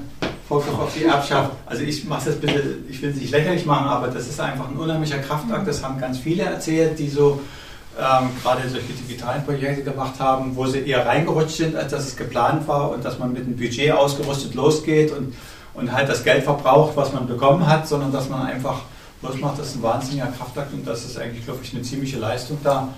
Vorgriff 0.47 0.79
auf 0.79 0.93
die 0.95 1.03
Erbschaft. 1.03 1.51
Also 1.65 1.83
ich 1.83 2.05
mache 2.05 2.25
das 2.29 2.35
bitte, 2.35 2.61
ich 2.89 3.01
will 3.01 3.09
es 3.09 3.17
nicht 3.17 3.31
lächerlich 3.31 3.65
machen, 3.65 3.87
aber 3.87 4.07
das 4.07 4.27
ist 4.27 4.39
einfach 4.39 4.69
ein 4.69 4.77
unheimlicher 4.77 5.19
Kraftakt, 5.19 5.67
das 5.67 5.83
haben 5.83 5.99
ganz 5.99 6.19
viele 6.19 6.43
erzählt, 6.43 6.97
die 6.99 7.09
so 7.09 7.41
ähm, 7.97 8.29
gerade 8.41 8.69
solche 8.69 8.93
digitalen 8.93 9.43
Projekte 9.43 9.83
gemacht 9.83 10.19
haben, 10.19 10.55
wo 10.55 10.65
sie 10.67 10.79
eher 10.79 11.05
reingerutscht 11.05 11.57
sind, 11.57 11.75
als 11.75 11.91
dass 11.91 12.07
es 12.07 12.15
geplant 12.15 12.67
war 12.67 12.91
und 12.91 13.03
dass 13.03 13.17
man 13.19 13.33
mit 13.33 13.43
einem 13.43 13.57
Budget 13.57 13.91
ausgerüstet 13.91 14.53
losgeht 14.53 15.11
und, 15.11 15.35
und 15.73 15.91
halt 15.91 16.07
das 16.07 16.23
Geld 16.23 16.43
verbraucht, 16.43 16.95
was 16.95 17.13
man 17.13 17.27
bekommen 17.27 17.65
hat, 17.65 17.87
sondern 17.87 18.11
dass 18.11 18.29
man 18.29 18.45
einfach 18.45 18.81
losmacht. 19.21 19.59
Das 19.59 19.67
ist 19.67 19.75
ein 19.77 19.83
wahnsinniger 19.83 20.27
Kraftakt 20.27 20.73
und 20.73 20.85
das 20.85 21.05
ist 21.05 21.17
eigentlich, 21.17 21.45
glaube 21.45 21.59
ich, 21.63 21.73
eine 21.73 21.81
ziemliche 21.81 22.17
Leistung 22.17 22.57
da. 22.63 22.89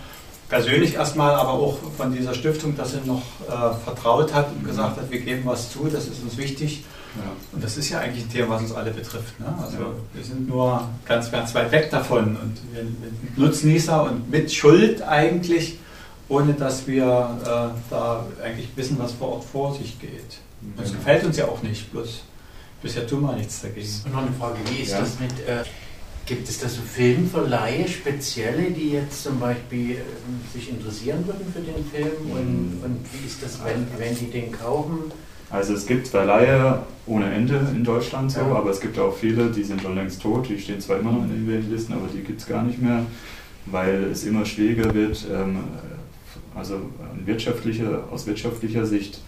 Persönlich 0.49 0.95
erstmal, 0.95 1.35
aber 1.35 1.51
auch 1.51 1.77
von 1.95 2.11
dieser 2.11 2.33
Stiftung, 2.33 2.75
dass 2.75 2.93
sie 2.93 3.01
noch 3.05 3.21
äh, 3.47 3.75
vertraut 3.83 4.33
hat 4.33 4.51
und 4.51 4.65
gesagt 4.65 4.97
hat, 4.97 5.11
wir 5.11 5.19
geben 5.19 5.43
was 5.45 5.71
zu, 5.71 5.87
das 5.87 6.07
ist 6.07 6.23
uns 6.23 6.37
wichtig. 6.37 6.83
Ja. 7.15 7.31
Und 7.51 7.63
das 7.63 7.77
ist 7.77 7.89
ja 7.89 7.99
eigentlich 7.99 8.25
ein 8.25 8.31
Thema, 8.31 8.55
was 8.55 8.63
uns 8.63 8.73
alle 8.73 8.91
betrifft. 8.91 9.39
Ne? 9.39 9.45
Also 9.61 9.77
ja. 9.77 9.85
wir 10.13 10.23
sind 10.23 10.47
nur 10.47 10.87
ganz, 11.05 11.31
ganz 11.31 11.53
weit 11.53 11.71
weg 11.71 11.91
davon 11.91 12.35
und 12.35 12.57
wir 12.71 12.81
sind 12.81 13.37
Nutznießer 13.37 14.03
und 14.03 14.29
mit 14.29 14.51
Schuld 14.51 15.01
eigentlich, 15.03 15.77
ohne 16.29 16.53
dass 16.53 16.87
wir 16.87 17.03
äh, 17.43 17.79
da 17.89 18.25
eigentlich 18.43 18.69
wissen, 18.75 18.97
was 18.99 19.13
vor 19.13 19.33
Ort 19.33 19.43
vor 19.43 19.75
sich 19.75 19.99
geht. 19.99 20.39
Und 20.61 20.83
es 20.83 20.91
gefällt 20.91 21.23
uns 21.23 21.37
ja 21.37 21.45
auch 21.45 21.61
nicht, 21.61 21.91
bloß 21.91 22.23
bisher 22.81 23.05
tun 23.07 23.21
wir 23.21 23.33
nichts 23.33 23.61
dagegen. 23.61 23.87
Und 24.05 24.13
noch 24.13 24.21
eine 24.21 24.31
Frage, 24.31 24.57
wie 24.71 24.81
ist 24.81 24.91
ja. 24.91 24.99
das 24.99 25.19
mit, 25.19 25.31
äh, 25.47 25.63
gibt 26.29 26.47
es 26.47 26.59
da 26.59 26.69
so 26.69 26.81
Filmverleihe, 26.81 27.87
spezielle, 27.87 28.69
die 28.69 28.91
jetzt 28.91 29.23
zum 29.23 29.39
Beispiel 29.39 29.95
äh, 29.95 30.03
sich 30.53 30.69
interessieren 30.69 31.25
würden 31.25 31.51
für 31.51 31.59
den 31.59 31.83
Film? 31.83 32.31
Und, 32.31 32.83
und 32.85 32.99
wie 33.11 33.25
ist 33.25 33.41
das, 33.43 33.59
wenn, 33.65 33.87
wenn 33.97 34.15
die 34.15 34.27
den 34.27 34.51
kaufen? 34.51 35.11
Also 35.49 35.73
es 35.73 35.87
gibt 35.87 36.07
Verleihe 36.07 36.83
ohne 37.07 37.33
Ende 37.33 37.59
in 37.75 37.83
Deutschland 37.83 38.31
so, 38.31 38.41
ja. 38.41 38.55
aber 38.55 38.69
es 38.69 38.79
gibt 38.79 38.99
auch 38.99 39.15
viele, 39.15 39.49
die 39.49 39.63
sind 39.63 39.81
schon 39.81 39.95
längst 39.95 40.21
tot, 40.21 40.47
die 40.47 40.59
stehen 40.59 40.79
zwar 40.79 40.99
immer 40.99 41.11
noch 41.11 41.23
in 41.23 41.47
den 41.47 41.71
Listen, 41.71 41.93
aber 41.93 42.07
die 42.13 42.21
gibt 42.21 42.41
es 42.41 42.47
gar 42.47 42.61
nicht 42.61 42.79
mehr, 42.79 43.03
weil 43.65 44.03
es 44.03 44.23
immer 44.23 44.45
schwieriger 44.45 44.93
wird, 44.93 45.25
ähm, 45.33 45.57
also 46.53 46.75
wirtschaftliche, 47.25 48.03
aus 48.11 48.27
wirtschaftlicher 48.27 48.85
Sicht, 48.85 49.21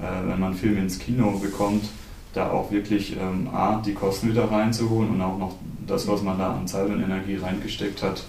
äh, 0.00 0.28
wenn 0.28 0.38
man 0.38 0.54
Filme 0.54 0.78
ins 0.78 1.00
Kino 1.00 1.40
bekommt, 1.42 1.86
da 2.32 2.50
auch 2.50 2.70
wirklich 2.70 3.16
ähm, 3.16 3.48
A, 3.52 3.80
die 3.84 3.94
Kosten 3.94 4.30
wieder 4.30 4.50
reinzuholen 4.50 5.10
und 5.10 5.20
auch 5.20 5.38
noch 5.38 5.54
das, 5.86 6.06
was 6.06 6.22
man 6.22 6.38
da 6.38 6.54
an 6.54 6.66
Zeit 6.66 6.88
und 6.88 7.02
Energie 7.02 7.36
reingesteckt 7.36 8.02
hat. 8.02 8.24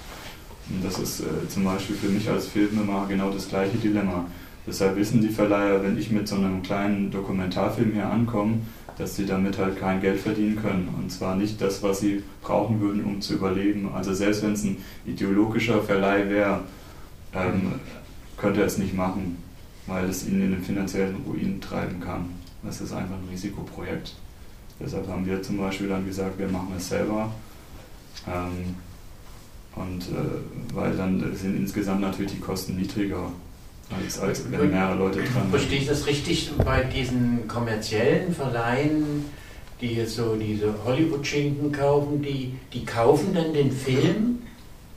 Und 0.70 0.84
das 0.84 1.00
ist 1.00 1.22
äh, 1.22 1.48
zum 1.50 1.64
Beispiel 1.64 1.96
für 1.96 2.10
mich 2.10 2.30
als 2.30 2.48
Filmemacher 2.48 3.08
genau 3.08 3.30
das 3.30 3.48
gleiche 3.48 3.78
Dilemma 3.78 4.26
Deshalb 4.68 4.98
wissen 4.98 5.22
die 5.22 5.30
Verleiher, 5.30 5.82
wenn 5.82 5.98
ich 5.98 6.12
mit 6.12 6.28
so 6.28 6.36
einem 6.36 6.62
kleinen 6.62 7.10
Dokumentarfilm 7.10 7.94
hier 7.94 8.10
ankomme, 8.10 8.58
dass 8.98 9.16
sie 9.16 9.26
damit 9.26 9.58
halt 9.58 9.80
kein 9.80 10.02
Geld 10.02 10.20
verdienen 10.20 10.58
können. 10.58 10.94
Und 10.98 11.10
zwar 11.10 11.38
nicht 11.38 11.62
das, 11.62 11.82
was 11.84 12.02
sie 12.02 12.22
brauchen 12.42 12.82
würden, 12.82 13.06
um 13.06 13.22
zu 13.22 13.36
überleben. 13.36 13.90
Also 13.96 14.14
selbst 14.14 14.44
wenn 14.44 14.54
es 14.54 14.66
ein 14.66 14.78
ideologischer 15.06 15.82
Verleih 15.82 16.30
wäre, 16.30 16.60
ähm, 17.34 17.74
könnte 18.36 18.60
er 18.60 18.66
es 18.66 18.78
nicht 18.78 18.94
machen, 18.94 19.38
weil 19.86 20.10
es 20.10 20.28
ihn 20.28 20.42
in 20.42 20.52
den 20.52 20.64
finanziellen 20.64 21.16
Ruin 21.26 21.62
treiben 21.62 22.02
kann. 22.02 22.26
Das 22.68 22.82
ist 22.82 22.92
einfach 22.92 23.16
ein 23.16 23.28
Risikoprojekt. 23.32 24.14
Deshalb 24.80 25.08
haben 25.08 25.26
wir 25.26 25.42
zum 25.42 25.58
Beispiel 25.58 25.88
dann 25.88 26.06
gesagt, 26.06 26.38
wir 26.38 26.50
machen 26.50 26.74
es 26.76 26.90
selber. 26.90 27.32
Ähm, 28.28 28.76
und 29.76 30.02
äh, 30.02 30.76
weil 30.76 30.96
dann 30.98 31.34
sind 31.36 31.56
insgesamt 31.56 32.02
natürlich 32.02 32.34
die 32.34 32.40
Kosten 32.40 32.76
niedriger 32.76 33.32
als, 33.90 34.20
als 34.20 34.52
wenn 34.52 34.70
mehrere 34.70 34.98
Leute 34.98 35.20
dran 35.20 35.50
Verstehe 35.50 35.80
ich 35.80 35.88
das 35.88 36.06
richtig 36.08 36.52
bei 36.66 36.84
diesen 36.84 37.48
kommerziellen 37.48 38.36
Verleihen, 38.36 39.26
die 39.80 39.94
jetzt 39.94 40.16
so 40.16 40.36
diese 40.36 40.74
Hollywood-Schinken 40.84 41.72
kaufen, 41.72 42.22
die, 42.22 42.54
die 42.74 42.84
kaufen 42.84 43.34
dann 43.34 43.54
den 43.54 43.72
Film 43.72 44.37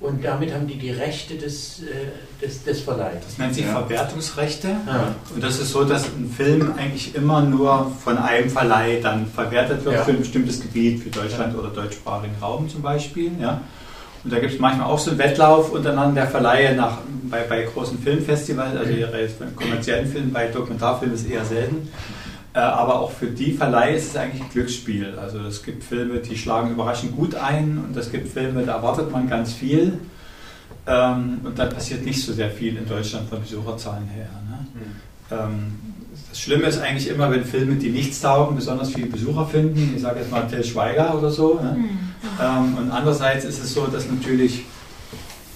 und 0.00 0.24
damit 0.24 0.54
haben 0.54 0.66
die 0.66 0.78
die 0.78 0.90
Rechte 0.90 1.34
des, 1.34 1.82
äh, 1.82 2.44
des, 2.44 2.64
des 2.64 2.80
Verleihs. 2.80 3.22
Das 3.22 3.36
nennt 3.36 3.54
sich 3.54 3.66
ja. 3.66 3.72
Verwertungsrechte. 3.72 4.68
Ja. 4.86 5.14
Und 5.34 5.44
das 5.44 5.58
ist 5.58 5.72
so, 5.72 5.84
dass 5.84 6.06
ein 6.06 6.32
Film 6.34 6.72
eigentlich 6.78 7.14
immer 7.14 7.42
nur 7.42 7.92
von 8.02 8.16
einem 8.16 8.48
Verleih 8.48 9.00
dann 9.02 9.26
verwertet 9.26 9.84
wird 9.84 9.96
ja. 9.96 10.02
für 10.02 10.12
ein 10.12 10.20
bestimmtes 10.20 10.60
Gebiet, 10.60 11.02
für 11.02 11.10
Deutschland 11.10 11.54
oder 11.56 11.68
deutschsprachigen 11.68 12.34
Raum 12.40 12.68
zum 12.68 12.80
Beispiel. 12.80 13.32
Ja. 13.38 13.60
Und 14.24 14.32
da 14.32 14.38
gibt 14.38 14.54
es 14.54 14.58
manchmal 14.58 14.86
auch 14.86 14.98
so 14.98 15.10
einen 15.10 15.18
Wettlauf 15.18 15.70
untereinander 15.70 16.22
der 16.22 16.30
Verleihe 16.30 16.74
nach, 16.74 16.98
bei, 17.24 17.42
bei 17.42 17.62
großen 17.62 17.98
Filmfestivals, 17.98 18.76
also 18.76 18.92
bei 18.92 19.46
kommerziellen 19.54 20.10
Filmen, 20.10 20.32
bei 20.32 20.46
Dokumentarfilmen 20.46 21.14
ist 21.14 21.26
es 21.26 21.30
eher 21.30 21.44
selten. 21.44 21.88
Äh, 22.52 22.58
aber 22.58 23.00
auch 23.00 23.12
für 23.12 23.26
die 23.26 23.52
Verleihe 23.52 23.94
ist 23.94 24.08
es 24.08 24.16
eigentlich 24.16 24.42
ein 24.42 24.50
Glücksspiel. 24.50 25.14
Also 25.20 25.38
es 25.40 25.62
gibt 25.62 25.84
Filme, 25.84 26.18
die 26.18 26.36
schlagen 26.36 26.72
überraschend 26.72 27.16
gut 27.16 27.36
ein 27.36 27.84
und 27.86 27.96
es 27.96 28.10
gibt 28.10 28.28
Filme, 28.28 28.64
da 28.64 28.76
erwartet 28.76 29.12
man 29.12 29.28
ganz 29.28 29.52
viel. 29.52 29.98
Ähm, 30.86 31.40
und 31.44 31.58
dann 31.58 31.70
passiert 31.70 32.04
nicht 32.04 32.24
so 32.24 32.32
sehr 32.32 32.50
viel 32.50 32.76
in 32.76 32.88
Deutschland 32.88 33.28
von 33.28 33.40
Besucherzahlen 33.40 34.08
her. 34.08 34.28
Ne? 34.48 34.66
Mhm. 34.74 35.72
das 36.28 36.40
Schlimme 36.40 36.64
ist 36.64 36.80
eigentlich 36.80 37.08
immer, 37.08 37.30
wenn 37.30 37.44
Filme, 37.44 37.76
die 37.76 37.90
nichts 37.90 38.20
taugen, 38.20 38.56
besonders 38.56 38.92
viele 38.92 39.06
Besucher 39.06 39.46
finden. 39.46 39.92
Ich 39.94 40.02
sage 40.02 40.18
jetzt 40.18 40.30
mal 40.32 40.48
Till 40.48 40.64
Schweiger 40.64 41.16
oder 41.16 41.30
so. 41.30 41.60
Ne? 41.62 41.76
Mhm. 41.78 42.78
und 42.78 42.90
andererseits 42.90 43.44
ist 43.44 43.62
es 43.62 43.72
so, 43.72 43.86
dass 43.86 44.10
natürlich 44.10 44.64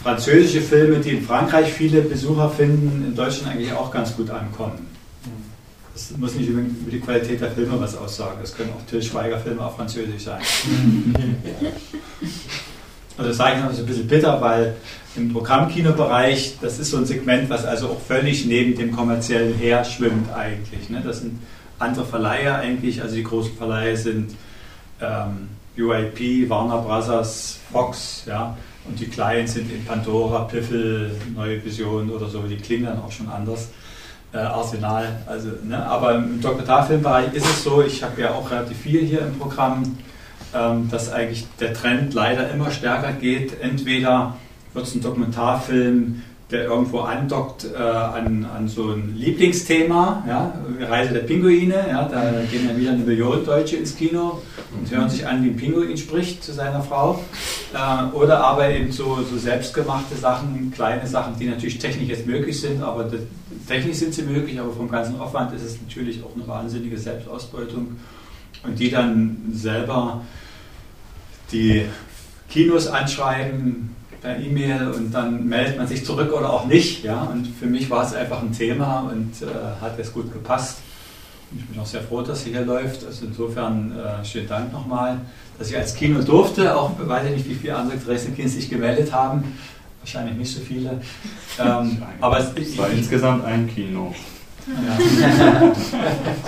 französische 0.01 0.61
Filme, 0.61 0.99
die 0.99 1.11
in 1.11 1.25
Frankreich 1.25 1.73
viele 1.73 2.03
Besucher 2.03 2.51
finden, 2.51 3.05
in 3.09 3.17
Deutschland 3.17 3.53
eigentlich 3.53 3.73
auch 3.73 3.91
ganz 3.91 4.15
gut 4.15 4.31
ankommen. 4.31 4.94
Das 5.95 6.11
muss 6.19 6.35
nicht 6.35 6.49
über, 6.49 6.61
die 6.91 6.99
Qualität 6.99 7.41
der 7.41 7.53
Filme 7.53 7.81
was 7.81 7.97
aussagen. 7.97 8.39
Das 8.41 8.55
können 8.55 8.71
auch 8.71 8.85
Till 8.91 9.01
Schweiger-Filme 9.01 9.65
auf 9.65 9.77
Französisch 9.77 10.25
sein. 10.25 10.41
Also 13.17 13.29
das 13.29 13.37
sage 13.37 13.59
ich 13.59 13.65
noch 13.65 13.73
so 13.73 13.83
ein 13.83 13.87
bisschen 13.87 14.09
bitter, 14.09 14.41
weil 14.41 14.75
im 15.15 15.33
Programmkinobereich, 15.33 16.57
das 16.61 16.81
ist 16.81 16.91
so 16.91 16.97
ein 16.97 17.07
Segment, 17.07 17.49
was 17.49 17.65
also 17.65 17.91
auch 17.91 18.01
völlig 18.01 18.45
neben 18.45 18.77
dem 18.77 18.91
kommerziellen 18.91 19.55
her 19.55 19.85
schwimmt 19.85 20.33
eigentlich. 20.33 20.91
Ne? 20.91 21.01
Das 21.01 21.21
sind 21.21 21.39
andere 21.79 22.05
Verleiher 22.05 22.57
eigentlich, 22.57 23.01
also 23.03 23.15
die 23.15 23.23
großen 23.23 23.57
Verleiher 23.57 23.97
sind 23.97 24.35
ähm, 25.01 25.49
UIP, 25.79 26.51
Warner 26.51 26.79
Brothers, 26.79 27.61
Fox, 27.71 28.25
ja, 28.27 28.57
und 28.89 28.99
die 28.99 29.07
kleinen 29.07 29.47
sind 29.47 29.71
in 29.71 29.85
Pandora, 29.85 30.43
Piffel, 30.47 31.13
Neue 31.37 31.65
Vision 31.65 32.11
oder 32.11 32.29
so, 32.29 32.43
die 32.43 32.57
klingen 32.57 32.87
dann 32.87 32.99
auch 33.01 33.13
schon 33.13 33.29
anders 33.29 33.69
äh, 34.35 34.39
Arsenal. 34.39 35.07
Also, 35.27 35.51
ne? 35.63 35.85
Aber 35.87 36.17
im 36.17 36.41
Dokumentarfilmbereich 36.41 37.33
ist 37.35 37.47
es 37.47 37.63
so, 37.63 37.83
ich 37.83 38.03
habe 38.03 38.21
ja 38.21 38.33
auch 38.33 38.51
relativ 38.51 38.77
viel 38.79 39.01
hier 39.03 39.21
im 39.21 39.39
Programm, 39.39 39.97
ähm, 40.55 40.89
dass 40.91 41.13
eigentlich 41.13 41.47
der 41.61 41.73
Trend 41.73 42.13
leider 42.15 42.51
immer 42.51 42.71
stärker 42.71 43.13
geht. 43.13 43.61
Entweder 43.61 44.37
wird 44.73 44.87
es 44.87 44.95
ein 44.95 45.03
Dokumentarfilm, 45.03 46.23
der 46.55 46.67
irgendwo 46.67 47.01
andockt 47.01 47.67
äh, 47.75 47.77
an, 47.77 48.45
an 48.45 48.69
so 48.69 48.93
ein 48.93 49.17
Lieblingsthema, 49.17 50.25
ja, 50.29 50.55
Reise 50.81 51.13
der 51.13 51.21
Pinguine, 51.21 51.75
ja, 51.89 52.09
da 52.09 52.31
gehen 52.49 52.69
dann 52.69 52.79
wieder 52.79 52.93
eine 52.93 53.03
Million 53.03 53.45
Deutsche 53.45 53.77
ins 53.77 53.97
Kino 53.97 54.41
und 54.79 54.89
hören 54.89 55.11
sich 55.11 55.27
an, 55.27 55.43
wie 55.43 55.49
ein 55.49 55.57
Pinguin 55.57 55.97
spricht 55.97 56.45
zu 56.45 56.53
seiner 56.53 56.81
Frau. 56.81 57.21
Äh, 57.75 58.15
oder 58.15 58.39
aber 58.39 58.71
eben 58.71 58.93
so, 58.93 59.19
so 59.29 59.37
selbstgemachte 59.37 60.15
Sachen, 60.15 60.71
kleine 60.73 61.07
Sachen, 61.09 61.37
die 61.41 61.47
natürlich 61.47 61.79
technisch 61.79 62.09
jetzt 62.09 62.27
möglich 62.27 62.61
sind, 62.61 62.81
aber 62.83 63.05
das, 63.05 63.21
technisch 63.67 63.97
sind 63.97 64.15
sie 64.15 64.23
möglich, 64.23 64.61
aber 64.61 64.73
vom 64.73 64.89
ganzen 64.89 65.21
Aufwand 65.21 65.53
ist 65.55 65.65
es 65.65 65.81
natürlich 65.83 66.23
auch 66.23 66.37
eine 66.37 66.47
wahnsinnige 66.47 66.97
Selbstausbeutung. 66.97 67.97
Und 68.63 68.79
die 68.79 68.91
dann 68.91 69.51
selber 69.53 70.23
die 71.51 71.85
Kinos 72.49 72.87
anschreiben, 72.87 73.91
per 74.25 74.39
E-Mail 74.39 74.89
und 74.97 75.13
dann 75.13 75.47
meldet 75.47 75.77
man 75.77 75.87
sich 75.87 76.05
zurück 76.05 76.33
oder 76.33 76.51
auch 76.51 76.65
nicht. 76.65 77.05
Ja? 77.05 77.25
Und 77.25 77.47
für 77.47 77.67
mich 77.67 77.91
war 77.91 78.05
es 78.07 78.15
einfach 78.15 78.41
ein 78.41 78.53
Thema 78.53 79.11
und 79.13 79.43
äh, 79.43 79.47
hat 79.83 79.99
es 79.99 80.13
gut 80.13 80.33
gepasst. 80.33 80.79
Und 81.51 81.61
ich 81.61 81.67
bin 81.67 81.79
auch 81.79 81.87
sehr 81.87 82.01
froh, 82.01 82.23
dass 82.23 82.43
sie 82.43 82.51
hier 82.51 82.63
läuft. 82.63 83.05
Also 83.05 83.27
insofern 83.27 83.93
äh, 83.93 84.25
schönen 84.25 84.49
Dank 84.49 84.73
nochmal, 84.73 85.19
dass 85.59 85.69
ich 85.69 85.77
als 85.77 85.95
Kino 85.95 86.23
durfte. 86.23 86.75
Auch 86.75 86.93
weiß 86.99 87.27
ich 87.27 87.37
nicht, 87.37 87.49
wie 87.51 87.55
viele 87.55 87.77
andere 87.77 87.99
Dresden-Kinos 87.99 88.55
sich 88.55 88.71
gemeldet 88.71 89.13
haben. 89.13 89.45
Wahrscheinlich 90.01 90.37
nicht 90.37 90.55
so 90.55 90.61
viele. 90.61 91.03
Ähm, 91.61 92.03
aber 92.21 92.39
es, 92.39 92.47
es 92.57 92.79
war 92.79 92.89
ich, 92.89 92.99
insgesamt 92.99 93.45
ein 93.45 93.69
Kino. 93.69 94.15
Ja. 94.67 95.73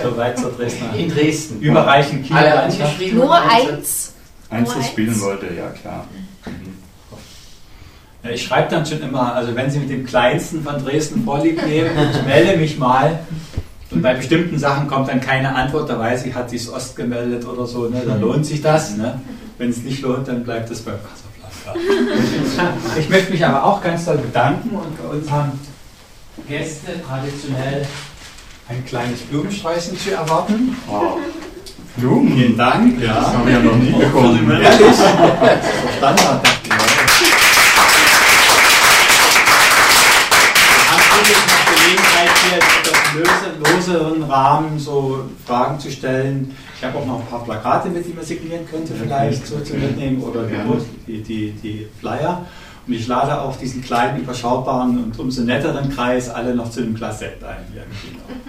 Soweit 0.01 0.39
zur 0.39 0.51
Dresdner. 0.51 0.95
In 0.95 1.09
Dresden. 1.09 1.61
Überreichen 1.61 2.23
Kino. 2.23 2.39
Nur 3.13 3.39
eins. 3.39 4.15
Eins, 4.49 4.73
das 4.73 4.87
spielen 4.87 5.21
wollte, 5.21 5.53
ja 5.53 5.69
klar. 5.69 6.05
Ich 8.33 8.43
schreibe 8.43 8.69
dann 8.71 8.85
schon 8.85 9.01
immer, 9.01 9.35
also 9.35 9.55
wenn 9.55 9.69
Sie 9.69 9.79
mit 9.79 9.89
dem 9.89 10.05
Kleinsten 10.05 10.63
von 10.63 10.83
Dresden 10.83 11.23
vorlieb 11.23 11.65
nehmen, 11.65 11.91
ich 12.11 12.25
melde 12.25 12.57
mich 12.57 12.77
mal. 12.77 13.19
Und 13.89 14.01
bei 14.01 14.13
bestimmten 14.13 14.59
Sachen 14.59 14.87
kommt 14.87 15.07
dann 15.07 15.21
keine 15.21 15.55
Antwort, 15.55 15.89
da 15.89 15.97
weiß 15.97 16.25
ich, 16.25 16.35
hat 16.35 16.49
sich 16.49 16.69
Ost 16.69 16.95
gemeldet 16.95 17.45
oder 17.45 17.65
so, 17.65 17.87
ne? 17.87 18.03
da 18.05 18.15
lohnt 18.15 18.45
sich 18.45 18.61
das. 18.61 18.97
Ne? 18.97 19.21
Wenn 19.57 19.69
es 19.69 19.77
nicht 19.77 20.01
lohnt, 20.01 20.27
dann 20.27 20.43
bleibt 20.43 20.69
es 20.69 20.81
beim 20.81 20.95
Casablanca. 20.95 21.27
Ich 22.99 23.09
möchte 23.09 23.31
mich 23.31 23.45
aber 23.45 23.63
auch 23.63 23.81
ganz 23.81 24.05
doll 24.05 24.17
bedanken 24.17 24.75
und 24.75 24.97
bei 25.01 25.15
uns 25.15 25.29
haben 25.31 25.59
Gäste 26.47 27.01
traditionell 27.05 27.85
ein 28.69 28.85
kleines 28.85 29.21
Blumensträußchen 29.21 29.97
zu 29.97 30.11
erwarten. 30.11 30.75
Oh. 30.89 31.17
Blumen? 31.95 32.33
Vielen 32.33 32.57
Dank. 32.57 33.01
Ja. 33.01 33.15
Das 33.15 33.27
haben 33.33 33.45
wir 33.45 33.53
ja 33.53 33.59
noch 33.59 33.75
nie 33.75 33.91
bekommen. 33.91 34.51
Ehrlich? 34.51 34.95
Standard. 35.97 36.47
Gelegenheit, 41.67 42.29
hier 42.49 42.59
loseren 43.87 44.23
Rahmen 44.23 44.79
so 44.79 45.25
Fragen 45.45 45.79
zu 45.79 45.91
stellen. 45.91 46.55
Ich 46.77 46.83
habe 46.83 46.97
auch 46.97 47.05
noch 47.05 47.19
ein 47.19 47.27
paar 47.27 47.43
Plakate 47.43 47.89
mit, 47.89 48.05
die 48.05 48.13
man 48.13 48.23
signieren 48.23 48.67
könnte, 48.69 48.93
vielleicht 48.93 49.45
so 49.47 49.59
zu 49.59 49.75
mitnehmen 49.75 50.21
oder 50.21 50.43
die, 51.07 51.21
die, 51.21 51.51
die 51.51 51.87
Flyer. 51.99 52.45
Und 52.85 52.93
ich 52.93 53.07
lade 53.07 53.41
auch 53.41 53.57
diesen 53.57 53.81
kleinen, 53.81 54.21
überschaubaren 54.21 55.03
und 55.03 55.19
umso 55.19 55.41
netteren 55.41 55.89
Kreis 55.89 56.29
alle 56.29 56.55
noch 56.55 56.69
zu 56.69 56.81
einem 56.81 56.95
Klassett 56.95 57.43
ein. 57.43 57.57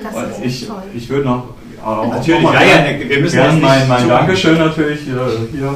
Das 0.01 0.39
ist 0.39 0.45
ich, 0.45 0.69
toll. 0.69 0.83
ich 0.95 1.09
würde 1.09 1.25
noch. 1.25 1.49
Auch 1.85 2.09
natürlich, 2.09 2.43
ja, 2.43 2.63
ja, 2.63 3.09
wir 3.09 3.21
müssen 3.21 3.37
gern 3.37 3.61
mein, 3.61 3.87
mein 3.89 4.09
Dankeschön 4.09 4.59
natürlich 4.59 5.01
hier, 5.03 5.31
hier 5.53 5.75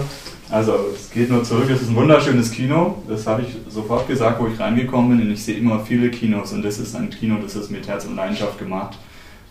also 0.51 0.75
es 0.95 1.11
geht 1.11 1.31
nur 1.31 1.43
zurück, 1.45 1.71
es 1.71 1.81
ist 1.81 1.91
ein 1.91 1.97
wunderschönes 1.97 2.51
Kino. 2.51 3.03
Das 3.09 3.27
habe 3.27 3.43
ich 3.43 3.73
sofort 3.73 4.07
gesagt, 4.07 4.41
wo 4.41 4.49
ich 4.49 4.59
reingekommen 4.61 5.17
bin. 5.17 5.27
Und 5.27 5.33
ich 5.33 5.43
sehe 5.43 5.57
immer 5.57 5.81
viele 5.81 6.11
Kinos 6.11 6.53
und 6.53 6.63
das 6.63 6.79
ist 6.79 6.95
ein 6.95 7.09
Kino, 7.09 7.37
das 7.43 7.57
ist 7.57 7.71
mit 7.71 7.89
Herz 7.89 8.05
und 8.05 8.17
Leidenschaft 8.17 8.59
gemacht. 8.59 8.99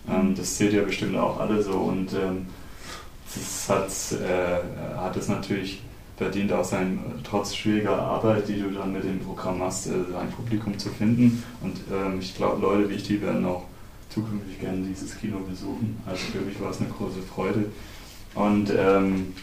Ähm, 0.09 0.35
das 0.35 0.55
zählt 0.55 0.73
ja 0.73 0.83
bestimmt 0.83 1.15
auch 1.17 1.39
alle 1.39 1.61
so. 1.61 1.73
Und 1.73 2.13
ähm, 2.13 2.47
das 3.33 3.69
hat, 3.69 4.19
äh, 4.19 4.97
hat 4.97 5.15
es 5.15 5.27
natürlich 5.27 5.81
verdient, 6.17 6.51
auch 6.53 6.63
sein, 6.63 6.99
trotz 7.23 7.55
schwieriger 7.55 7.97
Arbeit, 7.97 8.47
die 8.47 8.59
du 8.59 8.69
dann 8.69 8.93
mit 8.93 9.03
dem 9.03 9.19
Programm 9.19 9.59
machst, 9.59 9.87
äh, 9.87 9.91
ein 10.19 10.29
Publikum 10.31 10.77
zu 10.77 10.89
finden. 10.89 11.43
Und 11.61 11.77
ähm, 11.91 12.19
ich 12.19 12.35
glaube, 12.35 12.61
Leute 12.61 12.89
wie 12.89 12.95
ich, 12.95 13.03
die 13.03 13.21
werden 13.21 13.45
auch 13.45 13.63
zukünftig 14.09 14.59
gerne 14.59 14.85
dieses 14.87 15.17
Kino 15.17 15.37
besuchen. 15.39 15.97
Also 16.05 16.21
für 16.31 16.41
mich 16.41 16.59
war 16.61 16.71
es 16.71 16.79
eine 16.79 16.89
große 16.89 17.21
Freude. 17.21 17.65
Und 18.35 18.71
ähm, 18.77 19.33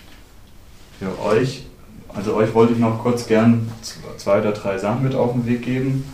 für 0.99 1.21
euch, 1.23 1.65
also 2.09 2.35
euch 2.35 2.53
wollte 2.55 2.73
ich 2.75 2.79
noch 2.79 3.03
kurz 3.03 3.27
gern 3.27 3.71
zwei 4.17 4.41
oder 4.41 4.53
drei 4.53 4.79
Sachen 4.79 5.03
mit 5.03 5.15
auf 5.15 5.33
den 5.33 5.47
Weg 5.47 5.63
geben 5.63 6.05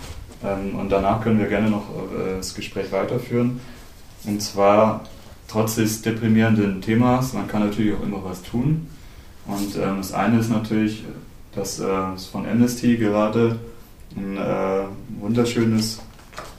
ähm, 0.45 0.77
und 0.79 0.91
danach 0.91 1.23
können 1.23 1.39
wir 1.39 1.47
gerne 1.47 1.71
noch 1.71 1.85
äh, 1.91 2.37
das 2.37 2.55
Gespräch 2.55 2.93
weiterführen. 2.93 3.61
Und 4.27 4.41
zwar 4.41 5.05
trotz 5.49 5.77
des 5.77 6.03
deprimierenden 6.03 6.81
Themas, 6.81 7.33
man 7.33 7.47
kann 7.47 7.63
natürlich 7.67 7.95
auch 7.95 8.03
immer 8.03 8.25
was 8.25 8.43
tun. 8.43 8.87
Und 9.47 9.77
ähm, 9.77 9.99
das 9.99 10.13
eine 10.13 10.39
ist 10.39 10.51
natürlich, 10.51 11.05
dass 11.55 11.79
äh, 11.81 11.87
es 12.15 12.27
von 12.27 12.47
Amnesty 12.47 12.97
gerade 12.97 13.59
ein 14.17 14.37
äh, 14.37 15.21
wunderschönes, 15.21 16.01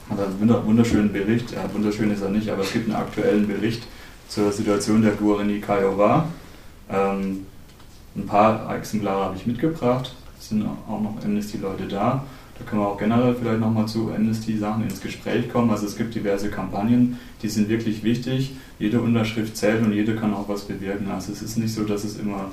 einen 0.10 0.66
wunderschönen 0.66 1.12
Bericht, 1.12 1.52
ja, 1.52 1.62
wunderschön 1.74 2.12
ist 2.12 2.22
er 2.22 2.30
nicht, 2.30 2.50
aber 2.50 2.62
es 2.62 2.74
gibt 2.74 2.88
einen 2.88 2.96
aktuellen 2.96 3.48
Bericht 3.48 3.84
zur 4.30 4.52
Situation 4.52 5.02
der 5.02 5.14
Guarani 5.14 5.60
Kiowa. 5.60 6.28
Ähm, 6.90 7.46
ein 8.16 8.26
paar 8.26 8.74
Exemplare 8.76 9.26
habe 9.26 9.36
ich 9.36 9.46
mitgebracht. 9.46 10.14
Es 10.40 10.50
sind 10.50 10.66
auch 10.66 11.02
noch 11.02 11.24
Amnesty-Leute 11.24 11.88
da. 11.88 12.24
Da 12.58 12.64
können 12.64 12.82
wir 12.82 12.88
auch 12.88 12.98
generell 12.98 13.36
vielleicht 13.36 13.60
nochmal 13.60 13.86
zu 13.86 14.12
Amnesty-Sachen 14.14 14.84
ins 14.84 15.02
Gespräch 15.02 15.52
kommen. 15.52 15.70
Also 15.70 15.86
es 15.86 15.98
gibt 15.98 16.16
diverse 16.16 16.50
Kampagnen, 16.50 17.20
die 17.42 17.50
sind 17.50 17.68
wirklich 17.68 18.04
wichtig. 18.04 18.56
Jede 18.80 19.02
Unterschrift 19.02 19.58
zählt 19.58 19.86
und 19.86 19.92
jede 19.92 20.16
kann 20.16 20.34
auch 20.34 20.48
was 20.48 20.64
bewirken. 20.64 21.10
Also 21.12 21.34
es 21.34 21.42
ist 21.42 21.58
nicht 21.58 21.74
so, 21.74 21.84
dass 21.84 22.06
es 22.06 22.18
immer 22.18 22.52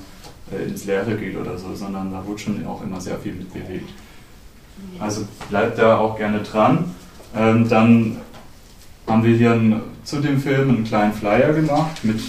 äh, 0.52 0.68
ins 0.68 0.84
Leere 0.86 1.14
geht 1.14 1.36
oder 1.36 1.56
so, 1.56 1.74
sondern 1.74 2.10
da 2.10 2.26
wird 2.26 2.40
schon 2.40 2.66
auch 2.66 2.82
immer 2.82 3.00
sehr 3.00 3.18
viel 3.18 3.34
mit 3.34 3.52
bewegt. 3.52 3.90
Also 4.98 5.22
bleibt 5.48 5.78
da 5.78 5.98
auch 5.98 6.16
gerne 6.16 6.40
dran. 6.40 6.84
Ähm, 7.36 7.68
dann 7.68 8.16
haben 9.06 9.24
wir 9.24 9.36
hier 9.36 9.52
ein, 9.52 9.80
zu 10.04 10.20
dem 10.20 10.40
Film 10.40 10.68
einen 10.68 10.84
kleinen 10.84 11.12
Flyer 11.12 11.52
gemacht 11.52 12.04
mit 12.04 12.20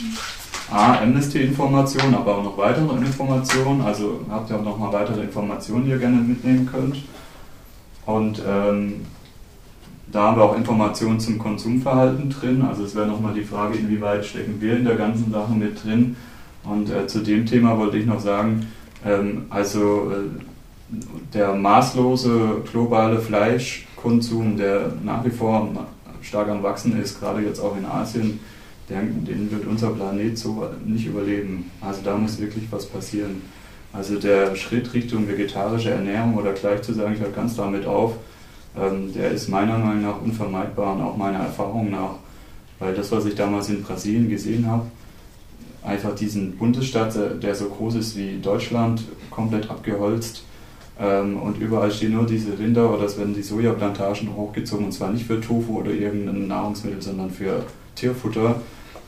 A, 0.71 0.99
Amnesty-Informationen, 1.01 2.15
aber 2.15 2.38
auch 2.38 2.43
noch 2.43 2.57
weitere 2.57 2.95
Informationen. 2.97 3.82
Also 3.82 4.21
habt 4.30 4.49
ihr 4.49 4.57
auch 4.57 4.63
noch 4.63 4.78
mal 4.78 4.91
weitere 4.91 5.21
Informationen, 5.21 5.86
die 5.86 5.91
ihr 5.91 5.97
gerne 5.97 6.17
mitnehmen 6.17 6.67
könnt. 6.71 6.97
Und 8.05 8.41
ähm, 8.47 9.01
da 10.11 10.23
haben 10.23 10.37
wir 10.37 10.43
auch 10.43 10.57
Informationen 10.57 11.19
zum 11.19 11.39
Konsumverhalten 11.39 12.29
drin. 12.29 12.61
Also 12.61 12.83
es 12.83 12.95
wäre 12.95 13.07
nochmal 13.07 13.33
die 13.33 13.43
Frage, 13.43 13.77
inwieweit 13.77 14.25
stecken 14.25 14.59
wir 14.59 14.77
in 14.77 14.85
der 14.85 14.95
ganzen 14.95 15.31
Sache 15.31 15.53
mit 15.53 15.83
drin. 15.83 16.15
Und 16.63 16.89
äh, 16.89 17.07
zu 17.07 17.19
dem 17.19 17.45
Thema 17.45 17.77
wollte 17.77 17.97
ich 17.97 18.05
noch 18.05 18.19
sagen, 18.19 18.67
ähm, 19.05 19.45
also 19.49 20.11
äh, 20.11 20.95
der 21.33 21.53
maßlose 21.53 22.61
globale 22.71 23.19
Fleischkonsum, 23.19 24.57
der 24.57 24.93
nach 25.03 25.25
wie 25.25 25.31
vor 25.31 25.67
stark 26.21 26.49
am 26.49 26.63
Wachsen 26.63 27.01
ist, 27.01 27.19
gerade 27.19 27.41
jetzt 27.41 27.59
auch 27.59 27.75
in 27.75 27.85
Asien, 27.85 28.39
den, 28.89 29.25
den 29.25 29.51
wird 29.51 29.65
unser 29.65 29.89
Planet 29.89 30.37
so 30.37 30.67
nicht 30.85 31.07
überleben. 31.07 31.71
Also 31.81 32.01
da 32.03 32.15
muss 32.17 32.39
wirklich 32.39 32.65
was 32.69 32.85
passieren. 32.85 33.41
Also 33.93 34.17
der 34.17 34.55
Schritt 34.55 34.91
Richtung 34.93 35.27
vegetarische 35.27 35.91
Ernährung 35.91 36.35
oder 36.35 36.53
gleich 36.53 36.81
zu 36.81 36.93
sagen, 36.93 37.13
ich 37.13 37.19
höre 37.19 37.29
ganz 37.29 37.55
damit 37.55 37.85
auf, 37.85 38.15
ähm, 38.75 39.13
der 39.13 39.31
ist 39.31 39.49
meiner 39.49 39.77
Meinung 39.77 40.01
nach 40.01 40.21
unvermeidbar 40.21 40.95
und 40.95 41.01
auch 41.03 41.15
meiner 41.15 41.39
Erfahrung 41.39 41.91
nach, 41.91 42.15
weil 42.79 42.95
das, 42.95 43.11
was 43.11 43.25
ich 43.25 43.35
damals 43.35 43.69
in 43.69 43.83
Brasilien 43.83 44.29
gesehen 44.29 44.65
habe, 44.67 44.87
einfach 45.83 46.15
diesen 46.15 46.57
Bundesstaat, 46.57 47.15
der 47.43 47.53
so 47.53 47.69
groß 47.69 47.95
ist 47.95 48.17
wie 48.17 48.39
Deutschland, 48.41 49.03
komplett 49.29 49.69
abgeholzt 49.69 50.43
ähm, 50.99 51.37
und 51.37 51.59
überall 51.59 51.91
stehen 51.91 52.13
nur 52.13 52.25
diese 52.25 52.57
Rinder 52.57 52.91
oder 52.93 53.05
es 53.05 53.17
werden 53.17 53.33
die 53.33 53.41
Sojaplantagen 53.41 54.35
hochgezogen 54.35 54.85
und 54.85 54.91
zwar 54.91 55.11
nicht 55.11 55.25
für 55.25 55.41
Tofu 55.41 55.79
oder 55.79 55.91
irgendein 55.91 56.47
Nahrungsmittel, 56.47 57.01
sondern 57.01 57.29
für 57.29 57.63
Tierfutter. 57.95 58.61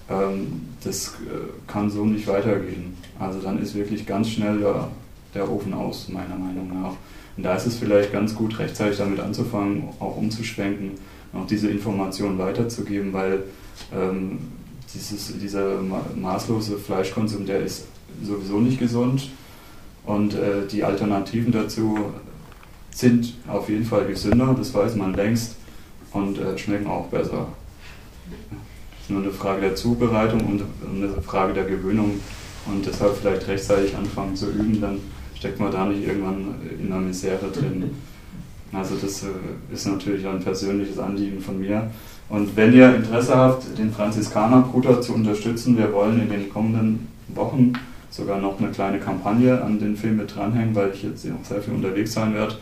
Ähm, 0.09 0.61
das 0.83 1.15
äh, 1.25 1.71
kann 1.71 1.89
so 1.89 2.05
nicht 2.05 2.27
weitergehen. 2.27 2.95
Also 3.19 3.39
dann 3.39 3.61
ist 3.61 3.75
wirklich 3.75 4.05
ganz 4.05 4.29
schnell 4.29 4.59
der, 4.59 4.89
der 5.33 5.51
Ofen 5.51 5.73
aus, 5.73 6.09
meiner 6.09 6.35
Meinung 6.35 6.69
nach. 6.81 6.93
Und 7.37 7.43
da 7.43 7.55
ist 7.55 7.65
es 7.65 7.77
vielleicht 7.77 8.11
ganz 8.11 8.35
gut, 8.35 8.57
rechtzeitig 8.59 8.97
damit 8.97 9.19
anzufangen, 9.19 9.89
auch 9.99 10.17
umzuschwenken 10.17 10.91
auch 11.35 11.47
diese 11.47 11.69
Informationen 11.69 12.37
weiterzugeben, 12.37 13.13
weil 13.13 13.43
ähm, 13.93 14.39
dieses, 14.93 15.37
dieser 15.37 15.81
maßlose 16.15 16.77
Fleischkonsum, 16.77 17.45
der 17.45 17.59
ist 17.59 17.85
sowieso 18.23 18.59
nicht 18.59 18.79
gesund 18.79 19.29
und 20.05 20.33
äh, 20.35 20.65
die 20.71 20.83
Alternativen 20.83 21.51
dazu 21.51 21.97
sind 22.91 23.33
auf 23.47 23.67
jeden 23.67 23.85
Fall 23.85 24.05
gesünder, 24.05 24.55
das 24.57 24.73
weiß 24.73 24.95
man 24.95 25.13
längst 25.13 25.55
und 26.13 26.37
äh, 26.37 26.57
schmecken 26.57 26.87
auch 26.87 27.07
besser. 27.07 27.47
Es 28.97 29.03
ist 29.03 29.09
nur 29.09 29.21
eine 29.21 29.31
Frage 29.31 29.61
der 29.61 29.75
Zubereitung 29.75 30.39
und 30.41 30.63
eine 30.89 31.21
Frage 31.21 31.53
der 31.53 31.65
Gewöhnung 31.65 32.21
und 32.67 32.85
deshalb 32.85 33.15
vielleicht 33.17 33.47
rechtzeitig 33.47 33.95
anfangen 33.95 34.35
zu 34.35 34.49
üben, 34.49 34.79
dann 34.81 34.99
steckt 35.35 35.59
man 35.59 35.71
da 35.71 35.85
nicht 35.85 36.07
irgendwann 36.07 36.55
in 36.79 36.91
einer 36.91 37.01
Misere 37.01 37.49
drin. 37.51 37.91
Also 38.73 38.95
das 38.95 39.23
äh, 39.23 39.27
ist 39.71 39.87
natürlich 39.87 40.27
ein 40.27 40.41
persönliches 40.41 40.99
Anliegen 40.99 41.39
von 41.39 41.61
mir. 41.61 41.89
Und 42.27 42.57
wenn 42.57 42.73
ihr 42.73 42.93
Interesse 42.93 43.33
habt, 43.33 43.77
den 43.77 43.93
Franziskanerbruder 43.93 44.99
zu 44.99 45.13
unterstützen, 45.13 45.77
wir 45.77 45.93
wollen 45.93 46.21
in 46.21 46.29
den 46.29 46.49
kommenden 46.49 47.07
Wochen 47.29 47.71
sogar 48.09 48.41
noch 48.41 48.59
eine 48.59 48.71
kleine 48.71 48.99
Kampagne 48.99 49.61
an 49.61 49.79
den 49.79 49.95
Film 49.95 50.17
mit 50.17 50.35
dranhängen, 50.35 50.75
weil 50.75 50.91
ich 50.93 51.03
jetzt 51.03 51.25
auch 51.27 51.45
sehr 51.47 51.61
viel 51.61 51.75
unterwegs 51.75 52.13
sein 52.13 52.33
werde. 52.33 52.55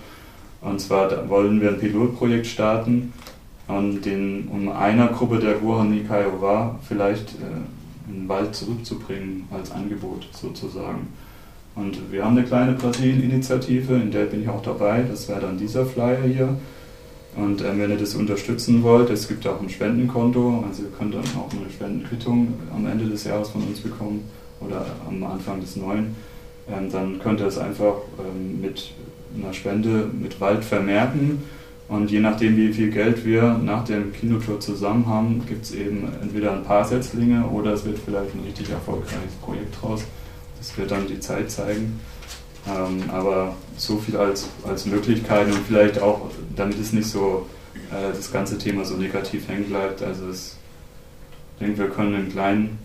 Und 0.62 0.80
zwar 0.80 1.28
wollen 1.30 1.60
wir 1.60 1.70
ein 1.70 1.80
Pilotprojekt 1.80 2.46
starten, 2.46 3.12
und 3.68 4.02
den, 4.02 4.48
um 4.50 4.70
einer 4.70 5.08
Gruppe 5.08 5.40
der 5.40 5.56
Guarani 5.56 6.02
Kiowa 6.02 6.80
vielleicht 6.88 7.30
äh, 7.36 7.73
in 8.08 8.14
den 8.14 8.30
Wald 8.30 8.56
zurückzubringen 8.56 9.48
als 9.52 9.72
Angebot 9.72 10.28
sozusagen. 10.32 11.08
Und 11.76 12.12
wir 12.12 12.24
haben 12.24 12.38
eine 12.38 12.46
kleine 12.46 12.74
Brasilien-Initiative, 12.74 13.96
in 13.96 14.12
der 14.12 14.26
bin 14.26 14.44
ich 14.44 14.50
auch 14.50 14.62
dabei. 14.62 15.04
Das 15.10 15.28
wäre 15.28 15.42
dann 15.42 15.58
dieser 15.58 15.86
Flyer 15.86 16.22
hier. 16.24 16.58
Und 17.36 17.62
äh, 17.62 17.78
wenn 17.78 17.90
ihr 17.90 17.98
das 17.98 18.14
unterstützen 18.16 18.84
wollt, 18.84 19.10
es 19.10 19.28
gibt 19.28 19.48
auch 19.48 19.60
ein 19.60 19.70
Spendenkonto, 19.70 20.64
also 20.68 20.84
ihr 20.84 20.92
könnt 20.98 21.16
dann 21.16 21.24
auch 21.36 21.50
eine 21.52 21.70
Spendenquittung 21.72 22.54
am 22.74 22.86
Ende 22.86 23.06
des 23.06 23.24
Jahres 23.24 23.50
von 23.50 23.64
uns 23.64 23.80
bekommen 23.80 24.30
oder 24.60 24.86
am 25.08 25.24
Anfang 25.24 25.60
des 25.60 25.76
neuen. 25.76 26.16
Ähm, 26.70 26.92
dann 26.92 27.20
könnt 27.20 27.40
ihr 27.40 27.48
es 27.48 27.58
einfach 27.58 27.96
ähm, 28.20 28.62
mit 28.62 28.92
einer 29.36 29.54
Spende 29.54 30.10
mit 30.14 30.40
Wald 30.40 30.64
vermerken. 30.64 31.42
Und 31.90 32.10
je 32.10 32.20
nachdem, 32.20 32.56
wie 32.56 32.72
viel 32.74 32.90
Geld 32.92 33.26
wir 33.26 33.60
nach 33.64 33.84
dem 33.84 34.14
Kinotour 34.14 34.60
zusammen 34.60 35.06
haben, 35.06 35.46
gibt 35.46 35.66
es 35.66 35.74
eben 35.74 36.08
entweder 36.22 36.54
ein 36.54 36.64
paar 36.64 36.86
Setzlinge 36.86 37.46
oder 37.48 37.74
es 37.74 37.86
wird 37.86 38.00
vielleicht 38.00 38.34
ein 38.34 38.44
richtig 38.46 38.70
erfolgreiches 38.70 39.34
Projekt 39.42 39.76
draus. 39.82 40.04
Das 40.58 40.78
wird 40.78 40.92
dann 40.92 41.08
die 41.08 41.20
Zeit 41.20 41.52
zeigen. 41.52 42.00
Ähm, 42.66 43.10
aber 43.10 43.56
so 43.76 43.98
viel 43.98 44.16
als, 44.16 44.48
als 44.66 44.86
Möglichkeit 44.86 45.48
und 45.48 45.60
vielleicht 45.68 46.02
auch, 46.02 46.30
damit 46.56 46.80
es 46.80 46.94
nicht 46.94 47.08
so 47.08 47.48
äh, 47.92 48.14
das 48.16 48.32
ganze 48.32 48.58
Thema 48.58 48.86
so 48.86 48.96
negativ 48.96 49.50
hängen 49.50 49.66
bleibt. 49.66 50.02
Also 50.02 50.30
es, 50.30 50.56
ich 51.56 51.66
denke, 51.66 51.80
wir 51.80 51.90
können 51.90 52.16
in 52.16 52.32
kleinen, 52.32 52.80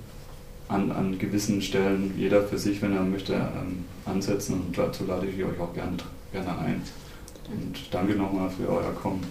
an, 0.67 0.91
an 0.91 1.19
gewissen 1.19 1.63
Stellen 1.63 2.15
jeder 2.19 2.43
für 2.43 2.59
sich, 2.59 2.83
wenn 2.83 2.95
er 2.95 3.03
möchte, 3.03 3.35
ähm, 3.35 3.85
ansetzen 4.05 4.55
und 4.55 4.77
dazu 4.77 5.05
lade 5.07 5.27
ich 5.27 5.43
euch 5.43 5.61
auch 5.61 5.73
gerne, 5.73 5.97
gerne 6.33 6.59
ein. 6.59 6.83
Und 7.51 7.77
danke 7.93 8.15
nochmal 8.15 8.51
für 8.51 8.69
euer 8.69 8.93
Kommen. 8.93 9.25